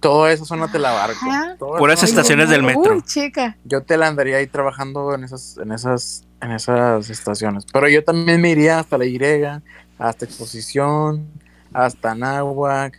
[0.00, 1.26] Toda esa zona te la abarco.
[1.30, 1.56] Ajá.
[1.58, 2.94] Toda Puras esa zona estaciones del metro.
[2.94, 3.58] Uy, chica.
[3.64, 7.66] Yo te la andaría ahí trabajando en esas, en esas, en esas estaciones.
[7.70, 9.62] Pero yo también me iría hasta la Y,
[9.98, 11.26] hasta Exposición,
[11.74, 12.98] hasta Anáhuac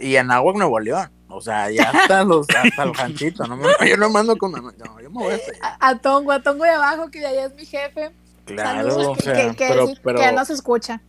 [0.00, 1.10] y Anáhuac, Nuevo León.
[1.28, 3.44] O sea, ya hasta los, hasta el ranchito.
[3.46, 4.52] No me- yo no mando con.
[4.52, 5.34] No, yo me voy.
[5.62, 8.12] A, a Tongo, a Tongo de abajo, que de allá es mi jefe.
[8.44, 11.00] Claro, Saludos, o sea, que, que, pero, pero, que no se escucha.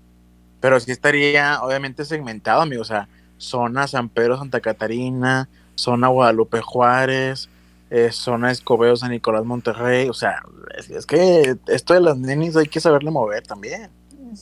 [0.59, 2.81] pero sí estaría obviamente segmentado, amigo.
[2.81, 3.07] O sea,
[3.37, 7.47] zona San Pedro, Santa Catarina, zona Guadalupe Juárez,
[7.91, 10.09] eh, zona Escobedo, San Nicolás, Monterrey.
[10.09, 10.41] O sea,
[10.75, 13.91] es, es que esto de las nenis hay que saberle mover también.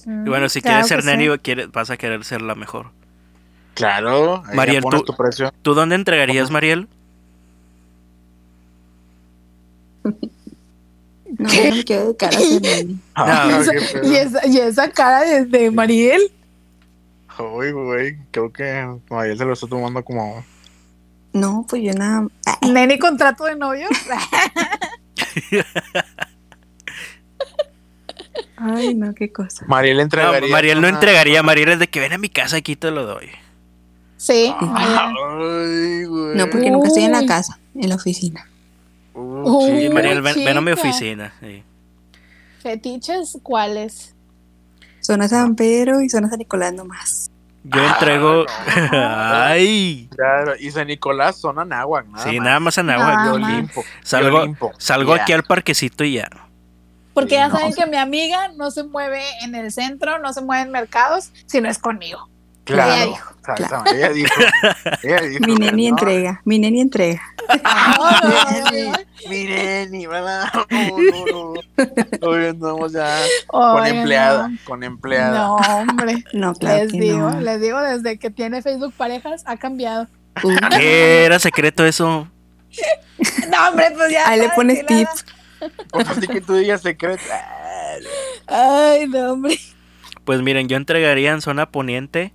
[0.06, 1.08] Y bueno, si Claro quieres ser sí.
[1.08, 2.88] neni, quiere- vas a querer ser la mejor.
[3.76, 5.54] Claro, Mariel, pones tú- tu precio.
[5.62, 6.54] ¿Tú dónde entregarías, ¿Cómo?
[6.54, 6.88] Mariel?
[11.38, 12.98] No, no me quedo de cara neni.
[13.14, 14.10] Ah, No.
[14.10, 16.22] Y esa, y esa cara de, de Mariel.
[17.38, 20.46] Uy, güey, creo que Mariel se lo está tomando como.
[21.34, 22.28] No, pues yo nada.
[22.62, 23.88] Neni contrato de novio.
[28.58, 29.66] Ay, no, qué cosa.
[29.68, 30.50] Mariel No, entregaría.
[30.52, 31.44] Mariel no una- entregaría.
[31.44, 33.30] Mariel es de que ven a mi casa, aquí te lo doy.
[34.26, 34.52] Sí.
[34.60, 36.36] Ay, güey.
[36.36, 38.48] No, porque nunca estoy en la casa, en la oficina.
[39.14, 41.32] Uh, Sí, Mariel, ven, ven a mi oficina.
[41.40, 41.64] sí.
[42.62, 44.16] ¿Fetiches cuáles?
[45.00, 47.30] Zona San Pedro y zona San Nicolás nomás.
[47.64, 48.46] Yo Ah, entrego.
[48.92, 48.92] no.
[48.92, 50.10] Ay.
[50.16, 52.46] Claro, y San Nicolás son Anáhuac, nada Sí, más.
[52.46, 53.26] nada más agua.
[53.28, 53.84] Yo limpo.
[54.04, 54.72] Salgo, yo limpo.
[54.80, 56.28] salgo aquí al parquecito y ya.
[57.14, 57.58] Porque Sí, ya no.
[57.58, 61.32] saben que mi amiga no se mueve en el centro, no se mueve en mercados,
[61.46, 62.28] si no es conmigo.
[62.66, 62.94] Claro.
[62.94, 63.35] Ella dijo.
[63.48, 64.34] Exactamente, ella dijo.
[65.04, 67.22] Ella dijo, Mi neni no, entrega, mi neni entrega.
[69.30, 70.46] Mi neni, ¿verdad?
[70.70, 72.28] No, no, no.
[72.28, 74.58] Hoy andamos ya con empleada, no.
[74.66, 75.38] con empleada.
[75.38, 76.24] No, hombre.
[76.34, 77.42] No, claro les que digo, no.
[77.42, 80.08] les digo, desde que tiene Facebook parejas ha cambiado.
[80.44, 82.28] Uy, ¿Qué era secreto eso?
[83.50, 84.28] No, hombre, pues ya.
[84.28, 85.26] Ahí le pones tips.
[85.92, 87.24] Pues así que tú digas secreto.
[88.48, 89.58] Ay, no, hombre.
[90.26, 92.34] Pues miren, yo entregaría en zona poniente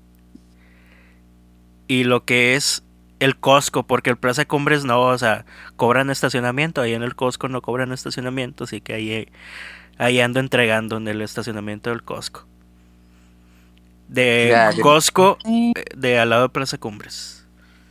[1.91, 2.85] y lo que es
[3.19, 5.45] el Costco, porque el Plaza Cumbres no, o sea,
[5.75, 9.27] cobran estacionamiento, ahí en el Costco no cobran estacionamiento, así que ahí,
[9.99, 12.47] ahí ando entregando en el estacionamiento del Costco.
[14.07, 17.45] De Costco, eh, de al lado de Plaza Cumbres.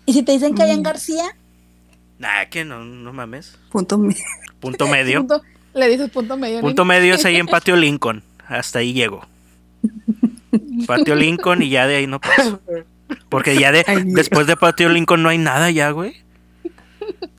[0.06, 0.84] ¿Y si te dicen que hay en mm.
[0.84, 1.36] García?
[2.20, 3.60] Nah, que no, no mames.
[3.70, 4.24] Punto, medio.
[4.62, 5.28] punto medio.
[5.74, 6.62] le dices punto medio.
[6.62, 8.24] Punto medio es ahí en Patio Lincoln.
[8.48, 9.28] Hasta ahí llego.
[10.88, 12.62] Patio Lincoln y ya de ahí no paso.
[13.30, 16.24] Porque ya de después de Patio Lincoln no hay nada ya, güey.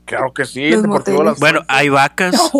[0.04, 0.72] Claro que sí,
[1.38, 2.50] Bueno, hay vacas.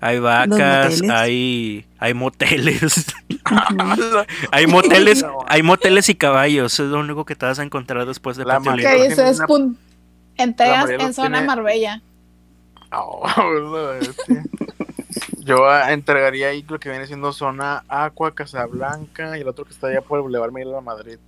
[0.00, 3.06] Hay vacas, hay hay moteles.
[4.52, 8.36] hay moteles, hay moteles y caballos, es lo único que te vas a encontrar después
[8.36, 9.12] de Patio Lincoln.
[9.12, 9.40] eso es
[10.36, 12.00] entregas en zona Marbella.
[12.92, 13.26] Oh,
[15.38, 19.88] Yo entregaría ahí lo que viene siendo zona Aqua, Casablanca y el otro que está
[19.88, 21.18] allá por el Boulevard Miguel a Madrid.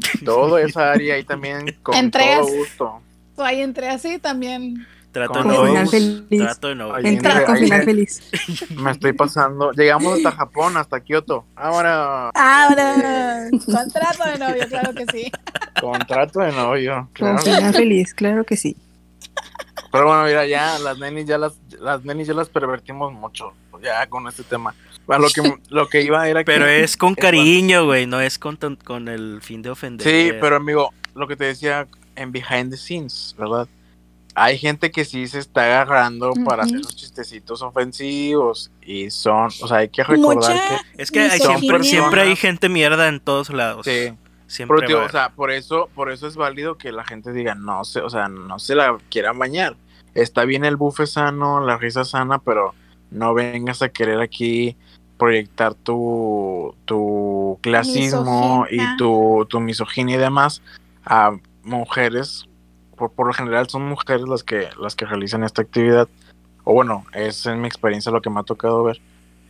[0.24, 3.00] todo esa área ahí también con todo gusto.
[3.38, 4.86] Ahí entré así también.
[5.12, 6.22] Trato de no feliz.
[6.28, 8.30] Trato de no Entra con final feliz.
[8.76, 9.72] Me estoy pasando.
[9.72, 11.46] Llegamos hasta Japón, hasta Kioto.
[11.54, 12.28] Ahora.
[12.34, 13.48] Ahora.
[13.64, 15.32] Contrato de novio, claro que sí.
[15.80, 17.08] Contrato de novio.
[17.14, 17.36] Claro.
[17.36, 18.76] Con final feliz, claro que sí.
[19.90, 24.06] Pero bueno, mira, ya las nenis ya las, las nenis ya las pervertimos mucho, ya
[24.08, 24.74] con este tema.
[25.06, 29.08] Lo que, lo que iba era Pero es con cariño, güey, no es con, con
[29.08, 30.06] el fin de ofender.
[30.06, 33.68] Sí, pero amigo, lo que te decía en behind the scenes, ¿verdad?
[34.34, 39.66] Hay gente que sí se está agarrando para hacer los chistecitos ofensivos y son, o
[39.66, 41.02] sea, hay que recordar que...
[41.02, 43.86] Es que siempre, siempre hay gente mierda en todos lados.
[43.86, 44.12] Sí.
[44.46, 48.00] Siempre o sea, por eso, por eso es válido que la gente diga, no sé,
[48.00, 49.74] o sea, no se la quieran bañar
[50.16, 52.74] está bien el bufe sano, la risa sana, pero
[53.10, 54.76] no vengas a querer aquí
[55.18, 60.62] proyectar tu, tu clasismo y tu, tu misoginia y demás
[61.04, 62.46] a mujeres.
[62.96, 66.08] Por, por lo general son mujeres las que, las que realizan esta actividad.
[66.64, 69.00] O bueno, es en mi experiencia lo que me ha tocado ver.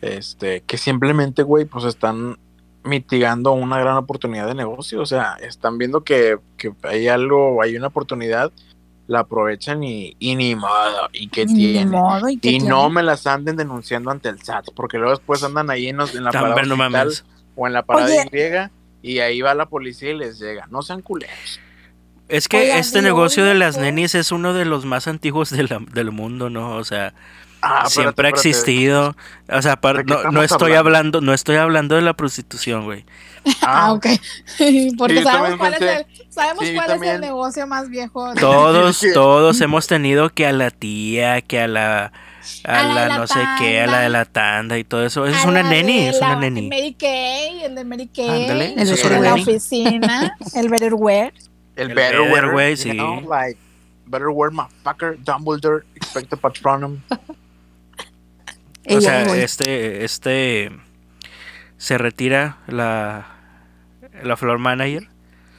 [0.01, 2.37] Este, que simplemente, güey, pues están
[2.83, 5.01] mitigando una gran oportunidad de negocio.
[5.01, 8.51] O sea, están viendo que, que hay algo, hay una oportunidad
[9.07, 11.97] la aprovechan y, y ni modo, y que tiene.
[12.41, 15.97] y, no me las anden denunciando ante el SAT, porque luego después andan ahí en,
[15.97, 17.07] la parada
[17.55, 18.69] o en la parada griega
[19.01, 20.67] y ahí va la policía y les llega.
[20.69, 21.59] No sean culeros.
[22.27, 26.49] Es que este negocio de las nenis es uno de los más antiguos del mundo,
[26.49, 26.75] ¿no?
[26.75, 27.13] O sea,
[27.61, 29.15] ah, siempre ha existido.
[29.49, 29.79] O sea,
[30.31, 31.21] no, estoy hablando?
[31.21, 33.05] no estoy hablando de la prostitución, güey.
[33.61, 34.07] Ah, ok.
[34.97, 38.33] Porque sabemos cuál, es el, sabemos cuál es el negocio más viejo.
[38.39, 42.11] Todos, todos hemos tenido que a la tía, que a la
[42.63, 45.25] a, la, no sé qué, a la de la tanda y todo eso.
[45.25, 46.69] Eso es una neni, es una neni.
[46.69, 51.33] Mary Kay, el de Mary Kay, el de la oficina, el Betterware.
[51.75, 52.89] El, el Betterware, sí.
[52.89, 53.59] You know, like,
[54.07, 57.01] Betterware, motherfucker, Dumbledore, expected patronum.
[58.89, 60.71] o sea, este, este
[61.77, 63.36] se retira la,
[64.23, 65.07] la flor manager.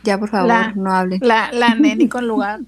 [0.02, 1.18] Ya, por favor, no hable.
[1.20, 2.60] La, la neni con lugar.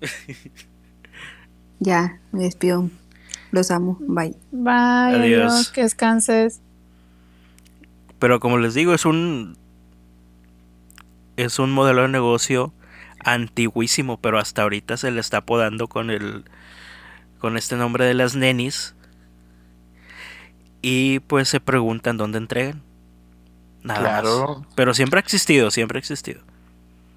[1.78, 2.90] ya, me despido.
[3.50, 3.98] Los amo.
[4.00, 4.36] Bye.
[4.50, 5.20] Bye.
[5.20, 5.70] Adiós.
[5.70, 6.60] Que descanses.
[8.18, 9.56] Pero como les digo, es un.
[11.36, 12.72] Es un modelo de negocio
[13.24, 16.44] antiguísimo, pero hasta ahorita se le está apodando con el.
[17.38, 18.94] con este nombre de las nenis
[20.82, 22.82] y pues se preguntan dónde entregan.
[23.82, 24.64] Nada claro.
[24.74, 26.42] Pero siempre ha existido, siempre ha existido.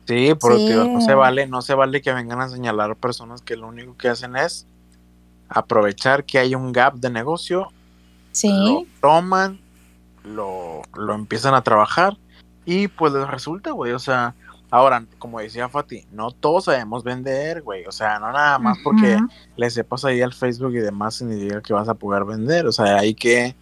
[0.06, 3.68] Sí, porque no se vale, no se vale que vengan a señalar personas que lo
[3.68, 4.68] único que hacen es
[5.48, 7.72] aprovechar que hay un gap de negocio,
[8.32, 8.50] sí.
[8.50, 9.60] lo toman,
[10.24, 12.18] lo, lo empiezan a trabajar
[12.66, 14.36] y pues les resulta, güey, o sea,
[14.74, 17.86] Ahora, como decía Fati, no todos sabemos vender, güey.
[17.86, 19.20] O sea, no nada más porque
[19.56, 22.66] le sepas ahí al Facebook y demás significa que vas a poder vender.
[22.66, 23.56] O sea, hay que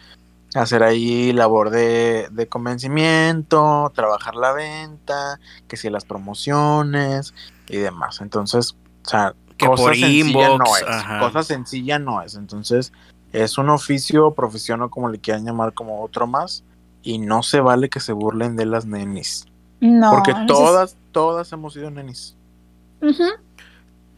[0.55, 7.33] hacer ahí labor de, convencimiento, trabajar la venta, que si las promociones
[7.67, 8.21] y demás.
[8.21, 8.75] Entonces,
[9.05, 11.19] o sea, que cosa sencilla no es.
[11.19, 12.35] Cosa sencilla no es.
[12.35, 12.91] Entonces,
[13.31, 16.63] es un oficio, profesión o como le quieran llamar como otro más.
[17.03, 19.47] Y no se vale que se burlen de las nenis.
[19.79, 20.11] No.
[20.11, 22.35] Porque todas, todas hemos sido nenis.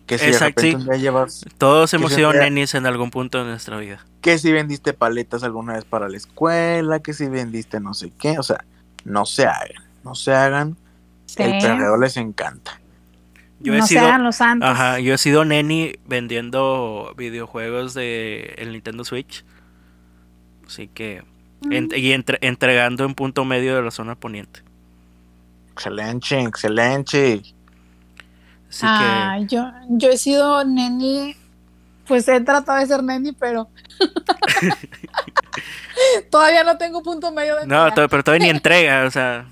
[0.06, 1.46] Que si de repente llevas.
[1.58, 4.06] Todos hemos sido nenis en algún punto de nuestra vida.
[4.22, 8.38] Que si vendiste paletas alguna vez para la escuela, que si vendiste no sé qué.
[8.38, 8.66] O sea,
[9.06, 9.84] no se hagan.
[10.04, 10.76] No se hagan.
[11.38, 12.80] El perreo les encanta.
[13.60, 19.46] Yo he sido, los Ajá, yo he sido neni vendiendo videojuegos de el Nintendo Switch.
[20.68, 21.24] Así que.
[21.62, 21.94] Mm.
[21.96, 24.62] y entregando en punto medio de la zona poniente.
[25.72, 27.42] Excelente, excelente.
[28.82, 31.36] Ah, yo, yo he sido neni,
[32.08, 33.68] pues he tratado de ser neni, pero
[36.30, 39.46] todavía no tengo punto medio de No, pero todavía ni entrega, o sea.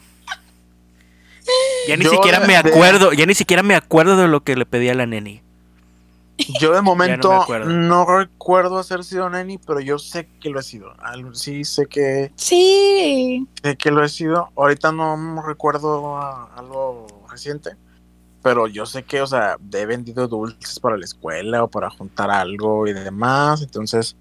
[1.87, 4.89] Ya ni siquiera me acuerdo, ya ni siquiera me acuerdo de lo que le pedí
[4.89, 5.41] a la neni.
[6.59, 10.93] Yo de momento no, recuerdo haber sido neni, pero yo sé que lo he sido.
[11.33, 12.31] Sí, sé que.
[12.35, 13.47] Sí.
[13.63, 14.49] Sé que lo he sido.
[14.55, 17.71] Ahorita no recuerdo algo reciente,
[18.41, 22.29] pero yo sé que, o sea, he vendido dulces para la escuela o para juntar
[22.29, 23.61] algo y demás.
[23.61, 24.15] Entonces,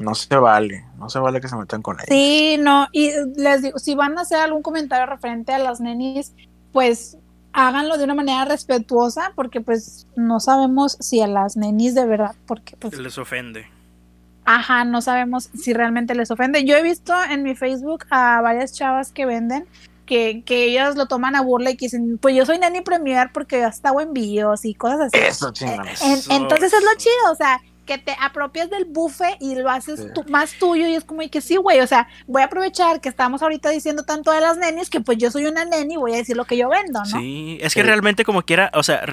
[0.00, 2.06] no se vale, no se vale que se metan con ellos.
[2.08, 6.32] Sí, no, y les digo, si van a hacer algún comentario referente a las nenis,
[6.72, 7.18] pues
[7.52, 12.34] háganlo de una manera respetuosa, porque pues no sabemos si a las nenis de verdad,
[12.46, 12.96] porque pues...
[12.96, 13.66] Les ofende.
[14.44, 16.64] Ajá, no sabemos si realmente les ofende.
[16.64, 19.66] Yo he visto en mi Facebook a varias chavas que venden
[20.10, 23.30] que, que ellas lo toman a burla y que dicen, pues yo soy neni premier
[23.32, 25.16] porque hasta hago envíos y cosas así.
[25.16, 25.52] Eso,
[26.30, 30.54] entonces es lo chido, o sea, que te apropias del bufe y lo haces más
[30.58, 33.70] tuyo y es como que sí, güey, o sea, voy a aprovechar que estamos ahorita
[33.70, 36.36] diciendo tanto de las nenis que pues yo soy una neni y voy a decir
[36.36, 37.20] lo que yo vendo, ¿no?
[37.20, 39.06] Sí, es que realmente como quiera, o sea,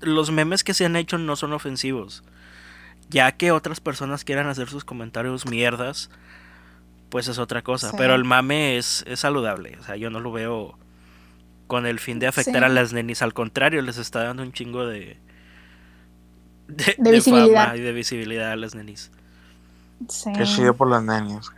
[0.00, 2.24] los memes que se han hecho no son ofensivos.
[3.08, 6.10] Ya que otras personas quieran hacer sus comentarios mierdas,
[7.08, 7.92] pues es otra cosa.
[7.96, 10.78] Pero el mame es, es saludable, o sea, yo no lo veo
[11.66, 14.86] con el fin de afectar a las nenis, al contrario, les está dando un chingo
[14.86, 15.18] de
[16.68, 17.74] de, visibilidad.
[17.74, 19.10] y de visibilidad a las nenis.
[20.08, 20.30] Sí.
[20.36, 21.50] Qué chido por las nenis.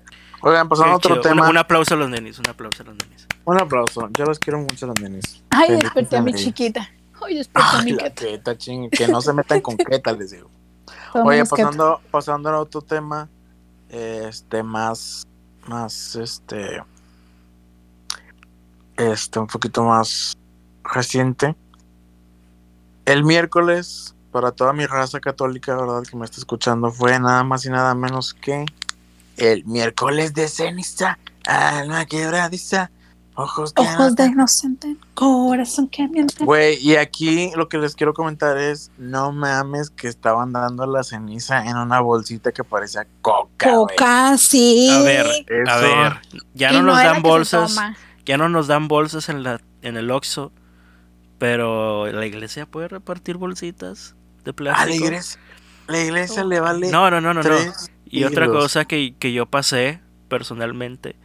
[0.43, 1.49] Oigan, pasando a otro tema.
[1.49, 3.27] Un, aplauso a los nenis, un aplauso a los nenis.
[3.45, 5.43] Un aplauso, yo los quiero mucho a los nenis.
[5.51, 6.89] Ay, desperté a mi chiquita.
[7.23, 8.57] Ay, desperté a mi queta.
[8.57, 10.51] que no se metan con queta, les digo.
[11.13, 13.29] Oye, pasando, pasando a otro tema,
[13.89, 15.27] este, más,
[15.67, 16.83] más, este,
[18.97, 20.37] este, un poquito más
[20.85, 21.57] reciente.
[23.05, 26.03] El miércoles para toda mi raza católica, ¿verdad?
[26.09, 28.65] Que me está escuchando, fue nada más y nada menos que
[29.37, 32.91] el miércoles de ceniza, alma quebradiza,
[33.35, 36.45] ojos, ojos de inocente, corazón que miente.
[36.45, 41.03] Güey, y aquí lo que les quiero comentar es, no mames que estaban dando la
[41.03, 43.71] ceniza en una bolsita que parecía coca.
[43.71, 44.89] Coca, sí.
[44.91, 45.27] A ver,
[45.69, 46.13] a ver,
[46.55, 47.77] ya no, nos dan bolsas,
[48.25, 50.53] ya no nos dan bolsas en la en el Oxxo,
[51.39, 54.83] pero la iglesia puede repartir bolsitas de plástico.
[54.83, 55.41] A la iglesia,
[55.89, 56.91] la iglesia le vale.
[56.91, 57.43] No, no, no, no.
[57.43, 57.51] no.
[58.11, 61.17] Y otra cosa que, yo pasé personalmente,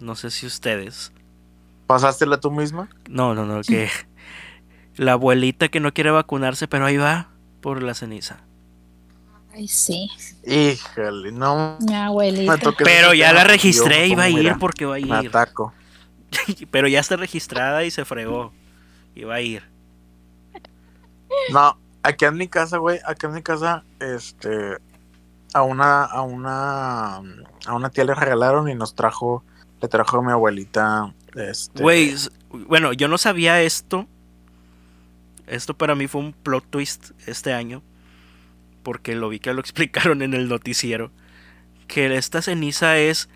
[0.00, 1.12] no sé si ustedes.
[1.86, 2.88] ¿Pasástela tú misma?
[3.08, 3.88] No, no, no, que
[4.96, 7.28] la abuelita que no quiere vacunarse, pero ahí va
[7.60, 8.44] por la ceniza.
[9.52, 10.08] Ay, sí.
[10.46, 11.78] Híjole, no.
[11.80, 12.56] Mi abuelita.
[12.78, 15.06] Pero ya la registré y va a ir porque va a ir.
[15.06, 15.72] Me ataco.
[16.70, 18.52] pero ya está registrada y se fregó.
[19.14, 19.68] Y va a ir.
[21.52, 24.78] No, aquí en mi casa, güey, aquí en mi casa, este,
[25.52, 29.44] a una, a una, a una tía le regalaron y nos trajo,
[29.80, 31.82] le trajo a mi abuelita, este.
[31.82, 32.14] Güey,
[32.50, 34.06] bueno, yo no sabía esto.
[35.46, 37.82] Esto para mí fue un plot twist este año.
[38.82, 41.10] Porque lo vi que lo explicaron en el noticiero.
[41.86, 43.28] Que esta ceniza es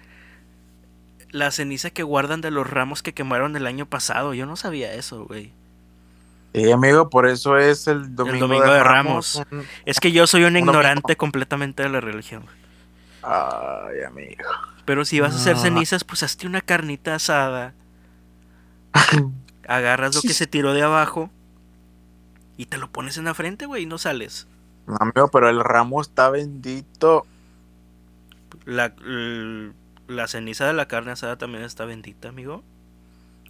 [1.30, 4.34] la ceniza que guardan de los ramos que quemaron el año pasado.
[4.34, 5.52] Yo no sabía eso, güey.
[6.54, 9.42] Sí, amigo, por eso es el domingo, de, Ramos.
[9.84, 12.44] es que yo soy un, ignorante completamente de la religión.
[13.22, 14.44] Ay, amigo.
[14.84, 17.74] Pero si vas a hacer cenizas, pues hazte una carnita asada.
[19.68, 21.30] Agarras lo que se tiró de abajo
[22.56, 24.46] y te lo pones en la frente, güey, y no sales.
[24.86, 27.26] No, amigo, pero el ramo está bendito.
[28.66, 28.94] La,
[30.06, 32.62] la ceniza de la carne asada también está bendita, amigo.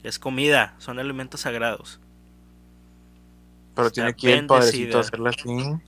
[0.03, 2.01] Es comida, son alimentos sagrados.
[3.75, 5.81] Pero tiene aquí el poderecito hacerlas así.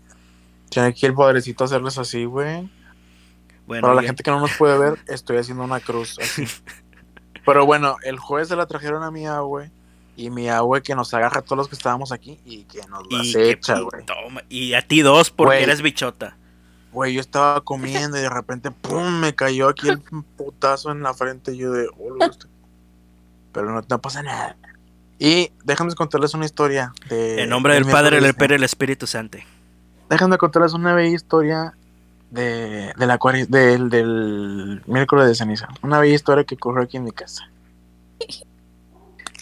[0.70, 2.68] Tiene aquí el poderecito hacerlas así, güey.
[3.66, 6.47] Para la gente que no nos puede ver, estoy haciendo una cruz así.
[7.44, 9.70] Pero bueno, el jueves se la trajeron a mi abue.
[10.18, 13.02] Y mi abue que nos agarra a todos los que estábamos aquí y que nos
[13.10, 14.05] las echa, güey.
[14.48, 16.36] Y a ti dos porque eres bichota.
[16.90, 19.20] Güey, yo estaba comiendo y de repente, ¡pum!
[19.20, 21.52] Me cayó aquí el putazo en la frente.
[21.52, 22.16] Y yo de, oh,
[23.52, 24.56] Pero no, no pasa nada.
[25.18, 26.94] Y déjenme contarles una historia.
[27.10, 29.36] De, en nombre del Padre, del y del Espíritu Santo.
[30.09, 31.74] Déjenme contarles una bella historia
[32.36, 33.18] de, de la
[33.48, 35.68] del, del miércoles de ceniza.
[35.82, 37.50] Una bella historia que ocurrió aquí en mi casa.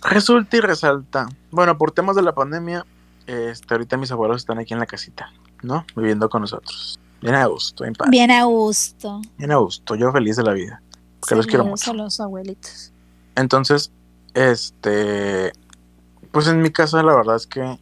[0.02, 1.28] Resulta y resalta.
[1.50, 2.84] Bueno, por temas de la pandemia,
[3.26, 5.86] este, ahorita mis abuelos están aquí en la casita, ¿no?
[5.96, 7.00] Viviendo con nosotros.
[7.22, 8.10] Bien a gusto, en paz.
[8.10, 9.22] Bien a gusto.
[9.38, 10.82] Bien a gusto, yo feliz de la vida.
[11.20, 11.94] Porque los quiero mucho.
[11.94, 12.92] los abuelitos.
[13.34, 13.90] Entonces,
[14.34, 15.52] este,
[16.32, 17.78] pues en mi casa la verdad es que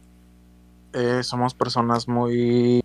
[0.93, 2.82] eh, somos personas muy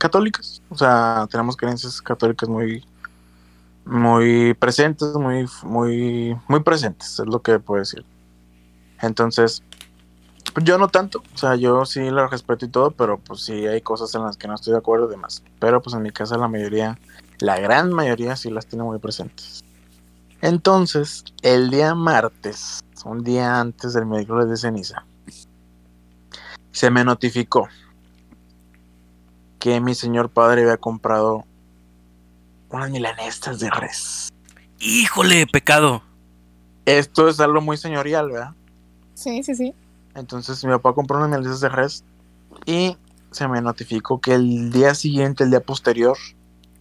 [0.00, 2.82] católicas, o sea, tenemos creencias católicas muy
[3.84, 8.04] muy presentes, muy muy muy presentes, es lo que puedo decir.
[9.02, 9.62] Entonces,
[10.62, 13.82] yo no tanto, o sea, yo sí lo respeto y todo, pero pues sí hay
[13.82, 15.42] cosas en las que no estoy de acuerdo y demás.
[15.58, 16.98] Pero pues en mi casa la mayoría,
[17.38, 19.62] la gran mayoría sí las tiene muy presentes.
[20.40, 25.04] Entonces, el día martes, un día antes del miércoles de ceniza,
[26.72, 27.68] se me notificó
[29.60, 31.44] que mi señor padre había comprado
[32.70, 34.30] unas milanesas de res.
[34.80, 36.02] Híjole, pecado.
[36.86, 38.54] Esto es algo muy señorial, ¿verdad?
[39.14, 39.74] Sí, sí, sí.
[40.14, 42.04] Entonces mi papá compró unas milanesas de res
[42.64, 42.96] y
[43.30, 46.16] se me notificó que el día siguiente, el día posterior,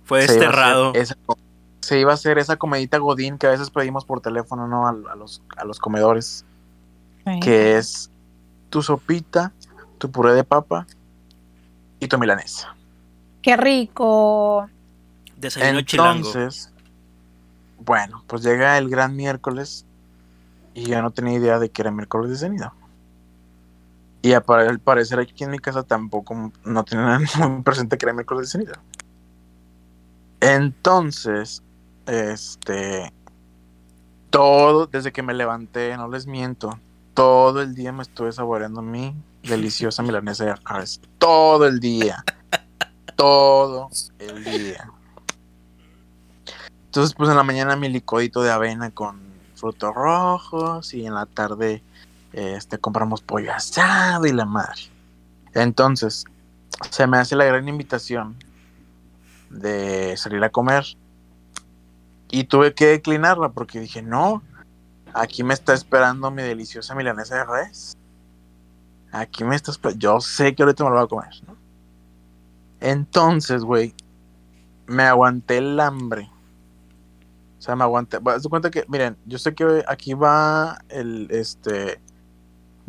[0.05, 0.93] fue desterrado.
[1.81, 4.87] se iba a hacer esa comedita Godín que a veces pedimos por teléfono, ¿no?
[4.87, 6.45] A, los, a los comedores.
[7.43, 8.09] Que es
[8.71, 9.51] tu sopita,
[9.99, 10.87] tu puré de papa
[11.99, 12.75] y tu milanesa.
[13.41, 14.69] ¡Qué rico!
[15.37, 16.71] Desayuno Entonces,
[17.79, 19.85] bueno, pues llega el gran miércoles
[20.73, 22.73] y ya no tenía idea de que era miércoles de ceniza.
[24.21, 28.47] Y al parecer aquí en mi casa tampoco no tenía muy presente que era miércoles
[28.47, 28.81] de ceniza.
[30.41, 31.63] Entonces,
[32.05, 33.13] este,
[34.29, 36.77] todo, desde que me levanté, no les miento,
[37.13, 41.01] todo el día me estuve saboreando mi deliciosa milanesa de arroz.
[41.17, 42.23] Todo el día.
[43.15, 43.89] todo
[44.19, 44.89] el día.
[46.85, 49.19] Entonces, pues en la mañana mi licodito de avena con
[49.55, 51.83] frutos rojos y en la tarde
[52.33, 54.81] este compramos pollo asado y la madre.
[55.53, 56.25] Entonces,
[56.89, 58.37] se me hace la gran invitación
[59.49, 60.85] de salir a comer
[62.29, 64.41] y tuve que declinarla porque dije, "No,
[65.13, 67.98] aquí me está esperando mi deliciosa milanesa de res."
[69.11, 69.79] Aquí me estás.
[69.97, 71.55] Yo sé que ahorita me lo voy a comer, ¿no?
[72.79, 73.93] Entonces, güey,
[74.87, 76.29] me aguanté el hambre.
[77.57, 78.19] O sea, me aguanté.
[78.25, 81.27] Haz cuenta que, miren, yo sé que aquí va el.
[81.31, 81.99] Este.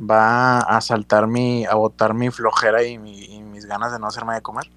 [0.01, 1.65] Va a saltar mi.
[1.67, 4.71] A botar mi flojera y, mis ganas de no hacerme de comer.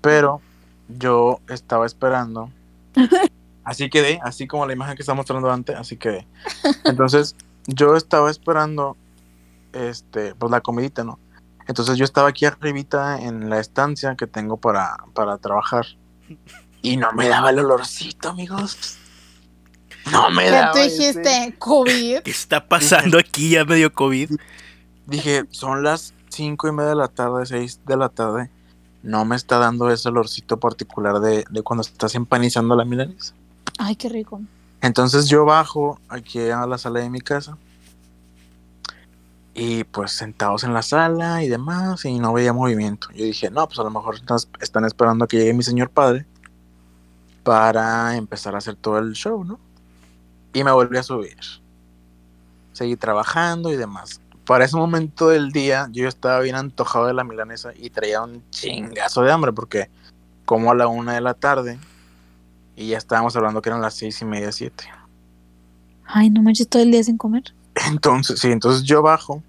[0.00, 0.40] Pero
[0.88, 2.50] yo estaba esperando.
[3.62, 6.26] Así quedé, así como la imagen que estaba mostrando antes, así quedé.
[6.84, 8.96] Entonces, yo estaba esperando
[9.72, 11.18] este, pues la comidita, ¿no?
[11.66, 15.86] Entonces yo estaba aquí arribita en la estancia que tengo para, para trabajar
[16.82, 18.98] y no me daba el olorcito, amigos.
[20.10, 20.72] No me daba.
[20.72, 21.54] ¿Qué dijiste?
[21.58, 22.22] ¿COVID?
[22.22, 24.30] ¿Qué está pasando aquí ya medio COVID?
[25.06, 28.50] Dije, son las cinco y media de la tarde, seis de la tarde.
[29.02, 33.34] No me está dando ese olorcito particular de, de cuando estás empanizando la milanesa.
[33.78, 34.40] Ay, qué rico.
[34.80, 37.56] Entonces yo bajo aquí a la sala de mi casa
[39.62, 43.08] y pues sentados en la sala y demás, y no veía movimiento.
[43.14, 44.16] Yo dije, no, pues a lo mejor
[44.58, 46.24] están esperando a que llegue mi señor padre
[47.42, 49.60] para empezar a hacer todo el show, ¿no?
[50.54, 51.36] Y me volví a subir.
[52.72, 54.22] Seguí trabajando y demás.
[54.46, 58.42] Para ese momento del día, yo estaba bien antojado de la milanesa y traía un
[58.48, 59.90] chingazo de hambre, porque
[60.46, 61.78] como a la una de la tarde
[62.76, 64.84] y ya estábamos hablando que eran las seis y media, siete.
[66.06, 67.52] Ay, no manches todo el día sin comer.
[67.88, 69.42] Entonces, sí, entonces yo bajo.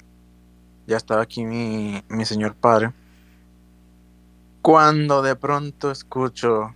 [0.88, 2.91] Ya estaba aquí mi, mi señor padre.
[4.61, 6.73] Cuando de pronto escucho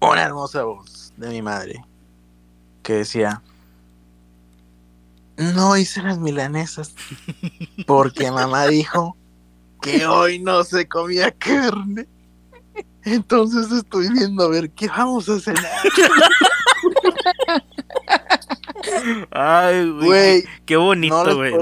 [0.00, 1.84] una hermosa voz de mi madre
[2.82, 3.42] que decía,
[5.36, 6.94] no hice las milanesas
[7.86, 9.16] porque mamá dijo
[9.82, 12.06] que hoy no se comía carne.
[13.04, 15.64] Entonces estoy viendo a ver qué vamos a cenar.
[19.30, 20.44] Ay, güey.
[20.64, 21.52] Qué bonito, güey.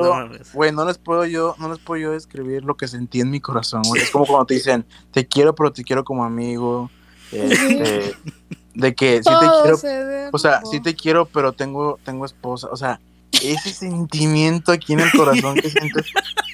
[0.52, 3.40] Güey, no, les puedo yo, no les puedo yo describir lo que sentí en mi
[3.40, 6.90] corazón, Es como cuando te dicen, te quiero, pero te quiero como amigo.
[7.32, 8.14] Este,
[8.74, 10.30] de que sí te quiero.
[10.32, 12.68] O sea, sí te quiero, pero tengo, tengo esposa.
[12.70, 13.00] O sea,
[13.42, 16.06] ese sentimiento aquí en el corazón que sientes.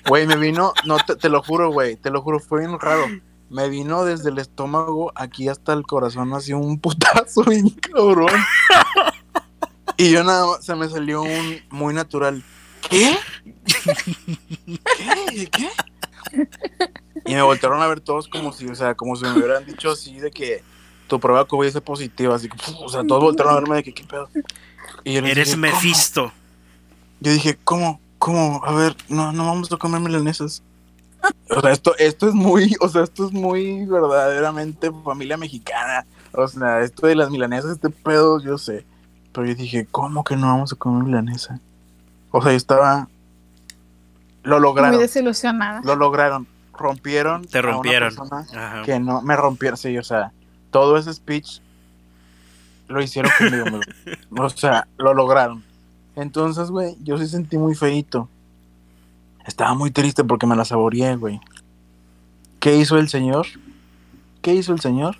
[0.08, 3.06] Güey, me vino, no, te, te lo juro, güey, te lo juro, fue bien raro.
[3.50, 8.30] Me vino desde el estómago aquí hasta el corazón, así un putazo bien cabrón.
[9.96, 12.42] Y yo nada más, se me salió un muy natural.
[12.88, 13.16] ¿Qué?
[14.64, 15.50] ¿Qué?
[15.50, 15.70] ¿Qué?
[17.26, 19.90] Y me voltearon a ver todos como si, o sea, como si me hubieran dicho
[19.90, 20.62] así de que
[21.08, 23.92] tu prueba COVID es positiva, así que, o sea, todos voltearon a verme de que,
[23.92, 24.28] ¿qué pedo?
[25.04, 26.32] Y yo Eres Mephisto.
[27.20, 28.00] Yo dije, ¿cómo?
[28.18, 28.62] ¿Cómo?
[28.64, 30.62] A ver, no, no vamos a comer milanesas.
[31.50, 36.06] O sea, esto, esto es muy, o sea, esto es muy verdaderamente familia mexicana.
[36.32, 38.84] O sea, esto de las milanesas, este pedo, yo sé.
[39.32, 41.60] Pero yo dije, ¿cómo que no vamos a comer milanesa?
[42.30, 43.08] O sea, yo estaba.
[44.42, 44.94] Lo lograron.
[44.94, 45.80] Muy desilusionada.
[45.84, 46.46] Lo lograron.
[46.72, 47.44] Rompieron.
[47.46, 48.14] Te rompieron.
[48.84, 49.76] que no me rompieron.
[49.76, 50.32] Sí, o sea,
[50.70, 51.60] todo ese speech
[52.88, 53.80] lo hicieron conmigo.
[54.38, 55.64] o sea, lo lograron.
[56.16, 58.28] Entonces, güey, yo sí sentí muy feito.
[59.46, 61.40] Estaba muy triste porque me la saboreé, güey.
[62.58, 63.46] ¿Qué hizo el señor?
[64.42, 65.16] ¿Qué hizo el señor?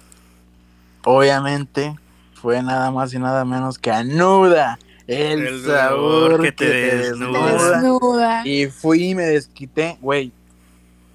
[1.04, 1.96] Obviamente
[2.34, 8.46] fue nada más y nada menos que anuda el, sabor que, te, desnuda.
[8.46, 10.32] Y fui y me desquité, güey.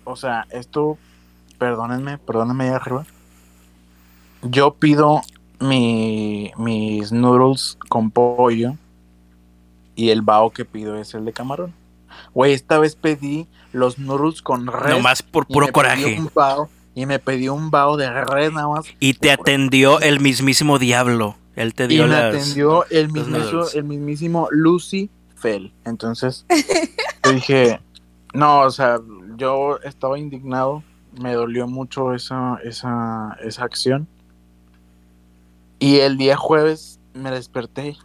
[0.03, 0.98] O sea, esto,
[1.57, 3.06] perdónenme, perdónenme ahí arriba.
[4.41, 5.22] Yo pido
[5.60, 8.76] mi, mis noodles con pollo
[9.95, 11.73] y el bao que pido es el de camarón.
[12.33, 14.95] Güey, esta vez pedí los noodles con res.
[14.95, 16.19] Nomás por puro coraje.
[16.95, 18.85] y me pedí un bao de res nada más.
[18.99, 21.35] Y te atendió el mismísimo diablo.
[21.55, 25.73] Él te dio y me atendió el mismísimo, el mismísimo Lucy Fell.
[25.85, 26.45] Entonces,
[27.23, 27.79] yo dije,
[28.33, 28.99] no, o sea,
[29.37, 30.83] yo estaba indignado.
[31.19, 34.07] Me dolió mucho esa, esa, esa acción.
[35.79, 37.95] Y el día jueves me desperté.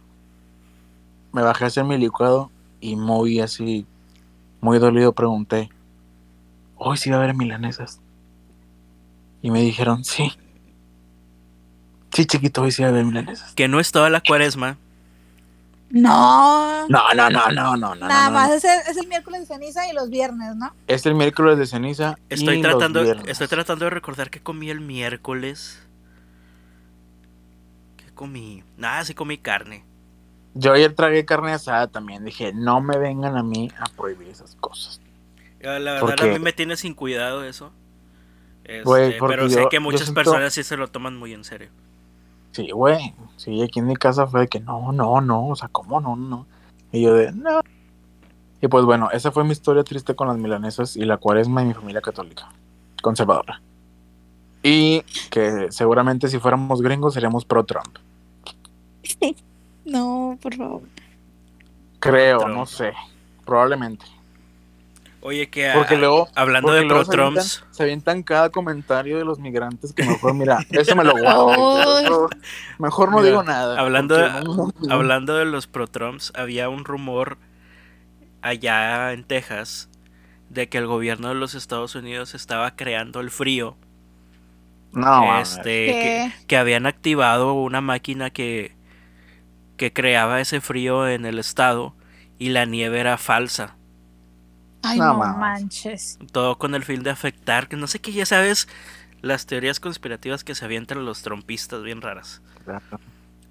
[1.33, 3.85] Me bajé a hacer mi licuado y muy así
[4.61, 5.69] muy dolido pregunté,
[6.77, 7.99] ¿hoy sí va a haber milanesas?
[9.41, 10.31] Y me dijeron, sí.
[12.13, 13.53] Sí, chiquito, hoy sí va a haber milanesas.
[13.53, 14.77] Que no es toda la cuaresma.
[15.89, 16.87] No.
[16.87, 17.95] No, no, no, no, no.
[17.95, 20.73] Nada más Es, el, miércoles de ceniza y los viernes, ¿no?
[20.87, 22.17] Es el miércoles de ceniza.
[22.29, 25.81] Estoy y tratando, los estoy tratando de recordar que comí el miércoles.
[27.97, 28.63] ¿Qué comí?
[28.77, 29.83] Nada, sí comí carne.
[30.53, 32.25] Yo ayer tragué carne asada también.
[32.25, 34.99] Dije, no me vengan a mí a prohibir esas cosas.
[35.61, 37.71] La verdad, a mí me tiene sin cuidado eso.
[38.63, 41.69] Este, pero sé que muchas personas sí se lo toman muy en serio.
[42.51, 43.13] Sí, güey.
[43.37, 45.47] Sí, aquí en mi casa fue de que no, no, no.
[45.47, 46.45] O sea, ¿cómo no, no?
[46.91, 47.61] Y yo de, no.
[48.61, 51.65] Y pues bueno, esa fue mi historia triste con las milanesas y la cuaresma y
[51.65, 52.51] mi familia católica,
[53.01, 53.61] conservadora.
[54.61, 55.01] Y
[55.31, 57.97] que seguramente si fuéramos gringos seríamos pro-Trump.
[59.85, 60.81] No, por favor.
[61.99, 62.93] Creo, no sé.
[63.45, 64.05] Probablemente.
[65.23, 67.63] Oye, que porque luego, hablando de pro Trumps.
[67.69, 72.27] Se avientan cada comentario de los migrantes que mejor, mira, ese me lo guardo.
[72.79, 73.79] mejor no digo nada.
[73.79, 74.25] Hablando de,
[74.89, 77.37] hablando de los pro Trumps, había un rumor
[78.41, 79.89] allá en Texas
[80.49, 83.77] de que el gobierno de los Estados Unidos estaba creando el frío.
[84.91, 88.75] No, este, que, habían activado una máquina que
[89.81, 91.95] que creaba ese frío en el estado
[92.37, 93.77] y la nieve era falsa.
[94.83, 96.19] Ay, no, manches.
[96.31, 98.67] Todo con el fin de afectar, que no sé qué, ya sabes,
[99.23, 102.43] las teorías conspirativas que se avientan los trompistas bien raras.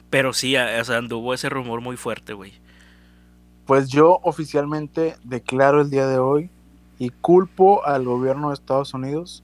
[0.08, 2.52] Pero sí, o sea, anduvo ese rumor muy fuerte, güey.
[3.66, 6.48] Pues yo oficialmente declaro el día de hoy
[7.00, 9.42] y culpo al gobierno de Estados Unidos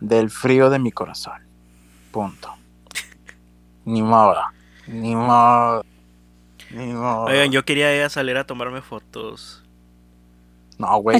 [0.00, 1.42] del frío de mi corazón.
[2.10, 2.54] Punto.
[3.84, 4.40] ni modo.
[4.86, 5.84] Ni modo.
[6.74, 9.62] Oigan, yo quería ir a salir a tomarme fotos.
[10.78, 11.16] No, güey.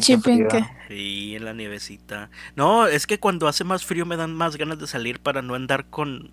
[0.89, 2.31] Sí, en la nievecita.
[2.57, 5.55] No, es que cuando hace más frío me dan más ganas de salir para no
[5.55, 6.31] andar con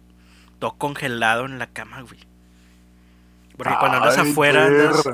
[0.60, 2.20] todo congelado en la cama, güey.
[3.58, 5.10] Porque cuando andas afuera andas,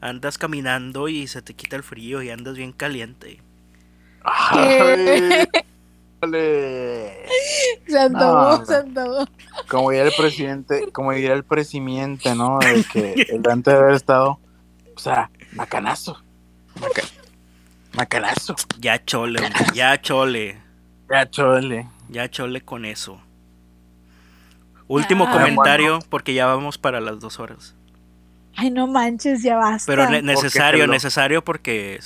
[0.00, 3.40] andas, caminando y se te quita el frío y andas bien caliente.
[4.24, 5.46] Ay,
[6.20, 8.10] Se
[9.68, 12.58] Como diría el presidente, como diría el presidente, ¿no?
[12.58, 14.38] De que el antes de haber estado,
[14.94, 16.22] o sea, macanazo.
[17.94, 18.54] macanazo.
[18.78, 19.40] Ya chole,
[19.74, 20.60] ya chole.
[21.08, 21.88] Ya chole.
[22.08, 23.20] Ya chole con eso.
[24.88, 27.76] Último comentario, porque ya vamos para las dos horas.
[28.56, 29.86] Ay, no manches, ya basta.
[29.86, 32.00] Pero necesario, necesario porque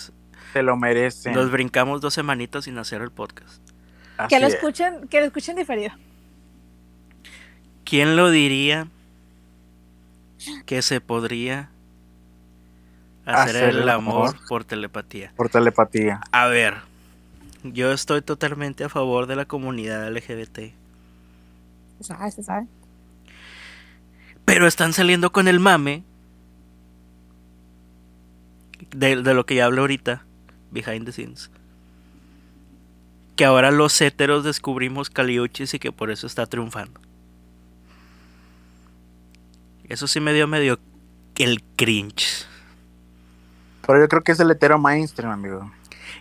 [0.52, 1.32] se lo merece.
[1.32, 3.73] Nos brincamos dos semanitas sin hacer el podcast
[4.28, 5.92] que lo escuchen, que lo escuchen diferido.
[7.84, 8.88] ¿Quién lo diría
[10.66, 11.70] que se podría
[13.26, 15.32] hacer, el, amor, por telepatía?
[15.36, 16.20] Por telepatía.
[16.32, 16.76] A ver,
[17.62, 20.72] yo estoy totalmente a favor de la comunidad LGBT.
[21.98, 22.66] Se sabe, se sabe.
[24.44, 26.04] Pero están saliendo con el mame
[28.90, 30.24] de, de lo que ya hablo ahorita,
[30.70, 31.50] behind the scenes
[33.36, 37.00] que ahora los héteros descubrimos Caliuchis y que por eso está triunfando.
[39.88, 40.78] Eso sí me dio medio
[41.36, 42.46] el cringe.
[43.86, 45.70] Pero yo creo que es el hetero mainstream, amigo.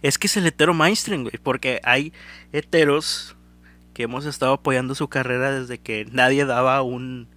[0.01, 2.11] Es que es el hetero mainstream, güey, porque hay
[2.51, 3.35] heteros
[3.93, 7.27] que hemos estado apoyando su carrera desde que nadie daba un...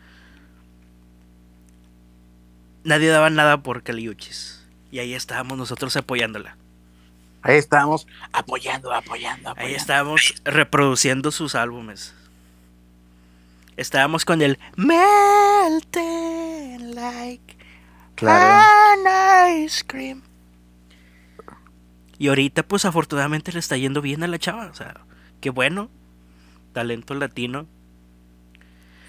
[2.82, 4.64] Nadie daba nada por Caliuchis.
[4.90, 6.56] Y ahí estábamos nosotros apoyándola.
[7.46, 12.12] Ahí estábamos apoyando, apoyando, Ahí estábamos reproduciendo sus álbumes.
[13.76, 15.76] Estábamos con el Melting
[16.96, 17.56] like
[18.16, 19.54] Claro.
[19.62, 20.22] ice cream.
[22.18, 24.66] Y ahorita, pues afortunadamente le está yendo bien a la chava.
[24.66, 25.02] O sea,
[25.40, 25.88] qué bueno.
[26.72, 27.68] Talento latino.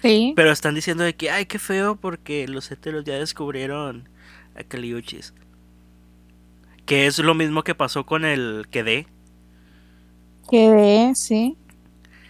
[0.02, 0.32] Sí.
[0.36, 4.08] Pero están diciendo de que, ay, qué feo porque los heteros ya descubrieron
[4.54, 5.34] a Caliuchis.
[6.88, 9.06] Que es lo mismo que pasó con el Quedé.
[10.50, 11.58] Quedé, sí.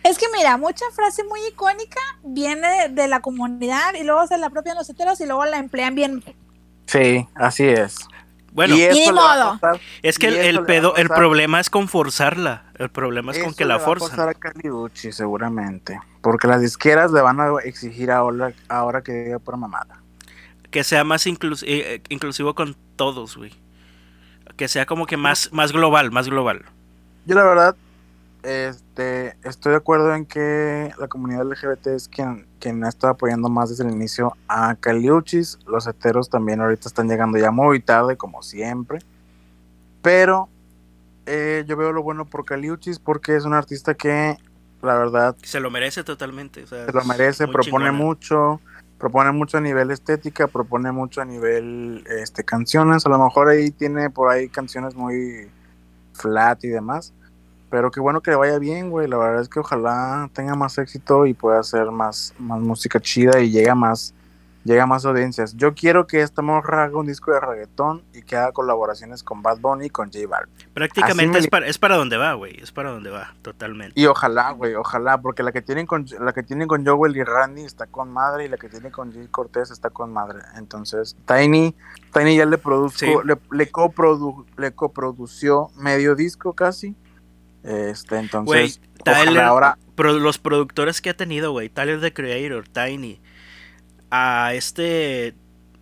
[0.02, 4.48] Es que mira, mucha frase muy icónica viene de, la comunidad y luego se la
[4.48, 6.24] apropian los heteros y luego la emplean bien.
[6.86, 7.98] Sí, así es.
[8.50, 9.60] Bueno, y, modo.
[10.02, 12.64] es que el, pedo, el problema es con forzarla.
[12.78, 14.28] El problema es con que la forzan.
[14.28, 16.00] a Caliucci, seguramente.
[16.20, 20.02] Porque las disqueras le van a exigir ahora, ahora que diga por mamada.
[20.72, 23.52] Que sea más eh, eh, inclusivo con todos, güey.
[24.58, 26.66] Que sea como que más, más global, más global.
[27.24, 27.76] Yo la verdad
[28.42, 33.48] este, estoy de acuerdo en que la comunidad LGBT es quien, quien ha estado apoyando
[33.48, 35.58] más desde el inicio a Caliuchis.
[35.66, 39.00] Los heteros también ahorita están llegando ya muy tarde, como siempre.
[40.02, 40.48] Pero
[41.26, 44.36] eh, yo veo lo bueno por Caliuchis porque es un artista que,
[44.82, 45.36] la verdad...
[45.42, 46.66] Se lo merece totalmente.
[46.66, 48.60] se lo merece, propone mucho.
[48.98, 53.06] Propone mucho a nivel estética, propone mucho a nivel este, canciones.
[53.06, 55.48] A lo mejor ahí tiene por ahí canciones muy
[56.12, 57.12] flat y demás
[57.70, 59.08] pero qué bueno que le vaya bien, güey.
[59.08, 63.40] La verdad es que ojalá tenga más éxito y pueda hacer más, más música chida
[63.40, 64.14] y llegue a más,
[64.68, 65.56] llega a más audiencias.
[65.56, 69.42] Yo quiero que esta morra haga un disco de reggaetón y que haga colaboraciones con
[69.42, 70.54] Bad Bunny y con J Balvin.
[70.74, 72.60] Prácticamente es, para, es para donde va, güey.
[72.60, 73.98] Es para donde va, totalmente.
[73.98, 77.24] Y ojalá, güey, ojalá, porque la que tienen con la que tienen con Joel y
[77.24, 80.40] Randy está con madre y la que tiene con Jay Cortés está con madre.
[80.56, 81.74] Entonces, Tiny,
[82.12, 86.94] Tiny ya le produjo, le, le, coprodu, le coprodució medio disco casi
[87.62, 89.78] este, entonces, ahora...
[89.96, 93.20] los productores que ha tenido, güey, Tyler the Creator, Tiny,
[94.10, 95.34] a este...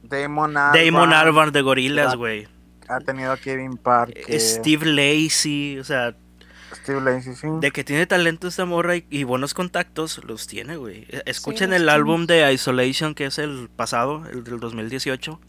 [0.02, 2.46] Damon Albarn, de Gorilas, güey.
[2.88, 4.12] Ha tenido a Kevin Park.
[4.28, 6.14] Eh, Steve Lacey, o sea...
[6.72, 7.48] Steve Lacey, sí.
[7.60, 11.06] De que tiene talento esta morra y, buenos contactos, los tiene, güey.
[11.08, 15.40] E, escuchen el álbum de Isolation, que es el pasado, el del 2018.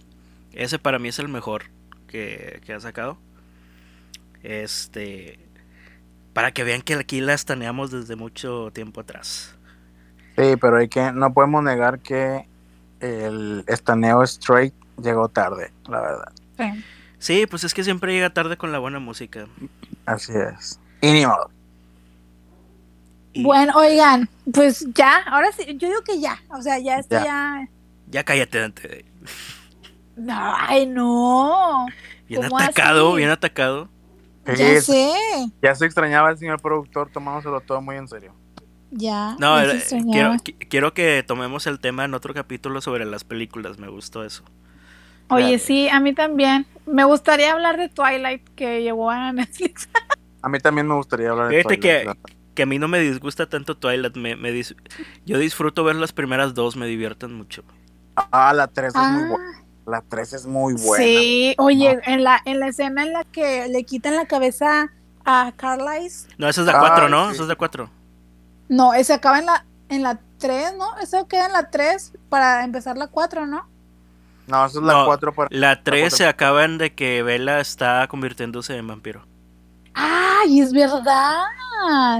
[0.54, 1.66] Ese para mí es el mejor
[2.08, 3.20] que, que ha sacado.
[4.42, 5.48] Este
[6.38, 9.58] para que vean que aquí la estaneamos desde mucho tiempo atrás.
[10.38, 12.48] Sí, pero hay que, no podemos negar que
[13.00, 16.32] el estaneo straight llegó tarde, la verdad.
[17.20, 17.46] Sí.
[17.48, 19.48] pues es que siempre llega tarde con la buena música.
[20.06, 20.80] Así es.
[21.02, 21.52] Y ni modo.
[23.36, 27.70] Bueno, oigan, pues ya, ahora sí, yo digo que ya, o sea, ya está ya.
[28.10, 29.06] Ya, cállate, Dante.
[30.16, 31.86] No, ay, no.
[32.28, 33.90] Bien atacado, bien atacado.
[34.46, 35.12] Ya sé.
[35.62, 38.34] Ya se extrañaba el señor productor, tomándoselo todo muy en serio.
[38.92, 39.36] Ya.
[39.40, 40.36] No, eh, quiero,
[40.70, 44.44] quiero que tomemos el tema en otro capítulo sobre las películas, me gustó eso.
[45.30, 46.66] Oye, sí, a mí también.
[46.86, 49.90] Me gustaría hablar de Twilight que llegó a Netflix.
[50.42, 51.82] a mí también me gustaría hablar de Twilight.
[51.82, 52.14] Que,
[52.56, 54.16] que a mí no me disgusta tanto Twilight.
[54.16, 54.54] Me, me
[55.26, 57.64] yo disfruto ver las primeras dos, me divierten mucho.
[58.16, 59.52] Ah, la tres es muy buena.
[59.54, 59.68] Ah.
[59.88, 61.04] La 3 es muy buena.
[61.04, 64.92] Sí, oye, en, la, en la escena en la que le quitan la cabeza
[65.24, 66.34] a Carlisle.
[66.38, 67.32] No, esa es la 4, ¿no?
[67.32, 67.90] Esa es la 4.
[68.70, 70.98] No, ese acaba en la, en la 3, ¿no?
[71.00, 73.68] Eso queda en la 3 para empezar la 4, ¿no?
[74.48, 75.50] No, esa es la 4 para...
[75.52, 79.26] La 3 se acaban de que Bella está convirtiéndose en vampiro.
[79.94, 81.44] ¡Ay, es verdad!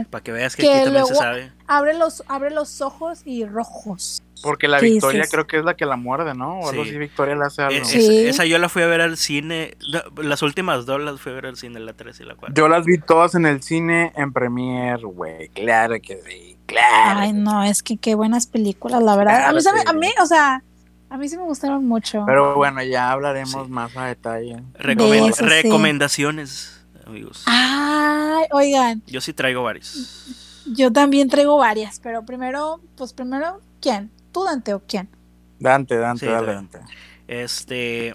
[0.10, 1.52] Para que veas que, aquí también se sabe.
[1.68, 4.22] Abre los, abre los ojos y rojos.
[4.42, 6.60] Porque la Victoria creo que es la que la muerde, ¿no?
[6.60, 7.86] O algo así, Victoria la hace algo.
[7.86, 9.78] esa yo la fui a ver al cine.
[10.18, 12.56] Las últimas dos las fui a ver al cine, la 3 y la 4.
[12.56, 15.50] Yo las vi todas en el cine en Premiere, güey.
[15.50, 17.20] Claro que sí, claro.
[17.22, 19.50] Ay, no, es que qué buenas películas, la verdad.
[19.50, 20.64] a, mí, a mí, o sea,
[21.10, 22.24] a mí sí me gustaron mucho.
[22.26, 24.62] Pero bueno, ya hablaremos más a detalle.
[24.76, 27.44] recomendaciones, amigos.
[27.46, 29.02] Ay, oigan.
[29.08, 30.64] Yo sí traigo varios.
[30.66, 34.12] Yo también traigo varias, pero primero, pues primero, ¿quién?
[34.38, 35.10] ¿Tú, Dante, o quién?
[35.58, 36.80] Dante, Dante, Dante.
[37.28, 38.14] Este.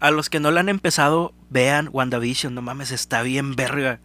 [0.00, 4.00] A los que no la han empezado, vean WandaVision, no mames, está bien verga.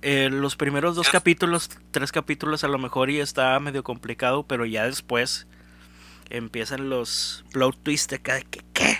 [0.00, 4.64] Eh, los primeros dos capítulos, tres capítulos a lo mejor y está medio complicado, pero
[4.64, 5.46] ya después
[6.30, 8.96] empiezan los plot twists de cada que qué.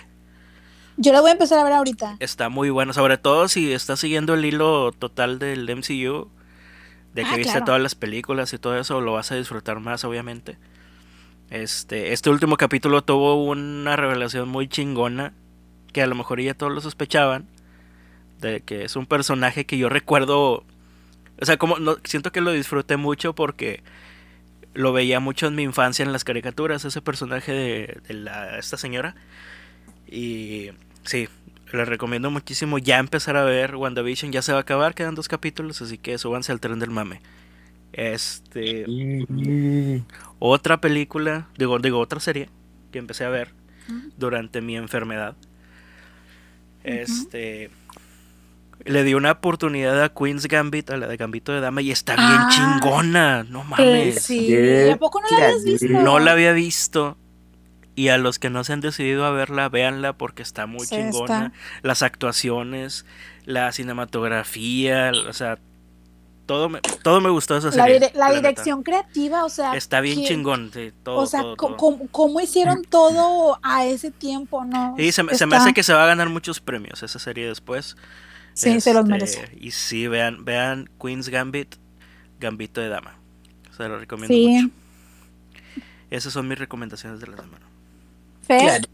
[0.99, 2.17] Yo la voy a empezar a ver ahorita.
[2.21, 6.29] Está muy bueno, sobre todo si estás siguiendo el hilo total del MCU
[7.15, 10.05] de que ah, viste todas las películas y todo eso, lo vas a disfrutar más,
[10.05, 10.59] obviamente.
[11.51, 15.33] Este, este último capítulo tuvo una revelación muy chingona,
[15.93, 17.47] que a lo mejor ya todos lo sospechaban,
[18.41, 20.65] de que es un personaje que yo recuerdo,
[21.41, 23.83] o sea, como no, siento que lo disfruté mucho porque
[24.75, 29.17] lo veía mucho en mi infancia en las caricaturas, ese personaje de, la, esta señora.
[30.07, 30.71] Y
[31.05, 31.29] sí,
[31.73, 34.33] les recomiendo muchísimo ya empezar a ver WandaVision.
[34.33, 37.21] Ya se va a acabar, quedan dos capítulos, así que súbanse al tren del mame.
[37.93, 38.87] Este.
[40.39, 42.49] Otra película, digo, digo, otra serie
[42.93, 43.53] que empecé a ver
[44.17, 45.37] durante mi enfermedad.
[46.85, 47.71] Este.
[48.85, 52.15] Le di una oportunidad a Queen's Gambit, a la de Gambito de Dama, y está
[52.15, 53.43] bien ah, chingona.
[53.43, 54.23] No mames.
[54.23, 54.55] Sí,
[54.91, 55.89] ¿A poco no la habías visto?
[55.89, 57.17] No la había visto.
[57.99, 61.53] Y a los que no se han decidido a verla, véanla porque está muy chingona.
[61.83, 63.05] Las actuaciones,
[63.45, 65.59] la cinematografía, o sea,
[66.47, 68.13] todo me, todo me gustó esa serie.
[68.15, 69.75] La, dirección creativa, o sea.
[69.75, 71.17] Está bien chingón, sí, todo.
[71.17, 74.95] O sea, Cómo, hicieron todo a ese tiempo, ¿no?
[74.97, 77.97] Sí, se, me hace que se va a ganar muchos premios esa serie después.
[78.55, 79.59] Sí, se los este, merece.
[79.61, 81.75] Y sí, vean, vean Queen's Gambit,
[82.39, 83.19] Gambito de Dama.
[83.77, 84.73] Se lo recomiendo mucho.
[86.11, 87.68] Esas son mis recomendaciones de la semana.
[88.49, 88.87] Fer,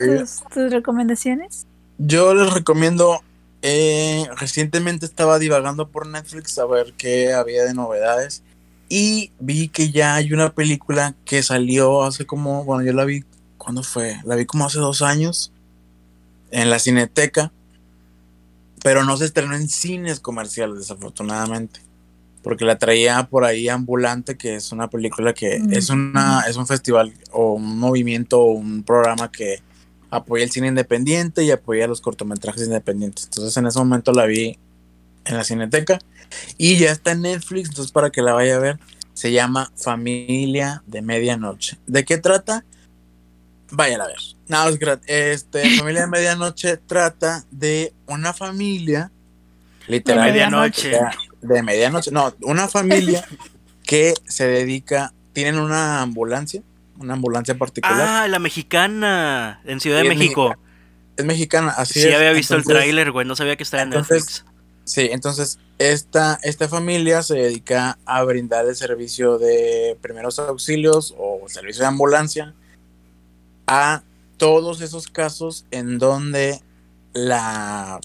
[0.53, 1.67] ¿tus recomendaciones?
[1.99, 3.23] Yo les recomiendo
[3.63, 8.43] eh, recientemente estaba divagando por Netflix a ver qué había de novedades
[8.91, 13.25] y vi que ya hay una película que salió hace como, bueno, yo la vi,
[13.57, 14.21] ¿cuándo fue?
[14.25, 15.51] La vi como hace dos años
[16.51, 17.53] en la cineteca,
[18.83, 21.81] pero no se estrenó en cines comerciales, desafortunadamente,
[22.45, 26.67] porque la traía por ahí ambulante, que es una película que es, una, es un
[26.67, 29.63] festival o un movimiento o un programa que
[30.11, 33.25] apoya el cine independiente y apoya los cortometrajes independientes.
[33.25, 34.59] Entonces en ese momento la vi
[35.25, 35.99] en la cineteca
[36.59, 38.79] y ya está en Netflix, entonces para que la vaya a ver,
[39.15, 41.79] se llama Familia de Medianoche.
[41.87, 42.63] ¿De qué trata?
[43.71, 44.19] Vayan a ver.
[44.49, 49.11] No, es este, Familia de Medianoche trata de una familia,
[49.89, 51.01] literal, de medianoche.
[51.47, 53.25] De medianoche, no, una familia
[53.87, 56.63] que se dedica, tienen una ambulancia
[56.99, 58.01] una ambulancia particular.
[58.01, 60.55] Ah, la mexicana, en Ciudad de México.
[61.17, 64.45] es mexicana, así sí, había visto el tráiler, güey, no sabía que estaba en Netflix.
[64.85, 71.41] Sí, entonces esta, esta familia se dedica a brindar el servicio de primeros auxilios o
[71.49, 72.55] servicio de ambulancia
[73.67, 74.03] a
[74.37, 76.61] todos esos casos en donde
[77.15, 77.99] la,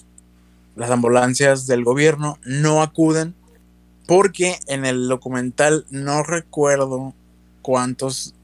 [0.80, 3.34] las ambulancias del gobierno no acuden
[4.06, 7.14] porque en el documental no recuerdo
[7.60, 8.34] cuántos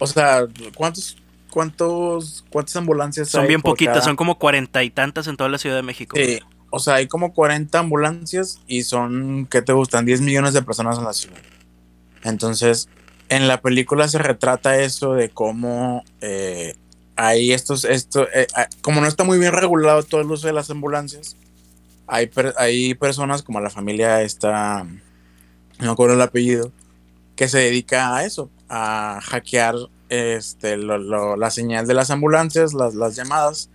[0.00, 1.16] o sea, ¿cuántos,
[1.48, 5.76] cuántos, cuántas ambulancias son bien poquitas, son como cuarenta y tantas en toda la Ciudad
[5.76, 6.16] de México.
[6.16, 6.40] Sí,
[6.70, 10.04] o sea, hay como 40 ambulancias y son, ¿qué te gustan?
[10.06, 11.38] 10 millones de personas en la ciudad.
[12.24, 12.88] Entonces,
[13.28, 16.74] en la película se retrata eso de cómo eh,
[17.14, 20.52] hay estos, esto, eh, ah, como no está muy bien regulado todo el uso de
[20.52, 21.36] las ambulancias,
[22.06, 26.72] hay, hay personas como la familia esta, no me acuerdo el apellido,
[27.34, 29.74] que se dedica a eso, a hackear
[30.08, 33.70] este, la señal de las ambulancias, las, las llamadas,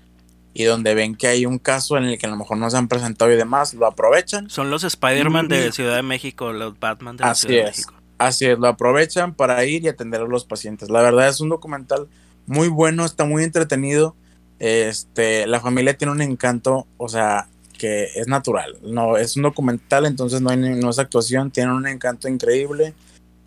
[0.54, 2.78] y donde ven que hay un caso en el que a lo mejor no se
[2.78, 4.50] han presentado y demás, lo aprovechan.
[4.50, 7.94] Son los Spider-Man de Ciudad de México, los Batman de Ciudad de México.
[8.18, 10.90] Así es, lo aprovechan para ir y atender a los pacientes.
[10.90, 12.08] La verdad es un documental
[12.46, 14.16] muy bueno, está muy entretenido.
[14.60, 17.48] Este, la familia tiene un encanto, o sea,
[17.82, 18.78] que es natural.
[18.84, 22.94] No, es un documental, entonces no, hay, no es actuación, tiene un encanto increíble.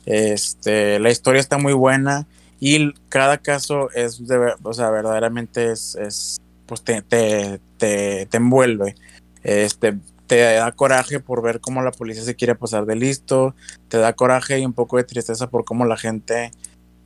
[0.07, 2.27] Este, la historia está muy buena
[2.59, 4.21] y cada caso es,
[4.65, 8.97] o sea, verdaderamente es, es pues te, te, te, envuelve.
[9.45, 9.97] Este,
[10.27, 13.55] te da coraje por ver cómo la policía se quiere pasar de listo,
[13.87, 16.51] te da coraje y un poco de tristeza por cómo la gente,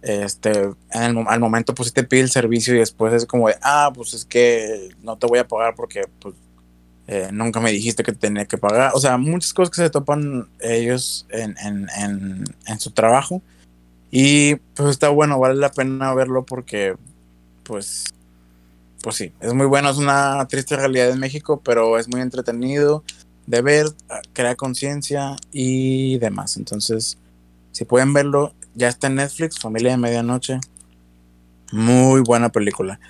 [0.01, 4.15] este, al momento pues te pide el servicio y después es como de, ah, pues
[4.15, 6.35] es que no te voy a pagar porque pues
[7.11, 8.93] eh, nunca me dijiste que tenía que pagar.
[8.95, 12.45] O sea, muchas cosas que se topan ellos en,
[12.79, 13.41] su trabajo.
[14.11, 16.97] Y pues está bueno, vale la pena verlo porque,
[17.63, 18.05] pues,
[19.03, 19.89] pues sí, es muy bueno.
[19.89, 23.03] Es una triste realidad en México, pero es muy entretenido
[23.47, 23.87] de ver,
[24.35, 26.59] crea conciencia y demás.
[26.59, 27.17] Entonces,
[27.73, 30.61] si pueden verlo, ya está en Netflix, Familia de Medianoche.
[31.73, 33.01] Muy buena película.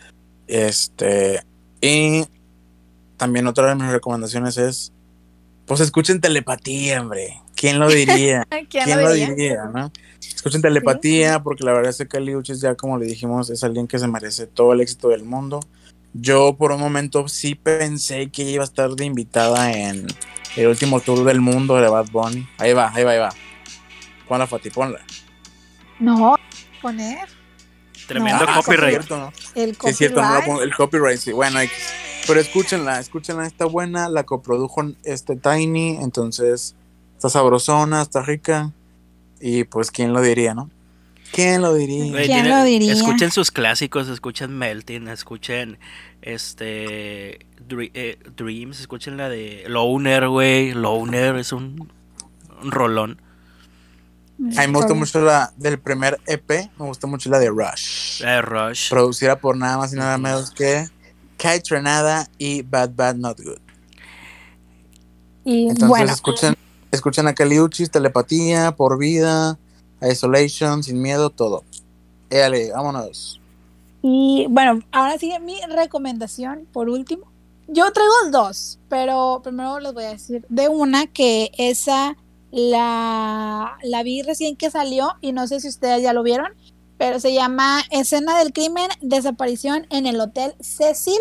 [0.46, 1.42] Este,
[1.80, 2.24] y
[3.18, 4.92] también otra de mis recomendaciones es,
[5.66, 7.42] pues escuchen telepatía, hombre.
[7.54, 8.46] ¿Quién lo diría?
[8.70, 9.64] ¿Quién, lo diría?
[9.64, 9.92] no?
[10.20, 13.98] Escuchen telepatía, porque la verdad es que Caliuches ya como le dijimos, es alguien que
[13.98, 15.60] se merece todo el éxito del mundo.
[16.14, 20.06] Yo por un momento sí pensé que iba a estar de invitada en
[20.56, 22.48] el último tour del mundo de Bad Bunny.
[22.56, 23.30] Ahí va, ahí va, ahí va.
[24.26, 25.00] Ponla, Fati, ponla.
[25.98, 26.36] No,
[26.80, 27.37] poner.
[28.08, 29.02] Tremendo copyright.
[29.54, 29.76] El copyright.
[29.78, 31.30] Sí, es cierto, el copyright, sí.
[31.30, 31.68] Bueno, hay
[32.28, 36.74] pero escúchenla, escúchenla, está buena, la coprodujo este Tiny, entonces
[37.16, 38.74] está sabrosona, está rica
[39.40, 40.68] y pues quién lo diría, ¿no?
[41.32, 42.22] ¿Quién lo diría?
[42.24, 42.92] ¿Quién lo diría?
[42.92, 45.78] Escuchen sus clásicos, escuchen Melting, escuchen
[46.20, 50.74] este eh, Dreams, escuchen la de Loner, güey.
[50.74, 51.90] Loner es un,
[52.62, 53.22] rolón.
[54.56, 56.48] A mí me gustó mucho la del primer EP,
[56.78, 58.22] me gustó mucho la de Rush.
[58.22, 58.88] La de Rush.
[58.88, 60.86] Producida por nada más y nada menos que
[61.36, 63.58] Kai Trenada y Bad Bad Not Good.
[65.44, 66.12] Y Entonces bueno.
[66.12, 66.54] escuchen,
[66.92, 69.58] escuchen a Caliuchis, Telepatía, Por Vida,
[70.02, 71.64] Isolation, Sin Miedo, todo.
[72.30, 73.40] Éale, vámonos.
[74.02, 77.26] Y bueno, ahora sigue mi recomendación por último.
[77.66, 82.16] Yo traigo dos, pero primero les voy a decir de una que esa
[82.50, 86.48] la, la vi recién que salió y no sé si ustedes ya lo vieron,
[86.96, 91.20] pero se llama Escena del Crimen, Desaparición en el Hotel Cecil.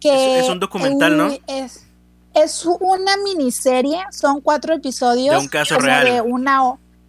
[0.00, 1.30] Que es, un documental, ¿no?
[1.46, 1.86] Es,
[2.34, 5.36] es una miniserie, son cuatro episodios.
[5.36, 6.04] De un caso real.
[6.04, 6.60] De una,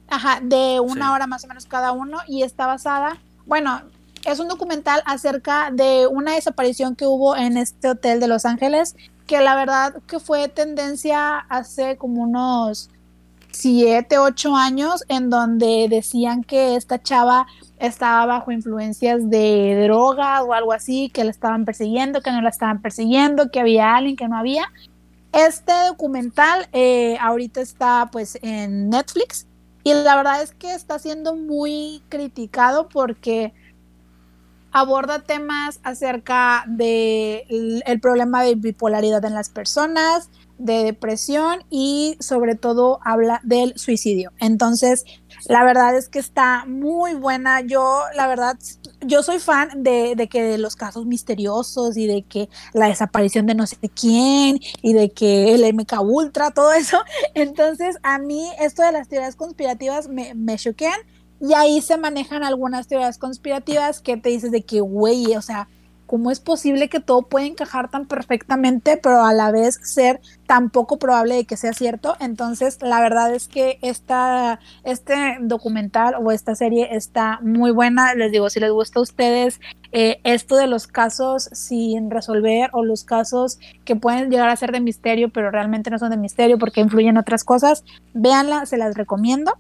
[0.09, 3.81] ajá, de una hora más o menos cada uno y está basada, bueno,
[4.25, 8.95] es un documental acerca de una desaparición que hubo en este hotel de Los Ángeles,
[9.25, 12.89] que la verdad que fue tendencia hace como unos
[13.51, 17.47] siete, ocho años, en donde decían que esta chava
[17.79, 22.49] estaba bajo influencias de droga o algo así, que la estaban persiguiendo, que no la
[22.49, 24.71] estaban persiguiendo, que había alguien, que no había.
[25.33, 29.47] Este documental eh, ahorita está pues en Netflix
[29.83, 33.53] y la verdad es que está siendo muy criticado porque
[34.71, 37.45] aborda temas acerca de
[37.85, 40.29] el, problema de bipolaridad en las personas,
[40.61, 44.31] de depresión y sobre todo habla del suicidio.
[44.39, 45.05] Entonces,
[45.47, 47.61] la verdad es que está muy buena.
[47.61, 48.57] Yo, la verdad,
[49.01, 53.47] yo soy fan de, de que de los casos misteriosos y de que la desaparición
[53.47, 56.99] de no sé quién y de que el MK Ultra, todo eso.
[57.33, 60.99] Entonces, a mí esto de las teorías conspirativas me, me choquean
[61.39, 65.67] y ahí se manejan algunas teorías conspirativas que te dices de que, güey, o sea,
[66.11, 70.69] ¿cómo es posible que todo pueda encajar tan perfectamente, pero a la vez ser tan
[70.69, 72.17] poco probable de que sea cierto?
[72.19, 78.13] Entonces, la verdad es que esta, este documental o esta serie está muy buena.
[78.13, 79.61] Les digo, si les gusta a ustedes
[79.93, 84.73] eh, esto de los casos sin resolver o los casos que pueden llegar a ser
[84.73, 88.95] de misterio, pero realmente no son de misterio porque influyen otras cosas, véanla, se las
[88.95, 89.53] recomiendo.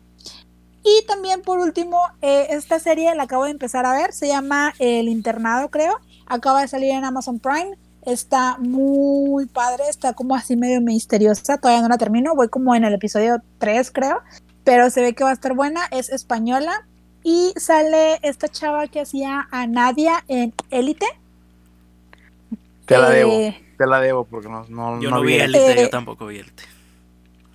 [0.83, 4.73] Y también por último, eh, esta serie la acabo de empezar a ver, se llama
[4.79, 5.99] El Internado creo,
[6.31, 11.81] acaba de salir en Amazon Prime, está muy padre, está como así medio misteriosa, todavía
[11.81, 14.21] no la termino, voy como en el episodio 3 creo,
[14.63, 16.87] pero se ve que va a estar buena, es española
[17.23, 21.05] y sale esta chava que hacía a Nadia en Élite.
[22.85, 25.89] Te la debo, eh, te la debo porque no, no Yo no, vi Élite, yo
[25.89, 26.63] tampoco vi Élite.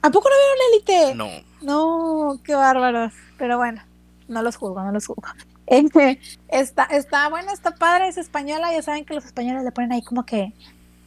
[0.02, 1.14] ¿A poco no vieron Élite?
[1.14, 1.56] No.
[1.62, 3.12] No, qué bárbaros.
[3.38, 3.82] Pero bueno,
[4.28, 5.22] no los juzgo, no los juzgo.
[5.66, 8.72] Este, está, está bueno, está padre, es española.
[8.72, 10.52] Ya saben que los españoles le ponen ahí como que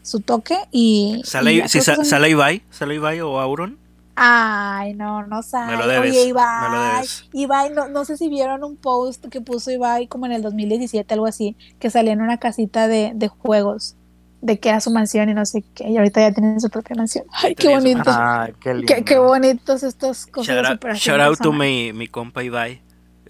[0.01, 1.21] su toque y.
[1.23, 2.63] ¿Sale, si ¿sale Ibai?
[2.69, 3.77] ¿Sale Ibai o Auron?
[4.15, 5.71] Ay, no, no sale.
[5.71, 6.11] Me lo debes.
[6.11, 7.29] Oye, Ibai, me lo debes.
[7.31, 11.13] Ibai no, no sé si vieron un post que puso Ibai como en el 2017,
[11.13, 13.95] algo así, que salía en una casita de, de juegos
[14.41, 16.95] de que era su mansión y no sé qué, y ahorita ya tienen su propia
[16.95, 17.25] mansión.
[17.43, 18.03] Ay, qué bonito.
[18.07, 20.55] Ay, qué, qué, qué, bonitos estos cosas.
[20.55, 22.81] Shout, out, shout out to mi, mi compa Ibai.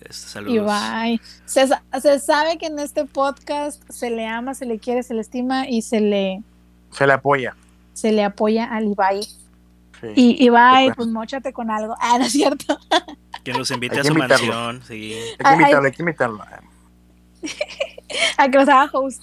[0.01, 0.55] Este, saludos.
[0.55, 1.21] Ibai.
[1.45, 1.67] Se,
[2.01, 5.67] se, sabe que en este podcast se le ama, se le quiere, se le estima
[5.67, 6.43] y se le...
[6.91, 7.55] Se le apoya.
[7.93, 9.23] Se le apoya al Ibai.
[9.23, 11.95] Sí, y Ibai, pues mochate con algo.
[11.99, 12.77] Ah, ¿no es cierto?
[13.43, 15.15] Que nos invite a su mansión, sí.
[15.43, 16.43] Hay que invitarlo, hay que invitarlo.
[18.37, 19.21] a que nos haga host.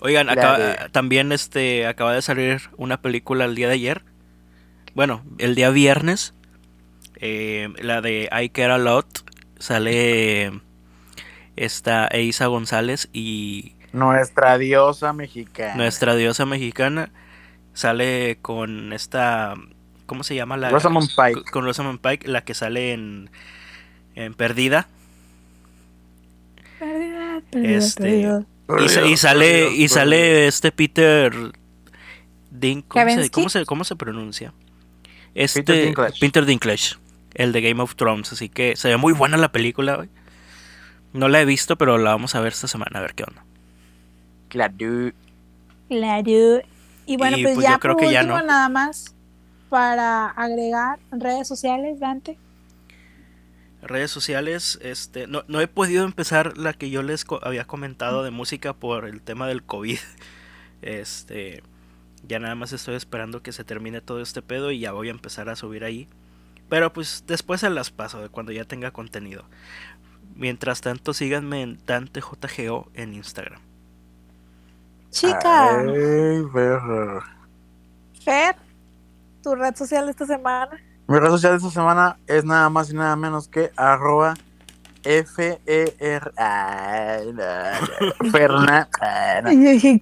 [0.00, 0.28] Oigan,
[0.92, 4.02] también este acaba de salir una película el día de ayer.
[4.94, 6.34] Bueno, el día viernes.
[7.20, 9.24] Eh, la de I Care a Lot.
[9.58, 10.60] Sale
[11.56, 13.74] esta Eisa González y.
[13.92, 15.74] Nuestra diosa mexicana.
[15.74, 17.10] Nuestra diosa mexicana.
[17.72, 19.54] Sale con esta.
[20.06, 20.70] ¿Cómo se llama la?
[20.70, 21.50] Rosamund Pike.
[21.50, 23.30] Con Rosamund Pike, la que sale en.
[24.14, 24.88] En Perdida.
[26.78, 28.02] Perdida, perdida, este,
[28.66, 29.06] perdida.
[29.06, 31.32] Y, sale, y sale este Peter
[32.50, 34.52] Dink, ¿cómo se, cómo, se, pronuncia?
[35.34, 35.62] Este
[36.20, 36.96] Peter Dinklage.
[37.38, 40.06] El de Game of Thrones, así que se ve muy buena la película.
[41.14, 43.44] No la he visto, pero la vamos a ver esta semana, a ver qué onda.
[44.48, 44.74] Claro.
[45.88, 46.62] Claro.
[47.06, 49.14] Y bueno, pues, pues, ya creo por que último, nada más
[49.70, 52.36] para agregar redes sociales, Dante
[53.82, 58.30] redes sociales, este, no, no, he podido empezar la que yo les había comentado de
[58.30, 59.98] música por el tema del COVID.
[60.80, 61.64] Este,
[62.22, 65.10] ya nada más estoy esperando que se termine todo este pedo y ya voy a
[65.10, 66.06] empezar a subir ahí.
[66.68, 69.44] Pero pues después se las paso de cuando ya tenga contenido.
[70.34, 73.60] Mientras tanto, síganme en DanteJGO en Instagram.
[75.10, 75.84] Chica.
[78.24, 78.56] Fer,
[79.42, 80.70] tu red social de esta semana.
[81.06, 84.34] Mi red social de esta semana es nada más y nada menos que arroba
[85.04, 86.32] F E R
[88.30, 88.88] Ferna.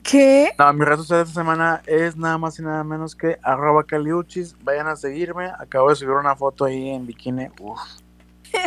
[0.02, 0.52] ¿Qué?
[0.59, 3.85] No, mi red social de esta semana es nada más y nada menos que arroba
[3.85, 4.56] caliuchis.
[4.62, 5.51] Vayan a seguirme.
[5.59, 7.48] Acabo de subir una foto ahí en bikini.
[7.60, 7.81] Uf,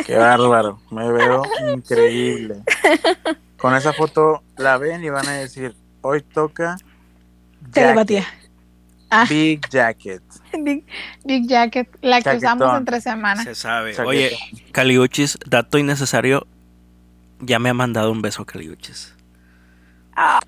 [0.06, 0.80] qué bárbaro.
[0.90, 1.42] Me veo
[1.74, 2.62] increíble.
[3.58, 6.76] Con esa foto la ven y van a decir, hoy toca
[7.72, 8.24] telepatía.
[9.10, 9.26] Ah.
[9.28, 10.22] Big Jacket.
[10.64, 10.84] Big,
[11.24, 13.44] Big, Jacket, la que usamos entre semanas.
[13.44, 13.94] Se sabe.
[14.02, 14.36] Oye,
[14.72, 16.46] Caliuchis, dato innecesario,
[17.40, 19.14] ya me ha mandado un beso Caliuchis.
[20.14, 20.40] Ah.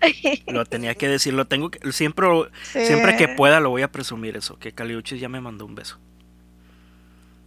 [0.46, 2.28] Lo tenía que decir, lo tengo que, siempre,
[2.62, 5.98] siempre que pueda lo voy a presumir eso, que Caliuchis ya me mandó un beso.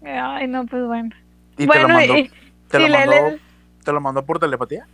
[0.03, 1.15] Ay, no, pues bueno.
[1.57, 2.13] ¿Y bueno, te, lo mandó,
[2.68, 3.38] te, lo mandó,
[3.85, 4.85] ¿te lo mandó por telepatía?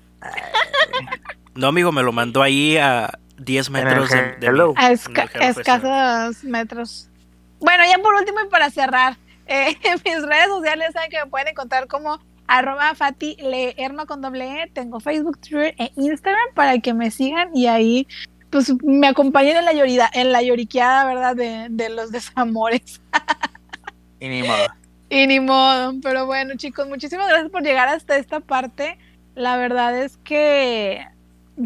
[1.56, 7.10] no, amigo, me lo mandó ahí a 10 metros de, a escasos metros.
[7.60, 11.50] Bueno, ya por último y para cerrar, eh, mis redes sociales saben que me pueden
[11.50, 14.68] encontrar como arroba Fati Leerma con doble E.
[14.68, 18.08] Tengo Facebook, Twitter e Instagram para que me sigan y ahí
[18.50, 21.36] pues me acompañen en la llorida, en la lloriqueada, ¿verdad?
[21.36, 23.02] De, de los desamores.
[24.20, 24.68] y ni modo.
[25.10, 25.94] Y ni modo.
[26.04, 28.98] Pero bueno, chicos, muchísimas gracias por llegar hasta esta parte.
[29.36, 31.08] La verdad es que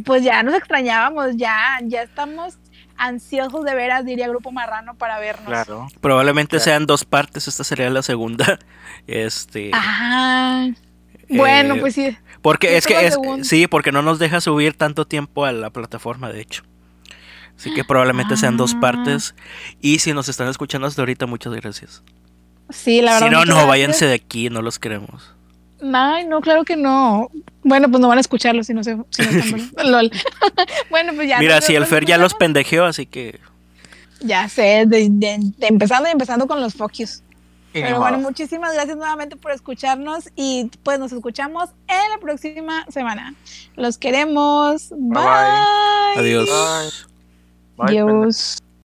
[0.06, 2.58] pues ya nos extrañábamos, ya, ya estamos
[2.98, 5.48] ansiosos de veras, diría Grupo Marrano, para vernos.
[5.48, 5.88] Claro.
[6.00, 8.60] Probablemente sean dos partes, esta sería la segunda.
[9.08, 9.72] Este.
[9.74, 10.68] Ajá.
[11.28, 12.16] bueno, pues sí.
[12.44, 16.32] Porque es que es, sí, porque no nos deja subir tanto tiempo a la plataforma,
[16.32, 16.64] de hecho.
[17.58, 18.80] Así que probablemente sean dos ah.
[18.80, 19.36] partes.
[19.82, 22.04] Y si nos están escuchando hasta ahorita, muchas gracias.
[22.70, 23.28] Sí, la verdad.
[23.28, 25.36] Si no, no, váyanse de aquí, no los queremos.
[25.82, 27.30] Ay, no, claro que no.
[27.64, 28.98] Bueno, pues no van a escucharlo si no se.
[29.10, 29.30] Si no
[30.90, 31.40] bueno, pues ya.
[31.40, 33.40] Mira, si el Fer ya los pendejeó, así que.
[34.20, 35.10] Ya sé, de,
[35.62, 37.24] empezando y empezando con los focus.
[37.74, 43.34] Pero bueno, muchísimas gracias nuevamente por escucharnos y pues nos escuchamos en la próxima semana.
[43.76, 44.90] Los queremos.
[44.90, 46.18] Bye.
[46.18, 46.50] Adiós.
[47.78, 47.88] Bye.
[47.88, 48.62] Adiós.